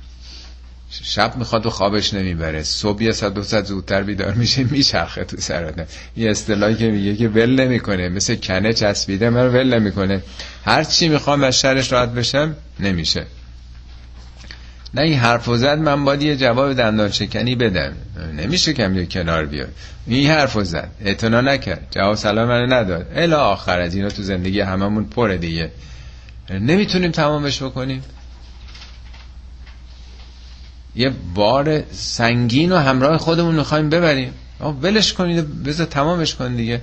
شب 0.91 1.37
می‌خواد 1.37 1.67
و 1.67 1.71
خوابش 1.71 2.15
نمی‌بره. 2.15 2.63
صبح 2.63 3.03
یه 3.03 3.13
ساعت 3.13 3.35
دو 3.35 3.43
ساعت 3.43 3.65
زودتر 3.65 4.03
بیدار 4.03 4.33
میشه 4.35 4.65
میچرخه 4.65 5.25
تو 5.25 5.37
سر 5.37 5.87
یه 6.17 6.31
اصطلاحی 6.31 6.75
که 6.75 6.91
میگه 6.91 7.17
که 7.17 7.29
ول 7.29 7.61
نمی‌کنه. 7.61 8.09
مثل 8.09 8.35
کنه 8.35 8.73
چسبیده 8.73 9.31
من 9.31 9.49
ول 9.49 9.79
نمی‌کنه. 9.79 10.23
هر 10.65 10.85
چی 10.85 11.09
می‌خوام 11.09 11.45
از 11.45 11.61
شرش 11.61 11.93
راحت 11.93 12.09
بشم 12.09 12.57
نمیشه. 12.81 13.27
نه 14.95 15.03
این 15.03 15.15
حرف 15.15 15.57
زد 15.57 15.79
من 15.79 16.05
باید 16.05 16.23
یه 16.23 16.37
جواب 16.37 16.73
دندان 16.73 17.11
شکنی 17.11 17.55
بدم. 17.55 17.93
نمیشه 18.37 18.73
کم 18.73 18.97
یه 18.97 19.07
کنار 19.07 19.47
بیاد. 19.47 19.69
این 20.07 20.31
حرف 20.31 20.63
زد. 20.63 20.91
اعتنا 21.01 21.41
نکرد. 21.41 21.87
جواب 21.91 22.15
سلام 22.15 22.49
منو 22.49 22.75
نداد. 22.75 23.07
الا 23.15 23.45
آخر 23.45 23.81
از 23.81 23.95
اینا 23.95 24.09
تو 24.09 24.23
زندگی 24.23 24.61
هممون 24.61 25.05
پره 25.05 25.39
دیگه. 25.39 25.71
نمی‌تونیم 26.51 27.11
تمامش 27.11 27.63
بکنیم. 27.63 28.03
یه 30.97 31.13
بار 31.35 31.83
سنگین 31.93 32.73
و 32.73 32.77
همراه 32.77 33.19
خودمون 33.19 33.55
می‌خوایم 33.55 33.91
ببریم. 33.91 34.33
ولش 34.83 35.13
کنید 35.13 35.63
بذار 35.63 35.87
تمامش 35.87 36.35
کن 36.35 36.55
دیگه. 36.55 36.81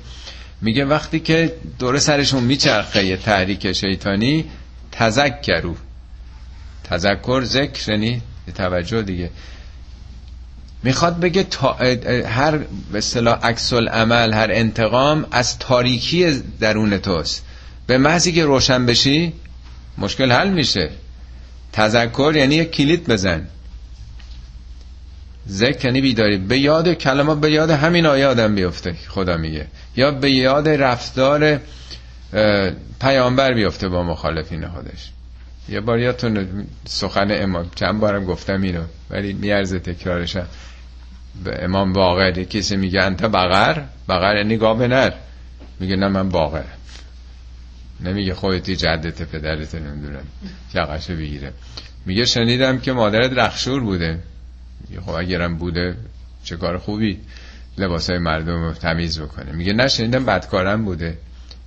میگه 0.61 0.85
وقتی 0.85 1.19
که 1.19 1.55
دور 1.79 1.99
سرشون 1.99 2.43
میچرخه 2.43 3.05
یه 3.05 3.17
تحریک 3.17 3.73
شیطانی 3.73 4.45
تذکرو 4.91 5.75
تذکر 6.83 7.43
ذکر 7.43 7.91
یعنی 7.91 8.21
توجه 8.55 9.01
دیگه. 9.01 9.29
می‌خواد 10.83 11.19
بگه 11.19 11.43
تا 11.43 11.73
هر 12.27 12.57
به 12.91 12.97
اصطلاح 12.97 13.39
عکس 13.43 13.73
عمل 13.73 14.33
هر 14.33 14.47
انتقام 14.51 15.25
از 15.31 15.59
تاریکی 15.59 16.43
درون 16.59 16.97
توست. 16.97 17.45
به 17.87 17.97
محضی 17.97 18.31
که 18.31 18.45
روشن 18.45 18.85
بشی 18.85 19.33
مشکل 19.97 20.31
حل 20.31 20.49
میشه. 20.49 20.89
تذکر 21.73 22.33
یعنی 22.35 22.55
یک 22.55 22.71
کلید 22.71 23.07
بزن. 23.07 23.47
ذکر 25.49 25.85
یعنی 25.85 26.01
بیداری. 26.01 26.37
به 26.37 26.57
یاد 26.57 26.93
کلمات 26.93 27.39
به 27.39 27.51
یاد 27.51 27.69
همین 27.69 28.05
آیه 28.05 28.47
بیفته 28.47 28.95
خدا 29.07 29.37
میگه. 29.37 29.67
یا 29.95 30.11
به 30.11 30.31
یاد 30.31 30.69
رفتار 30.69 31.59
پیامبر 33.01 33.53
بیفته 33.53 33.89
با 33.89 34.03
مخالفین 34.03 34.67
خودش. 34.67 35.11
یه 35.69 35.79
بار 35.79 35.99
یادتون 35.99 36.67
سخن 36.85 37.27
امام 37.31 37.71
چند 37.75 37.99
بارم 37.99 38.25
گفتم 38.25 38.61
اینو 38.61 38.83
ولی 39.09 39.33
میارزه 39.33 39.79
تکرارشم 39.79 40.47
به 41.43 41.63
امام 41.63 41.93
باقر 41.93 42.31
کسی 42.31 42.75
میگه 42.75 43.03
انت 43.03 43.23
بغر 43.25 43.81
بغر 44.09 44.35
یعنی 44.35 44.57
گاو 44.57 44.87
نر. 44.87 45.11
میگه 45.79 45.95
نه 45.95 46.07
من 46.07 46.29
باقر 46.29 46.63
نمیگه 48.01 48.33
خودتی 48.33 48.75
جدت 48.75 49.21
پدرت 49.21 49.75
نمی‌دونم 49.75 50.23
یقشه 50.73 51.15
بگیره. 51.15 51.53
میگه 52.05 52.25
شنیدم 52.25 52.79
که 52.79 52.91
مادرت 52.91 53.33
رخشور 53.33 53.79
بوده. 53.79 54.19
خب 55.05 55.09
اگرم 55.09 55.57
بوده 55.57 55.95
چه 56.43 56.57
کار 56.57 56.77
خوبی؟ 56.77 57.19
لباسای 57.77 58.17
مردم 58.17 58.63
رو 58.63 58.73
تمیز 58.73 59.19
بکنه. 59.19 59.51
میگه 59.51 59.73
نشنیدم 59.73 60.25
بدکارم 60.25 60.85
بوده. 60.85 61.17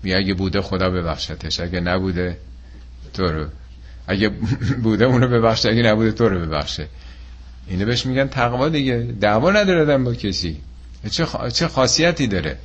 میگه 0.02 0.16
اگه 0.16 0.34
بوده 0.34 0.60
خدا 0.60 0.90
ببخشتش. 0.90 1.60
اگه 1.60 1.80
نبوده 1.80 2.36
تو 3.14 3.22
رو 3.22 3.46
اگه 4.06 4.28
بوده 4.82 5.04
اونو 5.04 5.28
ببخشه 5.28 5.68
اگه 5.68 5.82
نبوده 5.82 6.12
تو 6.12 6.28
رو 6.28 6.40
ببخشه. 6.40 6.88
اینو 7.68 7.86
بهش 7.86 8.06
میگن 8.06 8.28
تقوا 8.28 8.68
دیگه. 8.68 9.14
دعوا 9.20 9.50
نداره 9.50 9.98
با 9.98 10.14
کسی. 10.14 10.56
چه, 11.10 11.26
چه 11.52 11.68
خاصیتی 11.68 12.26
داره؟ 12.26 12.58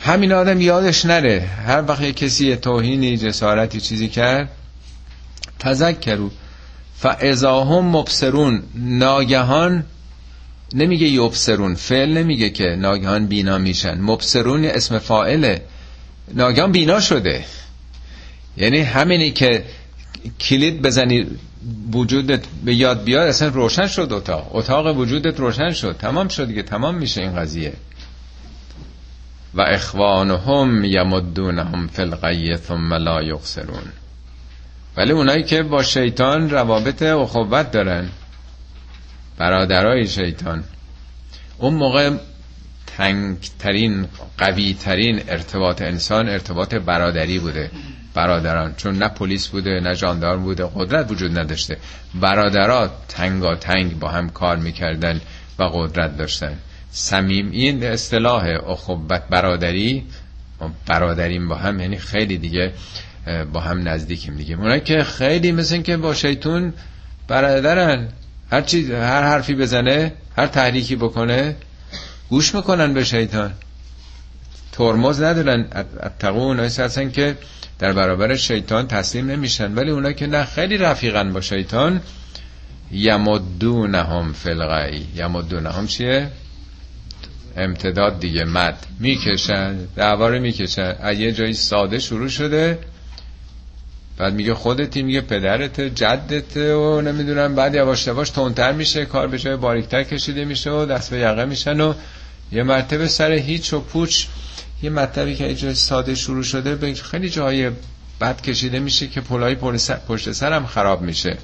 همین 0.00 0.32
آدم 0.32 0.60
یادش 0.60 1.04
نره. 1.04 1.40
هر 1.66 1.84
وقت 1.88 2.02
کسی 2.02 2.56
توهینی 2.56 3.16
جسارتی 3.16 3.80
چیزی 3.80 4.08
کرد 4.08 4.48
تذکرو 5.58 6.30
فاذا 6.98 7.64
هم 7.64 7.84
مبصرون. 7.84 8.62
ناگهان 8.74 9.84
نمیگه 10.74 11.06
یبصرون. 11.06 11.74
فعل 11.74 12.18
نمیگه 12.18 12.50
که 12.50 12.64
ناگهان 12.64 13.26
بینا 13.26 13.58
میشن. 13.58 14.00
مبصرون 14.00 14.64
اسم 14.64 14.98
فاعله. 14.98 15.62
ناگهان 16.34 16.72
بینا 16.72 17.00
شده. 17.00 17.44
یعنی 18.56 18.80
همینی 18.80 19.30
که 19.30 19.64
کلید 20.40 20.82
بزنی 20.82 21.26
وجودت 21.92 22.44
به 22.64 22.74
یاد 22.74 23.04
بیاد 23.04 23.28
اصلا 23.28 23.48
روشن 23.48 23.86
شد 23.86 24.12
اتاق. 24.12 24.56
اتاق 24.56 24.96
وجودت 24.96 25.40
روشن 25.40 25.70
شد. 25.70 25.96
تمام 25.98 26.28
شد 26.28 26.46
دیگه. 26.46 26.62
تمام 26.62 26.94
میشه 26.94 27.22
این 27.22 27.36
قضیه. 27.36 27.72
و 29.54 29.60
اخوانهم 29.60 30.84
یمدونهم 30.84 31.88
فی 31.88 32.02
الغی 32.02 32.56
ثم 32.56 32.94
لا 32.94 33.22
یخسرون. 33.22 33.84
ولی 34.96 35.12
اونایی 35.12 35.42
که 35.42 35.62
با 35.62 35.82
شیطان 35.82 36.50
روابط 36.50 37.02
اخوت 37.02 37.70
دارن. 37.70 38.08
برادرای 39.38 40.06
شیطان. 40.06 40.64
اون 41.58 41.74
موقع 41.74 42.10
تنگترین 42.96 44.06
قویترین 44.38 45.22
ارتباط 45.28 45.82
انسان 45.82 46.28
ارتباط 46.28 46.74
برادری 46.74 47.38
بوده. 47.38 47.70
برادران 48.14 48.74
چون 48.76 48.98
نه 48.98 49.08
پلیس 49.08 49.48
بوده 49.48 49.80
نه 49.80 49.94
جاندارم 49.94 50.42
بوده 50.42 50.70
قدرت 50.74 51.10
وجود 51.10 51.38
نداشته. 51.38 51.76
برادرات 52.14 52.90
تنگا 53.08 53.54
تنگ 53.54 53.98
با 53.98 54.08
هم 54.08 54.30
کار 54.30 54.56
می‌کردن 54.56 55.20
و 55.58 55.62
قدرت 55.62 56.16
داشتن. 56.16 56.58
سمیم 56.90 57.50
این 57.50 57.84
اصطلاح 57.84 58.44
اخوت 58.66 59.22
برادری 59.30 60.06
برادریم 60.86 61.48
با 61.48 61.54
هم 61.54 61.80
یعنی 61.80 61.98
خیلی 61.98 62.38
دیگه 62.38 62.72
با 63.52 63.60
هم 63.60 63.88
نزدیکیم 63.88 64.36
دیگه. 64.36 64.56
اونایی 64.56 64.80
که 64.80 65.04
خیلی 65.04 65.52
مثل 65.52 65.82
که 65.82 65.96
با 65.96 66.14
شیطون 66.14 66.72
برادرن 67.28 68.08
هر 68.50 68.60
چیز 68.62 68.90
هر 68.90 69.22
حرفی 69.22 69.54
بزنه 69.54 70.12
هر 70.36 70.46
تحریکی 70.46 70.96
بکنه 70.96 71.56
گوش 72.30 72.54
می‌کنن 72.54 72.94
به 72.94 73.04
شیطان. 73.04 73.52
ترمز 74.72 75.22
ندارن. 75.22 75.66
اتقون 76.02 76.60
هستن 76.60 77.10
که 77.10 77.36
در 77.78 77.92
برابر 77.92 78.36
شیطان 78.36 78.88
تسلیم 78.88 79.30
نمیشن. 79.30 79.74
ولی 79.74 79.90
اونا 79.90 80.12
که 80.12 80.26
نه 80.26 80.44
خیلی 80.44 80.78
رفیقن 80.78 81.32
با 81.32 81.40
شیطان. 81.40 82.00
یمدونهم 82.92 84.32
فی 84.32 84.50
الغی. 84.50 85.06
یمدونهم 85.16 85.86
چیه؟ 85.86 86.28
امتداد 87.56 88.20
دیگه 88.20 88.44
مد. 88.44 88.86
می‌کشن 89.00 89.76
دعوا 89.96 90.28
می‌کشن. 90.28 90.96
از 91.00 91.18
یه 91.18 91.32
جایی 91.32 91.54
ساده 91.54 91.98
شروع 91.98 92.28
شده. 92.28 92.78
بعد 94.18 94.34
میگه 94.34 94.54
خودتی 94.54 95.02
میگه 95.02 95.20
پدرت 95.20 95.80
جدت 95.80 96.56
و 96.56 97.00
نمی‌دونم. 97.00 97.54
بعد 97.54 97.74
یواش 97.74 98.06
یواش 98.06 98.30
تونتر 98.30 98.72
میشه. 98.72 99.04
کار 99.04 99.28
به 99.28 99.38
جای 99.38 99.56
باریکتر 99.56 100.02
کشیده 100.02 100.44
میشه 100.44 100.70
و 100.70 100.86
دست 100.86 101.10
به 101.10 101.18
یقه 101.18 101.44
میشن 101.44 101.80
و 101.80 101.94
یه 102.52 102.62
مرتبه 102.62 103.08
سر 103.08 103.32
هیچ 103.32 103.72
و 103.72 103.80
پوچ 103.80 104.26
یه 104.82 104.90
مطلبی 104.90 105.36
که 105.36 105.54
جای 105.54 105.74
ساده 105.74 106.14
شروع 106.14 106.42
شده 106.42 106.74
به 106.74 106.94
خیلی 106.94 107.30
جای 107.30 107.70
بد 108.20 108.40
کشیده 108.40 108.78
میشه 108.78 109.08
که 109.08 109.20
پلای 109.20 109.54
پشت 110.08 110.32
سرم 110.32 110.66
خراب 110.66 111.02
میشه. 111.02 111.38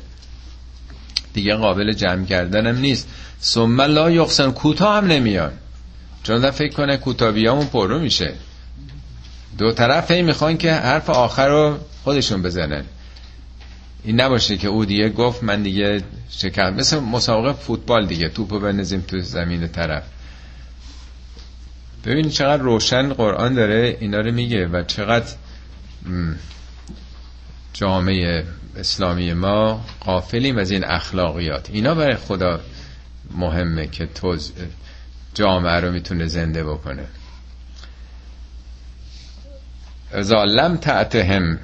دیگه 1.32 1.54
قابل 1.54 1.92
جمع 1.92 2.24
کردنم 2.24 2.78
نیست. 2.78 3.08
ثم 3.42 3.80
لا 3.80 4.10
یخسن 4.10 4.50
کوتاه 4.50 4.96
هم 4.96 5.06
نمیان 5.06 5.52
چون 6.22 6.50
فکر 6.50 6.72
کنه 6.72 6.96
کوتابیامون 6.96 7.66
پرو 7.66 7.98
میشه. 7.98 8.34
دو 9.58 9.72
طرف 9.72 10.10
هی 10.10 10.22
می‌خوان 10.22 10.56
که 10.56 10.72
حرف 10.72 11.10
آخر 11.10 11.48
رو 11.48 11.78
خودشون 12.04 12.42
بزنن. 12.42 12.84
این 14.04 14.20
نباشه 14.20 14.56
که 14.56 14.68
او 14.68 14.84
دیگه 14.84 15.08
گفت 15.08 15.42
من 15.42 15.62
دیگه 15.62 16.02
شکست 16.30 16.72
مثل 16.72 16.98
مسابقه 16.98 17.52
فوتبال 17.52 18.06
دیگه. 18.06 18.28
توپو 18.28 18.60
بنزیم 18.60 19.00
تو 19.00 19.20
زمین 19.20 19.68
طرف. 19.68 20.02
ببین 22.04 22.28
چقدر 22.30 22.62
روشن 22.62 23.12
قرآن 23.12 23.54
داره 23.54 23.96
اینا 24.00 24.20
رو 24.20 24.32
میگه 24.32 24.66
و 24.66 24.82
چقدر 24.82 25.32
جامعه 27.72 28.44
اسلامی 28.76 29.32
ما 29.32 29.84
قافلیم 30.00 30.58
از 30.58 30.70
این 30.70 30.84
اخلاقیات. 30.84 31.70
اینا 31.70 31.94
برای 31.94 32.16
خدا 32.16 32.60
مهمه 33.36 33.86
که 33.86 34.06
توز 34.06 34.52
جامعه 35.34 35.80
رو 35.80 35.92
می‌تونه 35.92 36.26
زنده 36.26 36.64
بکنه. 36.64 37.04
ازا 40.12 40.44
لم 40.44 40.76
تعتهم 40.76 41.58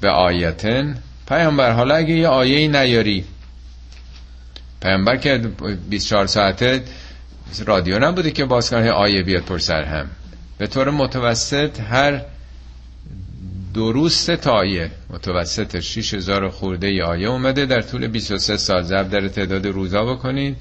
به 0.00 0.08
آیتن 0.10 1.02
پیامبر 1.28 1.72
حالا 1.72 1.94
اگه 1.94 2.14
یه 2.14 2.28
آیه 2.28 2.68
نیاری 2.68 3.24
پیامبر 4.82 5.16
که 5.16 5.38
24 5.90 6.26
ساعته 6.26 6.82
رادیو 7.66 7.98
نبوده 7.98 8.30
که 8.30 8.44
باز 8.44 8.70
کنه 8.70 8.90
آیه 8.90 9.22
بیاد 9.22 9.42
پر 9.42 9.58
سر 9.58 9.82
هم. 9.82 10.06
به 10.58 10.66
طور 10.66 10.90
متوسط 10.90 11.80
هر 11.80 12.22
روز 13.74 14.26
تا 14.26 14.52
آیه. 14.52 14.90
متوسط 15.10 15.80
6000 15.80 16.48
خورده 16.48 16.86
ای 16.86 17.02
آیه 17.02 17.28
اومده. 17.28 17.66
در 17.66 17.80
طول 17.80 18.06
23 18.06 18.56
سال 18.56 18.82
ضرب 18.82 19.10
در 19.10 19.28
تعداد 19.28 19.66
روزا 19.66 20.04
بکنید. 20.04 20.56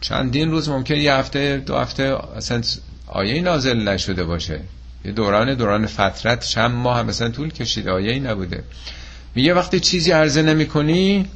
چندین 0.00 0.50
روز 0.50 0.68
ممکن 0.68 0.94
یه 0.94 1.14
هفته 1.14 1.62
دو 1.66 1.76
هفته 1.76 2.16
اصلا 2.36 2.62
آیه 3.06 3.42
نازل 3.42 3.88
نشده 3.88 4.24
باشه. 4.24 4.60
یه 5.04 5.12
دوران 5.12 5.54
دوران 5.54 5.86
فترت. 5.86 6.44
چند 6.44 6.74
ماه 6.74 6.98
هم 6.98 7.06
مثلا 7.06 7.30
طول 7.30 7.50
کشیده 7.50 7.90
آیه 7.90 8.18
نبوده. 8.18 8.64
میگه 9.34 9.54
وقتی 9.54 9.80
چیزی 9.80 10.12
عرضه 10.12 10.42
نمی 10.42 10.66
کنی 10.66 11.26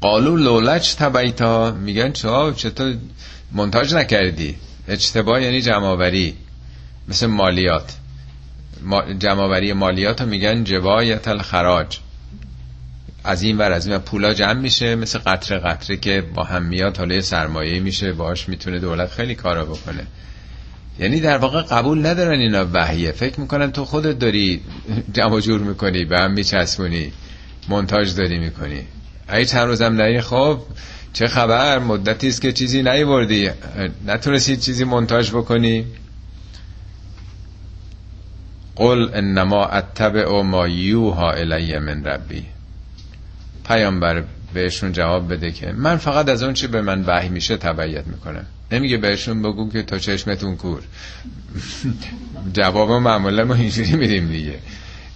قالو 0.00 0.36
لولچ 0.36 0.94
تبیتا 0.94 1.70
میگن 1.70 2.12
چه 2.12 2.28
چطور 2.56 2.94
منتاج 3.52 3.94
نکردی. 3.94 4.56
اجتبا 4.88 5.40
یعنی 5.40 5.60
جمعآوری 5.60 6.34
مثل 7.08 7.26
مالیات. 7.26 7.96
جمعآوری 9.18 9.72
مالیات 9.72 10.20
رو 10.20 10.28
میگن 10.28 10.64
جبایت 10.64 11.28
الخراج. 11.28 11.98
از 13.24 13.42
این 13.42 13.58
ور 13.58 13.72
از 13.72 13.86
این 13.86 13.98
پولا 13.98 14.34
جمع 14.34 14.52
میشه 14.52 14.94
مثل 14.94 15.18
قطره 15.18 15.58
قطره 15.58 15.96
که 15.96 16.20
با 16.34 16.44
هم 16.44 16.62
میاد 16.62 16.96
حالا 16.96 17.20
سرمایه 17.20 17.80
میشه 17.80 18.12
باش 18.12 18.48
می‌تونه 18.48 18.78
دولت 18.78 19.10
خیلی 19.10 19.34
کارا 19.34 19.64
بکنه. 19.64 20.06
یعنی 20.98 21.20
در 21.20 21.38
واقع 21.38 21.62
قبول 21.62 22.06
ندارن 22.06 22.40
اینا 22.40 22.66
وحیه. 22.72 23.12
فکر 23.12 23.40
می‌کنن 23.40 23.72
تو 23.72 23.84
خودت 23.84 24.18
داری 24.18 24.60
جمع 25.12 25.40
جور 25.40 25.60
می‌کنی 25.60 26.04
به 26.04 26.18
هم 26.18 26.32
میچسبونی 26.32 27.12
منتاج 27.68 28.14
داری 28.14 28.38
می‌کنی. 28.38 28.82
ای 29.32 29.44
چند 29.44 29.66
روزم 29.66 30.02
نهی 30.02 30.20
خب 30.20 30.60
چه 31.12 31.26
خبر؟ 31.26 31.78
مدتی 31.78 32.28
است 32.28 32.42
که 32.42 32.52
چیزی 32.52 32.82
نیوردی 32.82 33.50
نتونستی 34.06 34.56
چیزی 34.56 34.84
منتاج 34.84 35.30
بکنی؟ 35.30 35.84
قل 38.76 39.08
انما 39.14 39.66
اتبع 39.66 40.42
ما 40.42 40.68
یوها 40.68 41.32
الی 41.32 41.78
من 41.78 42.04
ربی. 42.04 42.44
پیامبر 43.66 44.24
بهشون 44.54 44.92
جواب 44.92 45.32
بده 45.32 45.50
که 45.50 45.72
من 45.72 45.96
فقط 45.96 46.28
از 46.28 46.42
اون 46.42 46.54
چی 46.54 46.66
به 46.66 46.82
من 46.82 47.04
وحی 47.06 47.28
میشه 47.28 47.56
تبعیت 47.56 48.06
می‌کنم. 48.06 48.46
نمیگه 48.72 48.96
بهشون 48.96 49.42
بگو 49.42 49.70
که 49.70 49.82
تا 49.82 49.98
چشمتون 49.98 50.56
کور. 50.56 50.82
جواب 52.52 52.90
معمولا 52.90 53.44
ما 53.44 53.54
اینجوری 53.54 53.96
میدیم 53.96 54.28
دیگه. 54.28 54.58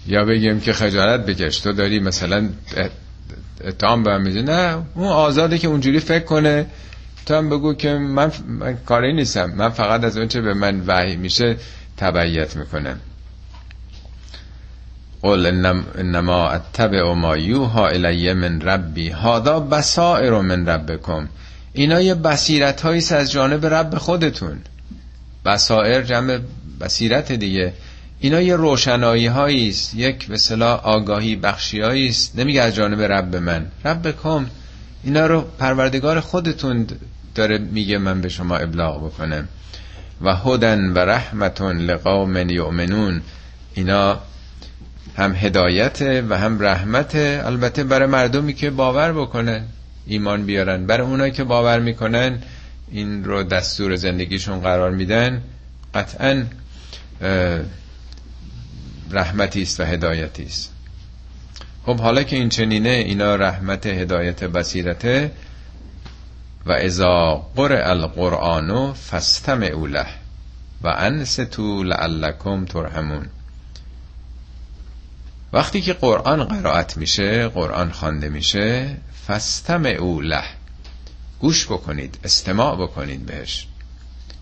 یا 0.07 0.25
بگیم 0.25 0.59
که 0.59 0.73
خجالت 0.73 1.25
بکش 1.25 1.59
تو 1.59 1.71
داری 1.71 1.99
مثلا 1.99 2.49
اتهام 3.61 4.03
به 4.03 4.17
میده 4.17 4.41
نه 4.41 4.83
اون 4.95 5.07
آزاده 5.07 5.57
که 5.57 5.67
اونجوری 5.67 5.99
فکر 5.99 6.23
کنه 6.23 6.65
تو 7.25 7.35
هم 7.35 7.49
بگو 7.49 7.73
که 7.73 7.93
من, 7.93 8.31
من 8.47 8.77
کاری 8.85 9.13
نیستم. 9.13 9.45
من 9.45 9.69
فقط 9.69 10.03
از 10.03 10.17
اون 10.17 10.27
چه 10.27 10.41
به 10.41 10.53
من 10.53 10.83
وحی 10.87 11.15
میشه 11.15 11.55
تبعیت 11.97 12.55
می‌کنم 12.55 12.99
قل 15.21 15.45
انما 15.97 16.49
اتبع 16.49 17.13
ما 17.13 17.37
یوها 17.37 17.87
الی 17.87 18.33
من 18.33 18.61
ربی 18.61 19.09
هادا 19.09 19.59
بصائر 19.59 20.41
من 20.41 20.69
ربکم. 20.69 21.27
اینا 21.73 22.01
یه 22.01 22.15
بصیرت 22.15 22.81
هاییست 22.81 23.11
از 23.11 23.31
جانب 23.31 23.65
رب 23.65 23.97
خودتون. 23.97 24.57
بصائر 25.45 26.01
جمع 26.01 26.39
بصیرت 26.81 27.31
دیگه. 27.31 27.73
اینا 28.23 28.41
یه 28.41 28.55
روشنایی 28.55 29.27
هاییست 29.27 29.95
یک 29.95 30.27
به 30.27 30.65
آگاهی 30.65 31.35
بخشی 31.35 31.81
است. 31.81 32.39
نمیگه 32.39 32.61
از 32.61 32.75
جانب 32.75 33.01
رب 33.01 33.35
من. 33.35 33.65
رب 33.85 34.15
کم 34.23 34.45
اینا 35.03 35.27
رو 35.27 35.41
پروردگار 35.41 36.19
خودتون 36.19 36.87
داره 37.35 37.57
میگه 37.57 37.97
من 37.97 38.21
به 38.21 38.29
شما 38.29 38.57
ابلاغ 38.57 39.05
بکنم. 39.05 39.47
و 40.21 40.35
هدن 40.35 40.93
و 40.93 40.99
رحمتون 40.99 41.77
لقوم 41.77 42.49
یؤمنون. 42.49 43.21
اینا 43.73 44.19
هم 45.17 45.35
هدایت 45.35 46.01
و 46.29 46.37
هم 46.37 46.61
رحمت. 46.61 47.15
البته 47.15 47.83
برای 47.83 48.07
مردمی 48.07 48.53
که 48.53 48.69
باور 48.69 49.13
بکنن 49.13 49.61
ایمان 50.07 50.45
بیارن. 50.45 50.85
برای 50.85 51.07
اونایی 51.07 51.31
که 51.31 51.43
باور 51.43 51.79
می‌کنن 51.79 52.39
این 52.91 53.23
رو 53.23 53.43
دستور 53.43 53.95
زندگیشون 53.95 54.59
قرار 54.59 54.91
میدن. 54.91 55.41
قطعا 55.93 56.43
رحمتی 59.13 59.61
است 59.61 59.79
و 59.79 59.83
هدایتی 59.83 60.43
است. 60.43 60.71
خب 61.85 61.99
حالا 61.99 62.23
که 62.23 62.35
این 62.35 62.49
چنینه 62.49 62.89
اینا 62.89 63.35
رحمت 63.35 63.85
هدایت 63.85 64.43
بصیرته. 64.43 65.31
و 66.65 66.71
اذا 66.71 67.35
قرئ 67.55 67.89
القرآن 67.89 68.93
فاستمعوا 68.93 69.87
له 69.87 70.07
و 70.81 70.87
انستو 70.87 71.83
لعلکم 71.83 72.65
ترحمون. 72.65 73.29
وقتی 75.53 75.81
که 75.81 75.93
قرآن 75.93 76.43
قرائت 76.43 76.97
میشه 76.97 77.47
قرآن 77.47 77.91
خوانده 77.91 78.29
میشه 78.29 78.97
فاستمعوا 79.27 80.21
له. 80.21 80.43
گوش 81.39 81.65
بکنید 81.65 82.17
استماع 82.23 82.75
بکنید 82.75 83.25
بهش. 83.25 83.67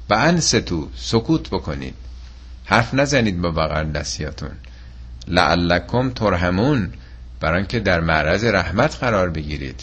و 0.09 0.13
انستو 0.13 0.89
سکوت 0.95 1.49
بکنید. 1.49 1.95
حرف 2.72 2.93
نزنید 2.93 3.41
با 3.41 3.51
بغل 3.51 3.91
دستیاتون. 3.91 4.51
لعلکم 5.28 6.09
ترحمون. 6.09 6.93
برای 7.39 7.65
که 7.65 7.80
در 7.80 7.99
معرض 7.99 8.43
رحمت 8.43 8.97
قرار 8.99 9.30
بگیرید. 9.30 9.82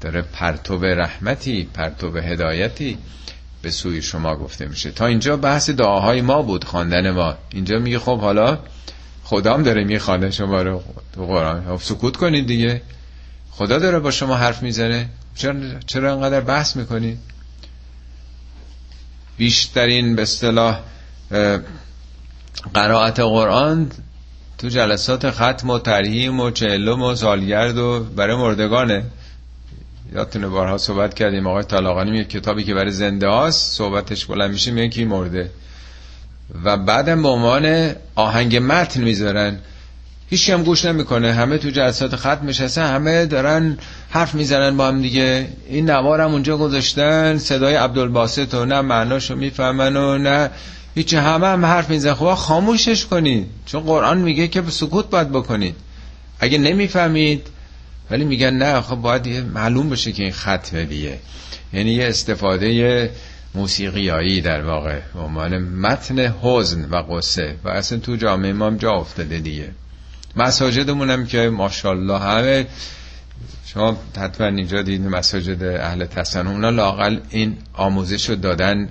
داره 0.00 0.22
پرتو 0.22 0.84
رحمتی 0.84 1.68
پرتو 1.74 2.18
هدایتی 2.18 2.98
به 3.62 3.70
سوی 3.70 4.02
شما 4.02 4.36
گفته 4.36 4.66
میشه. 4.66 4.90
تا 4.90 5.06
اینجا 5.06 5.36
بحث 5.36 5.70
دعاهای 5.70 6.20
ما 6.20 6.42
بود 6.42 6.64
خواندن 6.64 7.10
ما. 7.10 7.34
اینجا 7.50 7.78
میگه 7.78 7.98
خب 7.98 8.20
حالا 8.20 8.58
خدام 9.24 9.62
داره 9.62 9.84
می‌خوانه 9.84 10.30
شما 10.30 10.62
رو 10.62 10.82
تو 11.14 11.26
قرآن. 11.26 11.64
خب 11.64 11.82
سکوت 11.82 12.16
کنید 12.16 12.46
دیگه. 12.46 12.82
خدا 13.50 13.78
داره 13.78 13.98
با 13.98 14.10
شما 14.10 14.36
حرف 14.36 14.62
می‌زنه. 14.62 15.08
چرا, 15.34 15.54
چرا 15.86 16.12
انقدر 16.12 16.40
بحث 16.40 16.76
می‌کنید 16.76 17.18
بیشترین 19.36 20.16
به 20.16 20.22
اصطلاح 20.22 20.80
قرائت 22.74 23.20
قرآن 23.20 23.90
تو 24.58 24.68
جلسات 24.68 25.30
ختم 25.30 25.70
و 25.70 25.78
ترهیم 25.78 26.40
و 26.40 26.50
چهلم 26.50 27.02
و 27.02 27.14
سالگرد 27.14 27.78
و 27.78 28.00
برای 28.00 28.36
مردگانه. 28.36 29.04
یادتونه 30.14 30.48
بارها 30.48 30.78
صحبت 30.78 31.14
کردیم 31.14 31.46
آقای 31.46 31.64
طلاقانی 31.64 32.10
میگه 32.10 32.24
کتابی 32.24 32.64
که 32.64 32.74
برای 32.74 32.90
زنده 32.90 33.28
هاست 33.28 33.72
صحبتش 33.72 34.26
بلند 34.26 34.50
میشه 34.50 34.70
میگه 34.70 34.88
کی 34.88 35.04
مرده. 35.04 35.50
و 36.64 36.76
بعدم 36.76 37.22
به 37.22 37.28
عنوان 37.28 37.92
آهنگ 38.14 38.56
متن 38.56 39.02
می‌ذارن. 39.02 39.58
هیچی 40.30 40.52
هم 40.52 40.62
گوش 40.62 40.84
نمی‌کنه. 40.84 41.32
همه 41.32 41.58
تو 41.58 41.70
جلسات 41.70 42.16
خط 42.16 42.42
میشسته 42.42 42.82
همه 42.82 43.26
دارن 43.26 43.78
حرف 44.10 44.34
می‌زنن 44.34 44.76
با 44.76 44.88
هم 44.88 45.02
دیگه. 45.02 45.48
این 45.68 45.90
نوارم 45.90 46.32
اونجا 46.32 46.56
گذاشتن 46.56 47.38
صدای 47.38 47.74
عبدالباسط 47.74 48.54
و 48.54 48.64
نه 48.64 48.80
معناشو 48.80 49.36
می‌فهمن 49.36 49.96
و 49.96 50.18
نه 50.18 50.50
هیچ 50.94 51.14
همه 51.14 51.46
هم 51.46 51.66
حرف 51.66 51.90
می‌زنن. 51.90 52.14
خب 52.14 52.34
خاموشش 52.34 53.06
کنید. 53.06 53.46
چون 53.66 53.82
قرآن 53.82 54.18
میگه 54.18 54.48
که 54.48 54.62
سکوت 54.68 55.10
باید 55.10 55.30
بکنید. 55.30 55.74
اگه 56.40 56.58
نمی‌فهمید 56.58 57.46
ولی 58.10 58.24
میگن 58.24 58.50
نه 58.50 58.80
خب 58.80 58.96
باید 58.96 59.28
معلوم 59.28 59.90
بشه 59.90 60.12
که 60.12 60.22
این 60.22 60.32
خط 60.32 60.74
دیگه 60.74 61.18
یعنی 61.72 61.90
یه 61.92 62.08
استفاده 62.08 63.10
موسیقیایی 63.54 64.40
در 64.40 64.62
واقع 64.62 65.00
به 65.14 65.20
عنوان 65.20 65.58
متن 65.58 66.34
حزن 66.42 66.84
و 66.84 66.96
قصه. 66.96 67.54
و 67.64 67.68
اصلا 67.68 67.98
تو 67.98 68.16
جامعه 68.16 68.52
ما 68.52 68.66
هم 68.66 68.76
جا 68.76 68.90
افتاده 68.90 69.38
دیگه. 69.38 69.70
مساجدمون 70.36 71.10
هم 71.10 71.26
که 71.26 71.48
ماشاءالله 71.48 72.18
همه. 72.18 72.66
شما 73.66 73.96
حتما 74.18 74.46
اینجا 74.46 74.82
دیدین 74.82 75.08
مساجد 75.08 75.62
اهل 75.62 76.04
تسن 76.04 76.46
اونا 76.46 76.70
لاقل 76.70 77.18
این 77.30 77.56
آموزش 77.74 78.28
رو 78.28 78.36
دادن 78.36 78.88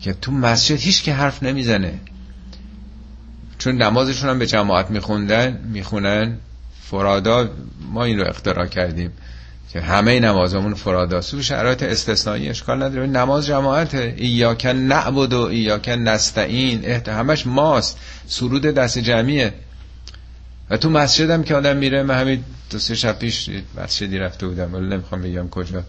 که 0.00 0.12
تو 0.12 0.32
مسجد 0.32 0.78
هیچ 0.78 1.02
که 1.02 1.12
حرف 1.12 1.42
نمی‌زنه. 1.42 1.98
چون 3.58 3.82
نمازشون 3.82 4.30
هم 4.30 4.38
به 4.38 4.46
جماعت 4.46 4.90
میخوندن 4.90 5.60
می‌خونن. 5.72 6.38
فرادا 6.82 7.48
ما 7.92 8.04
این 8.04 8.18
رو 8.18 8.28
اختراع 8.28 8.66
کردیم 8.66 9.10
که 9.72 9.80
همه 9.80 10.20
نمازمون 10.20 10.74
فرادا 10.74 11.20
سو 11.20 11.42
شرایط 11.42 11.82
استثنایی 11.82 12.48
اشکال 12.48 12.82
نداره. 12.82 13.06
نماز 13.06 13.46
جماعت. 13.46 13.94
ایاکن 13.94 14.68
نعبد 14.68 15.32
و 15.32 15.40
ایاکن 15.40 15.92
نستعین. 15.92 16.84
همش 16.84 17.46
ماست. 17.46 17.98
سرود 18.26 18.62
دست 18.62 18.98
جمعیه. 18.98 19.54
و 20.70 20.76
تو 20.76 20.90
مسجدم 20.90 21.42
که 21.42 21.54
آدم 21.54 21.76
میره. 21.76 22.02
من 22.02 22.20
همین 22.20 22.44
دو 22.70 22.78
سه 22.78 22.94
شب 22.94 23.18
پیش 23.18 23.50
مسجدی 23.76 24.18
رفته 24.18 24.46
بودم. 24.46 24.74
ولی 24.74 24.86
نمی‌خوام 24.86 25.22
بگم 25.22 25.48
کجا. 25.48 25.84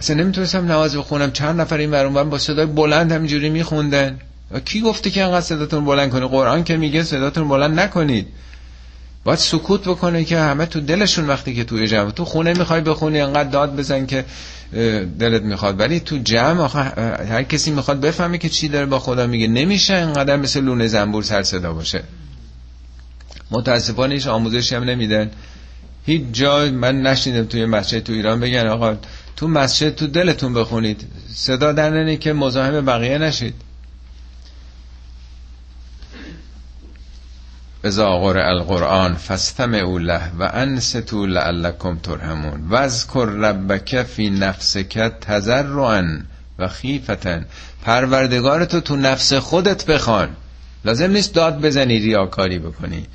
اصلا 0.00 0.16
نمی‌تونستم 0.16 0.72
نماز 0.72 0.96
بخونم. 0.96 1.32
چند 1.32 1.60
نفر 1.60 1.76
این 1.76 1.90
برون 1.90 2.30
با 2.30 2.38
صدای 2.38 2.66
بلند 2.66 3.12
همینجوری 3.12 3.50
میخوندن. 3.50 4.18
کی 4.64 4.80
گفته 4.80 5.10
که 5.10 5.24
انقدر 5.24 5.40
صداتون 5.40 5.84
بلند 5.84 6.10
کنید 6.10 6.28
قرآن 6.28 6.64
که 6.64 6.76
میگه 6.76 7.02
صداتون 7.02 7.48
بلند 7.48 7.80
نکنید. 7.80 8.26
باید 9.24 9.38
سکوت 9.38 9.88
بکنه 9.88 10.24
که 10.24 10.38
همه 10.38 10.66
تو 10.66 10.80
دلشون 10.80 11.26
وقتی 11.26 11.54
که 11.54 11.64
توی 11.64 11.86
جمع 11.86 12.10
تو 12.10 12.24
خونه 12.24 12.52
می‌خوای 12.52 12.80
بخونی 12.80 13.20
انقدر 13.20 13.50
داد 13.50 13.76
بزن 13.76 14.06
که 14.06 14.24
دلت 15.18 15.42
می‌خواد. 15.42 15.80
ولی 15.80 16.00
تو 16.00 16.18
جمع 16.18 16.68
هر 17.28 17.42
کسی 17.42 17.70
می‌خواد 17.70 18.00
بفهمه 18.00 18.38
که 18.38 18.48
چی 18.48 18.68
داره 18.68 18.86
با 18.86 18.98
خدا 18.98 19.26
میگه. 19.26 19.46
نمیشه 19.48 19.94
انقدر 19.94 20.36
مثل 20.36 20.60
لونه 20.60 20.86
زنبور 20.86 21.22
سر 21.22 21.42
صدا 21.42 21.72
باشه. 21.72 22.02
متاسفانه 23.50 24.14
هیچ 24.14 24.26
آموزشی 24.26 24.74
هم 24.74 24.84
نمیدن. 24.84 25.30
هیچ 26.06 26.22
جا 26.32 26.70
من 26.70 27.02
نشنیدم 27.02 27.44
توی 27.44 27.64
مسجد 27.64 28.02
تو 28.02 28.12
ایران. 28.12 28.40
بگن 28.40 28.66
آقا 28.66 28.96
تو 29.40 29.48
مسجد 29.48 29.94
تو 29.94 30.06
دلتون 30.06 30.54
بخونید. 30.54 31.06
صدا 31.34 31.72
در 31.72 32.14
که 32.16 32.32
مزاحم 32.32 32.84
بقیه 32.84 33.18
نشید. 33.18 33.54
اذا 37.84 38.18
قرئ 38.18 38.48
القرآن 38.48 39.14
فاستمعوا 39.14 39.98
له 39.98 40.20
و 40.38 40.50
انصتوا 40.54 41.26
لعلکم 41.26 41.98
ترحمون. 41.98 42.68
واذکر 42.68 43.26
ربک 43.26 44.02
فی 44.02 44.30
نفسک 44.30 45.12
تضرعا 45.20 46.22
و 46.58 46.68
خیفتا. 46.68 47.40
پروردگار 47.84 48.64
تو 48.64 48.80
تو 48.80 48.96
نفس 48.96 49.32
خودت 49.32 49.86
بخوان. 49.86 50.28
لازم 50.84 51.10
نیست 51.10 51.34
داد 51.34 51.60
بزنی 51.60 51.98
ریاکاری 51.98 52.58
بکنی. 52.58 53.06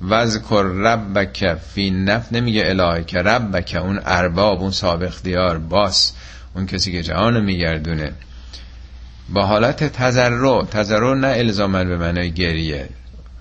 وذکر 0.00 0.62
ربک 0.62 1.54
فی 1.54 1.90
نفس 1.90 2.32
نمیگه 2.32 2.62
الهی 2.66 3.04
که 3.04 3.18
ربک 3.18 3.78
اون 3.82 4.00
ارباب 4.04 4.60
اون 4.60 4.70
سابق 4.70 5.06
اختیار 5.06 5.58
باس 5.58 6.12
اون 6.54 6.66
کسی 6.66 6.92
که 6.92 7.02
جهان 7.02 7.44
میگردونه. 7.44 8.12
با 9.28 9.46
حالت 9.46 9.84
تذرع 9.84 10.64
تذرع 10.64 11.14
نه 11.14 11.26
الزامن 11.26 11.88
به 11.88 11.96
معنای 11.96 12.30
گریه. 12.30 12.88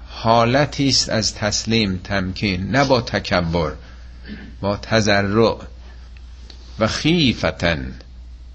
حالتی 0.08 0.89
است 0.89 1.10
از 1.10 1.36
تسلیم 1.36 2.01
تمکین 2.03 2.72
نه 2.72 2.86
با 2.86 3.01
تکبر 3.01 3.72
با 4.62 4.78
تذرع 4.78 5.58
و 6.80 6.88
خیفتن 6.88 7.93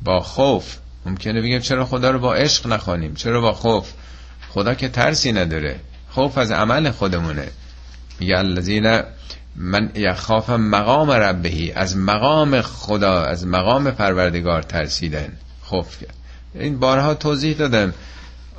با 0.03 0.21
خوف. 0.21 0.77
ممکنه 1.07 1.41
بگیم 1.41 1.61
چرا 1.61 1.85
خدا 1.85 2.11
رو 2.11 2.19
با 2.19 2.35
عشق 2.35 2.67
نخوانیم؟ 2.67 3.15
چرا 3.15 3.41
با 3.41 3.53
خوف؟ 3.53 3.93
خدا 4.49 4.75
که 4.75 4.89
ترسی 4.89 5.33
نداره. 5.33 5.81
خوف 6.11 6.39
از 6.39 6.51
عمل 6.51 6.91
خودمونه. 6.91 7.49
میگه 8.21 8.39
الذین 8.39 9.03
من 9.57 9.91
یخاف 9.95 10.51
مقام 10.51 11.11
ربهی 11.11 11.73
از 11.73 11.97
مقام 11.97 12.61
خدا 12.61 13.23
از 13.23 13.47
مقام 13.47 13.91
پروردگار 13.91 14.62
ترسیدن. 14.62 15.33
خوف 15.62 16.01
کرد 16.01 16.14
این 16.55 16.79
بارها 16.79 17.14
توضیح 17.14 17.57
دادم. 17.57 17.95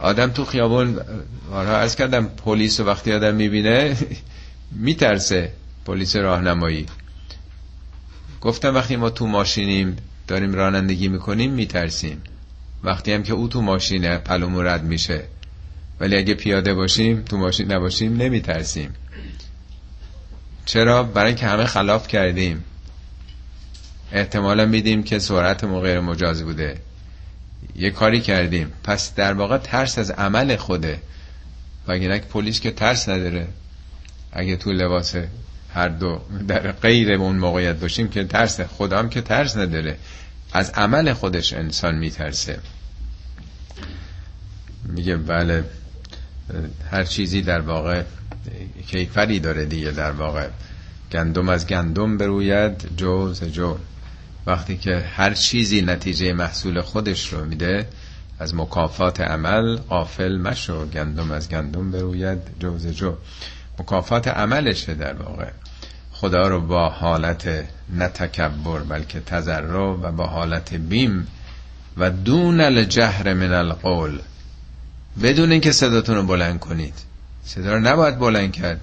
آدم 0.02 0.32
تو 0.32 0.46
خیابون 0.46 1.00
بارها 1.52 1.78
از 1.78 1.96
کردم 1.96 2.26
پلیس 2.26 2.80
وقتی 2.80 3.14
آدم 3.14 3.36
می‌بینه 3.36 3.98
میترسه 4.72 5.52
پلیس 5.86 6.16
راهنمایی. 6.16 6.86
گفتم 8.42 8.76
وقتی 8.76 8.96
ما 8.96 9.10
تو 9.10 9.28
ماشینیم 9.28 9.98
داریم 10.28 10.54
رانندگی 10.54 11.08
می‌کنیم 11.08 11.52
میترسیم. 11.52 12.22
وقتی 12.84 13.14
هم 13.14 13.24
که 13.24 13.34
او 13.34 13.48
تو 13.48 13.62
ماشینه 13.62 14.18
پلومو 14.18 14.62
رد 14.62 14.84
میشه. 14.84 15.24
ولی 16.00 16.18
اگه 16.18 16.34
پیاده 16.34 16.74
باشیم 16.74 17.22
تو 17.22 17.38
ماشین 17.38 17.72
نباشیم 17.72 18.18
نمیترسیم. 18.18 18.94
چرا؟ 20.66 21.04
برای 21.04 21.28
اینکه 21.28 21.46
همه 21.46 21.66
خلاف 21.66 22.08
کردیم. 22.08 22.64
احتمالا 24.12 24.66
میدیم 24.66 25.04
که 25.04 25.20
سرعت 25.20 25.64
غیر 25.64 26.00
مجاز 26.00 26.44
بوده. 26.44 26.78
یه 27.76 27.90
کاری 27.90 28.22
کردیم. 28.22 28.74
پس 28.84 29.16
در 29.16 29.34
واقع 29.34 29.58
ترس 29.58 29.98
از 29.98 30.12
عمل 30.12 30.56
خوده. 30.56 31.00
و 31.88 31.92
اگه 31.92 32.20
پلیس 32.20 32.60
که 32.60 32.72
ترس 32.72 33.10
نداره. 33.10 33.48
اگه 34.32 34.56
تو 34.56 34.72
لباس 34.72 35.16
هر 35.74 35.88
دو 35.88 36.22
در 36.48 36.72
غیر 36.72 37.12
اون 37.12 37.36
موقعیت 37.36 37.76
باشیم 37.76 38.10
که 38.10 38.24
ترس 38.24 38.62
خدا 38.62 39.00
هم 39.00 39.10
که 39.10 39.22
ترس 39.22 39.58
نداره. 39.58 39.98
از 40.54 40.70
عمل 40.70 41.14
خودش 41.14 41.54
انسان 41.54 41.96
میترسه. 41.96 42.60
میگه 44.84 45.18
بله 45.18 45.64
هر 46.92 47.04
چیزی 47.04 47.42
در 47.42 47.62
واقع 47.62 48.04
کیفری 48.88 49.40
داره 49.40 49.66
دیگه 49.66 49.92
در 49.92 50.12
واقع. 50.12 50.48
گندم 51.12 51.50
از 51.50 51.68
گندم 51.68 52.18
بروید 52.18 52.98
جو 52.98 53.34
ز 53.34 53.44
جو 53.44 53.78
وقتی 54.48 54.78
که 54.78 55.00
هر 55.00 55.34
چیزی 55.34 55.82
نتیجه 55.82 56.34
محصول 56.34 56.82
خودش 56.82 57.34
رو 57.34 57.46
میده 57.46 57.88
از 58.40 58.56
مکافات 58.56 59.22
عمل 59.22 59.76
قافل 59.76 60.38
مشو. 60.38 60.86
گندم 60.86 61.32
از 61.32 61.50
گندم 61.50 61.92
بروید 61.92 62.40
جو 62.60 62.78
ز 62.78 62.88
جو 62.88 63.14
مکافات 63.80 64.28
عملشه 64.28 64.94
در 64.94 65.14
واقع. 65.14 65.50
خدا 66.12 66.48
رو 66.48 66.62
با 66.62 66.90
حالت 66.90 67.66
نتکبر 67.96 68.80
بلکه 68.80 69.20
تذرع 69.20 69.80
و 69.80 70.12
با 70.12 70.28
حالت 70.28 70.74
بیم 70.74 71.28
و 71.98 72.10
دون 72.10 72.62
الجهر 72.62 73.34
من 73.34 73.54
القول. 73.54 74.20
بدون 75.24 75.52
اینکه 75.52 75.72
صداتون 75.72 76.16
رو 76.16 76.24
بلند 76.24 76.60
کنید. 76.60 77.11
صدا 77.46 77.74
رو 77.74 77.80
نباید 77.80 78.20
بلند 78.20 78.52
کرد. 78.52 78.82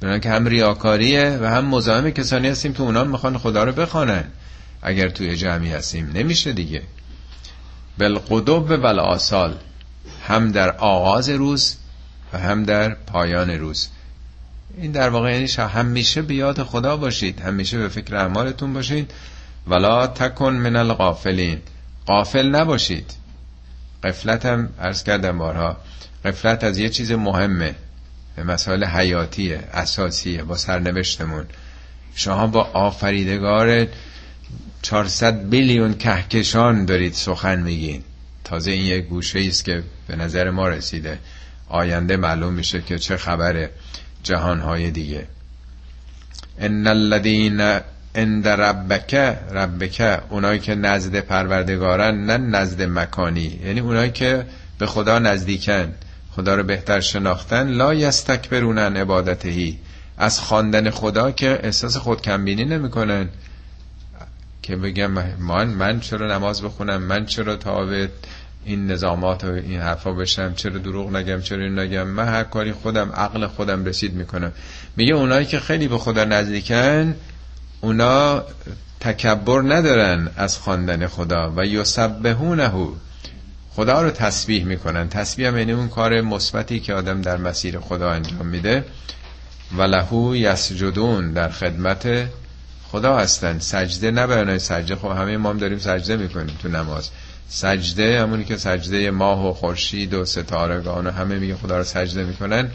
برای 0.00 0.20
که 0.20 0.30
هم 0.30 0.46
ریاکاریه 0.46 1.38
و 1.42 1.46
هم 1.46 1.64
مزاحم 1.64 2.10
کسانی 2.10 2.48
هستیم 2.48 2.72
که 2.72 2.82
اونا 2.82 3.04
می‌خوان 3.04 3.38
خدا 3.38 3.64
رو 3.64 3.72
بخوانن. 3.72 4.24
اگر 4.82 5.08
توی 5.08 5.36
جمعی 5.36 5.72
هستیم 5.72 6.10
نمیشه 6.14 6.52
دیگه. 6.52 6.82
بالقدوب 7.98 8.70
و 8.70 8.86
آسال. 8.86 9.54
هم 10.26 10.52
در 10.52 10.70
آغاز 10.76 11.28
روز 11.28 11.76
و 12.32 12.38
هم 12.38 12.64
در 12.64 12.94
پایان 12.94 13.50
روز. 13.50 13.88
این 14.78 14.92
در 14.92 15.08
واقع 15.08 15.32
یعنی 15.32 15.48
همیشه 15.68 16.22
به 16.22 16.34
یاد 16.34 16.62
خدا 16.62 16.96
باشید. 16.96 17.40
همیشه 17.40 17.78
به 17.78 17.88
فکر 17.88 18.16
اعمالتون 18.16 18.72
باشید. 18.72 19.10
ولا 19.66 20.06
تکن 20.06 20.52
من 20.52 20.76
الغافلین. 20.76 21.58
غافل 22.06 22.48
نباشید. 22.48 23.14
قفلت 24.04 24.46
هم 24.46 24.68
عرض 24.80 25.02
کردم 25.02 25.38
بارها. 25.38 25.76
قفلت 26.24 26.64
از 26.64 26.78
یه 26.78 26.88
چیز 26.88 27.12
مهمه. 27.12 27.74
مسائل 28.42 28.84
حیاتیه 28.84 29.58
اساسیه 29.72 30.42
با 30.42 30.56
سرنوشتمون. 30.56 31.44
شما 32.14 32.46
با 32.46 32.62
آفریدگار 32.62 33.86
400 34.82 35.48
بیلیون 35.50 35.94
کهکشان 35.94 36.84
دارید 36.84 37.12
سخن 37.12 37.62
میگین. 37.62 38.02
تازه 38.44 38.70
این 38.70 38.84
یک 38.84 39.04
گوشه 39.04 39.40
است 39.40 39.64
که 39.64 39.82
به 40.08 40.16
نظر 40.16 40.50
ما 40.50 40.68
رسیده. 40.68 41.18
آینده 41.68 42.16
معلوم 42.16 42.52
میشه 42.52 42.82
که 42.82 42.98
چه 42.98 43.16
خبره 43.16 43.70
جهانهای 44.22 44.90
دیگه. 44.90 45.26
ان 46.58 46.86
الذين 46.86 47.80
عند 48.14 48.48
ربک 48.48 49.14
ربک 49.54 50.20
اونایی 50.30 50.60
که 50.60 50.74
نزد 50.74 51.16
پروردگارن 51.20 52.24
نه 52.24 52.36
نزد 52.36 52.82
مکانی. 52.82 53.60
یعنی 53.64 53.80
اونایی 53.80 54.10
که 54.10 54.46
به 54.78 54.86
خدا 54.86 55.18
نزدیکن. 55.18 55.94
خدا 56.40 56.54
رو 56.54 56.62
بهتر 56.62 57.00
شناختن 57.00 57.68
لا 57.68 57.94
یستکبرون 57.94 58.78
عن 58.78 58.96
عبادتهی. 58.96 59.78
از 60.18 60.40
خواندن 60.40 60.90
خدا 60.90 61.30
که 61.30 61.60
احساس 61.62 61.96
خود 61.96 62.22
کمبینی 62.22 62.64
نمی‌کنن. 62.64 63.28
که 64.62 64.76
بگم 64.76 65.10
من 65.38 65.66
من 65.66 66.00
چرا 66.00 66.36
نماز 66.36 66.62
بخونم؟ 66.62 67.02
من 67.02 67.26
چرا 67.26 67.56
تابع 67.56 68.06
این 68.64 68.86
نظامات 68.86 69.44
و 69.44 69.46
این 69.46 69.80
حرفا 69.80 70.12
بشم؟ 70.12 70.54
چرا 70.54 70.78
دروغ 70.78 71.16
نگم؟ 71.16 71.40
چرا 71.40 71.64
این 71.64 71.78
نگم؟ 71.78 72.06
من 72.06 72.28
هر 72.28 72.44
کاری 72.44 72.72
خودم 72.72 73.12
عقل 73.12 73.46
خودم 73.46 73.84
رسید 73.84 74.14
می‌کنم. 74.14 74.52
میگه 74.96 75.14
اونایی 75.14 75.46
که 75.46 75.60
خیلی 75.60 75.88
به 75.88 75.98
خدا 75.98 76.24
نزدیکن 76.24 77.14
اونا 77.80 78.42
تکبر 79.00 79.62
ندارن 79.62 80.30
از 80.36 80.58
خواندن 80.58 81.06
خدا. 81.06 81.52
و 81.56 81.66
یسبحونه 81.66 82.68
خدا 83.76 84.02
رو 84.02 84.10
تسبیح 84.10 84.64
می‌کنن. 84.64 85.08
تسبیح 85.08 85.48
هم 85.48 85.58
یعنی 85.58 85.72
اون 85.72 85.88
کار 85.88 86.20
مثبتی 86.20 86.80
که 86.80 86.94
آدم 86.94 87.22
در 87.22 87.36
مسیر 87.36 87.78
خدا 87.78 88.10
انجام 88.10 88.46
میده. 88.46 88.84
و 89.76 89.82
لهو 89.82 90.36
یسجدون. 90.36 91.32
در 91.32 91.48
خدمت 91.48 92.28
خدا 92.92 93.18
هستن. 93.18 93.58
سجده 93.58 94.10
نه 94.10 94.58
سجده 94.58 94.96
خب 94.96 95.08
همه 95.08 95.36
ما 95.36 95.50
هم 95.50 95.58
داریم 95.58 95.78
سجده 95.78 96.16
می‌کنیم 96.16 96.56
تو 96.62 96.68
نماز. 96.68 97.10
سجده 97.48 98.20
همونی 98.22 98.44
که 98.44 98.56
سجده 98.56 99.10
ماه 99.10 99.46
و 99.46 99.52
خورشید 99.52 100.14
و 100.14 100.24
ستارگان 100.24 101.06
و 101.06 101.10
همه 101.10 101.38
میگه 101.38 101.54
خدا 101.54 101.78
رو 101.78 101.84
سجده 101.84 102.24
می‌کنن. 102.24 102.70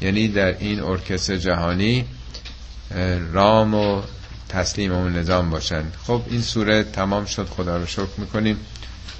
یعنی 0.00 0.28
در 0.28 0.58
این 0.58 0.80
ارکستر 0.80 1.36
جهانی 1.36 2.04
رام 3.32 3.74
و 3.74 4.02
تسلیم 4.48 4.92
اون 4.92 5.12
نظام 5.12 5.50
باشن. 5.50 5.82
خب 6.06 6.22
این 6.30 6.42
سوره 6.42 6.82
تمام 6.82 7.24
شد. 7.24 7.48
خدا 7.48 7.76
رو 7.76 7.86
شکر 7.86 8.08
می‌کنیم. 8.18 8.56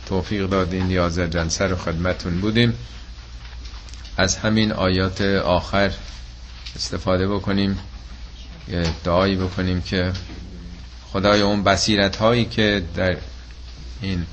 توفیق 0.07 0.47
دادین 0.47 0.91
یازده 0.91 1.29
جنسر 1.29 1.73
و 1.73 1.77
خدمتون 1.77 2.41
بودیم. 2.41 2.75
از 4.17 4.37
همین 4.37 4.73
آیات 4.73 5.21
آخر 5.21 5.93
استفاده 6.77 7.29
بکنیم 7.29 7.79
دعایی 9.05 9.37
بکنیم 9.37 9.83
که 9.83 10.13
خدای 11.13 11.41
اون 11.41 11.65
بصیرت 11.65 12.17
هایی 12.17 12.45
که 12.45 12.83
در 12.97 13.17
این 14.03 14.27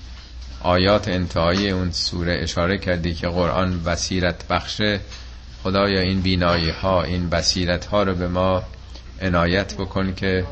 آیات 0.61 1.07
انتهایی 1.07 1.69
اون 1.69 1.91
سوره 1.91 2.39
اشاره 2.41 2.77
کردی 2.77 3.13
که 3.13 3.27
قرآن 3.27 3.83
بصیرت 3.83 4.47
بخشه 4.47 4.99
خدایا 5.63 6.01
این 6.01 6.21
بینایی 6.21 6.69
ها 6.69 7.03
این 7.03 7.29
بصیرت 7.29 7.85
ها 7.85 8.03
رو 8.03 8.15
به 8.15 8.27
ما 8.27 8.63
عنایت 9.21 9.73
بکن 9.73 10.13
که 10.15 10.45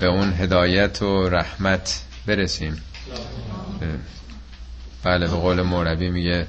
به 0.00 0.06
اون 0.06 0.32
هدایت 0.32 1.02
و 1.02 1.28
رحمت 1.28 2.02
برسیم. 2.26 2.82
بله 5.04 5.26
به 5.26 5.36
قول 5.36 5.62
موربی 5.62 6.10
میگه 6.10 6.46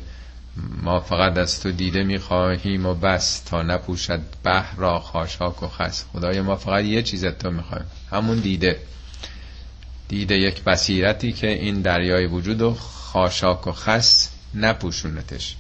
ما 0.82 1.00
فقط 1.00 1.38
از 1.38 1.60
تو 1.60 1.72
دیده 1.72 2.04
می‌خواهیم 2.04 2.86
و 2.86 2.94
بس 2.94 3.40
تا 3.40 3.62
نپوشد 3.62 4.20
بحر 4.44 4.76
را 4.78 5.00
خاشاک 5.00 5.64
و 5.64 5.68
خس. 5.68 6.06
خدای 6.14 6.42
ما 6.42 6.56
فقط 6.56 6.84
یه 6.84 7.02
چیز 7.02 7.26
تو 7.26 7.52
می‌خوایم 7.52 7.86
همون 8.12 8.40
دیده. 8.40 8.80
دیده 10.08 10.36
یک 10.36 10.64
بصیرتی 10.64 11.32
که 11.32 11.48
این 11.48 11.82
دریای 11.82 12.26
وجود 12.26 12.62
و 12.62 12.74
خاشاک 12.74 13.68
و 13.68 13.72
خس 13.72 14.30
نپوشونتش. 14.56 15.56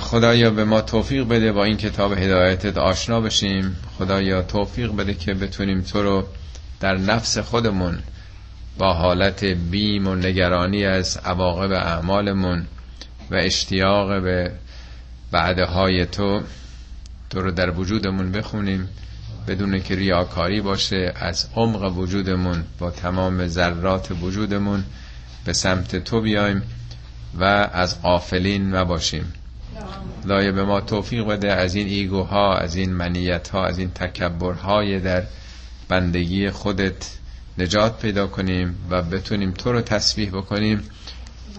خدایا 0.00 0.50
به 0.50 0.64
ما 0.64 0.80
توفیق 0.80 1.28
بده 1.28 1.52
با 1.52 1.64
این 1.64 1.76
کتاب 1.76 2.12
هدایتت 2.12 2.78
آشنا 2.78 3.20
بشیم. 3.20 3.76
خدایا 3.98 4.42
توفیق 4.42 4.96
بده 4.96 5.14
که 5.14 5.34
بتونیم 5.34 5.80
تو 5.80 6.02
رو 6.02 6.26
در 6.80 6.96
نفس 6.96 7.38
خودمون 7.38 7.98
با 8.78 8.94
حالت 8.94 9.44
بیم 9.44 10.06
و 10.06 10.14
نگرانی 10.14 10.84
از 10.84 11.16
عواقب 11.16 11.72
اعمالمون 11.72 12.66
و 13.30 13.34
اشتیاق 13.34 14.22
به 14.22 14.52
بعدهای 15.30 16.06
تو 16.06 16.40
تو 17.30 17.40
رو 17.40 17.50
در 17.50 17.70
وجودمون 17.70 18.32
بخونیم 18.32 18.88
بدون 19.48 19.80
که 19.80 19.94
ریاکاری 19.94 20.60
باشه 20.60 21.12
از 21.16 21.48
عمق 21.56 21.98
وجودمون 21.98 22.64
با 22.78 22.90
تمام 22.90 23.46
ذرات 23.46 24.10
وجودمون 24.22 24.84
به 25.44 25.52
سمت 25.52 25.96
تو 25.96 26.20
بیایم 26.20 26.62
و 27.40 27.44
از 27.72 28.02
قافلین 28.02 28.74
نباشیم. 28.74 29.32
لایه 30.24 30.52
به 30.52 30.64
ما 30.64 30.80
توفیق 30.80 31.26
بده 31.26 31.52
از 31.52 31.74
این 31.74 31.86
ایگوها 31.86 32.56
از 32.56 32.76
این 32.76 32.92
منیت 32.92 33.48
ها 33.48 33.66
از 33.66 33.78
این 33.78 33.90
تکبرهای 33.90 35.00
در 35.00 35.22
بندگی 35.88 36.50
خودت 36.50 37.18
نجات 37.58 37.98
پیدا 38.00 38.26
کنیم 38.26 38.76
و 38.90 39.02
بتونیم 39.02 39.50
تو 39.50 39.72
رو 39.72 39.80
تسبیح 39.80 40.30
بکنیم 40.30 40.82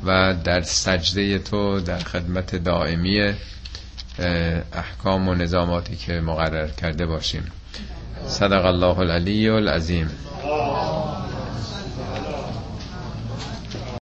و 0.05 0.35
در 0.43 0.61
سجده 0.61 1.39
تو 1.39 1.79
در 1.79 1.99
خدمت 1.99 2.55
دائمی 2.55 3.33
احکام 4.73 5.27
و 5.27 5.35
نظاماتی 5.35 5.95
که 5.95 6.13
مقرر 6.13 6.67
کرده 6.67 7.05
باشیم. 7.05 7.43
صدق 8.27 8.65
الله 8.65 8.99
العلی 8.99 9.49
العظیم. 9.49 10.09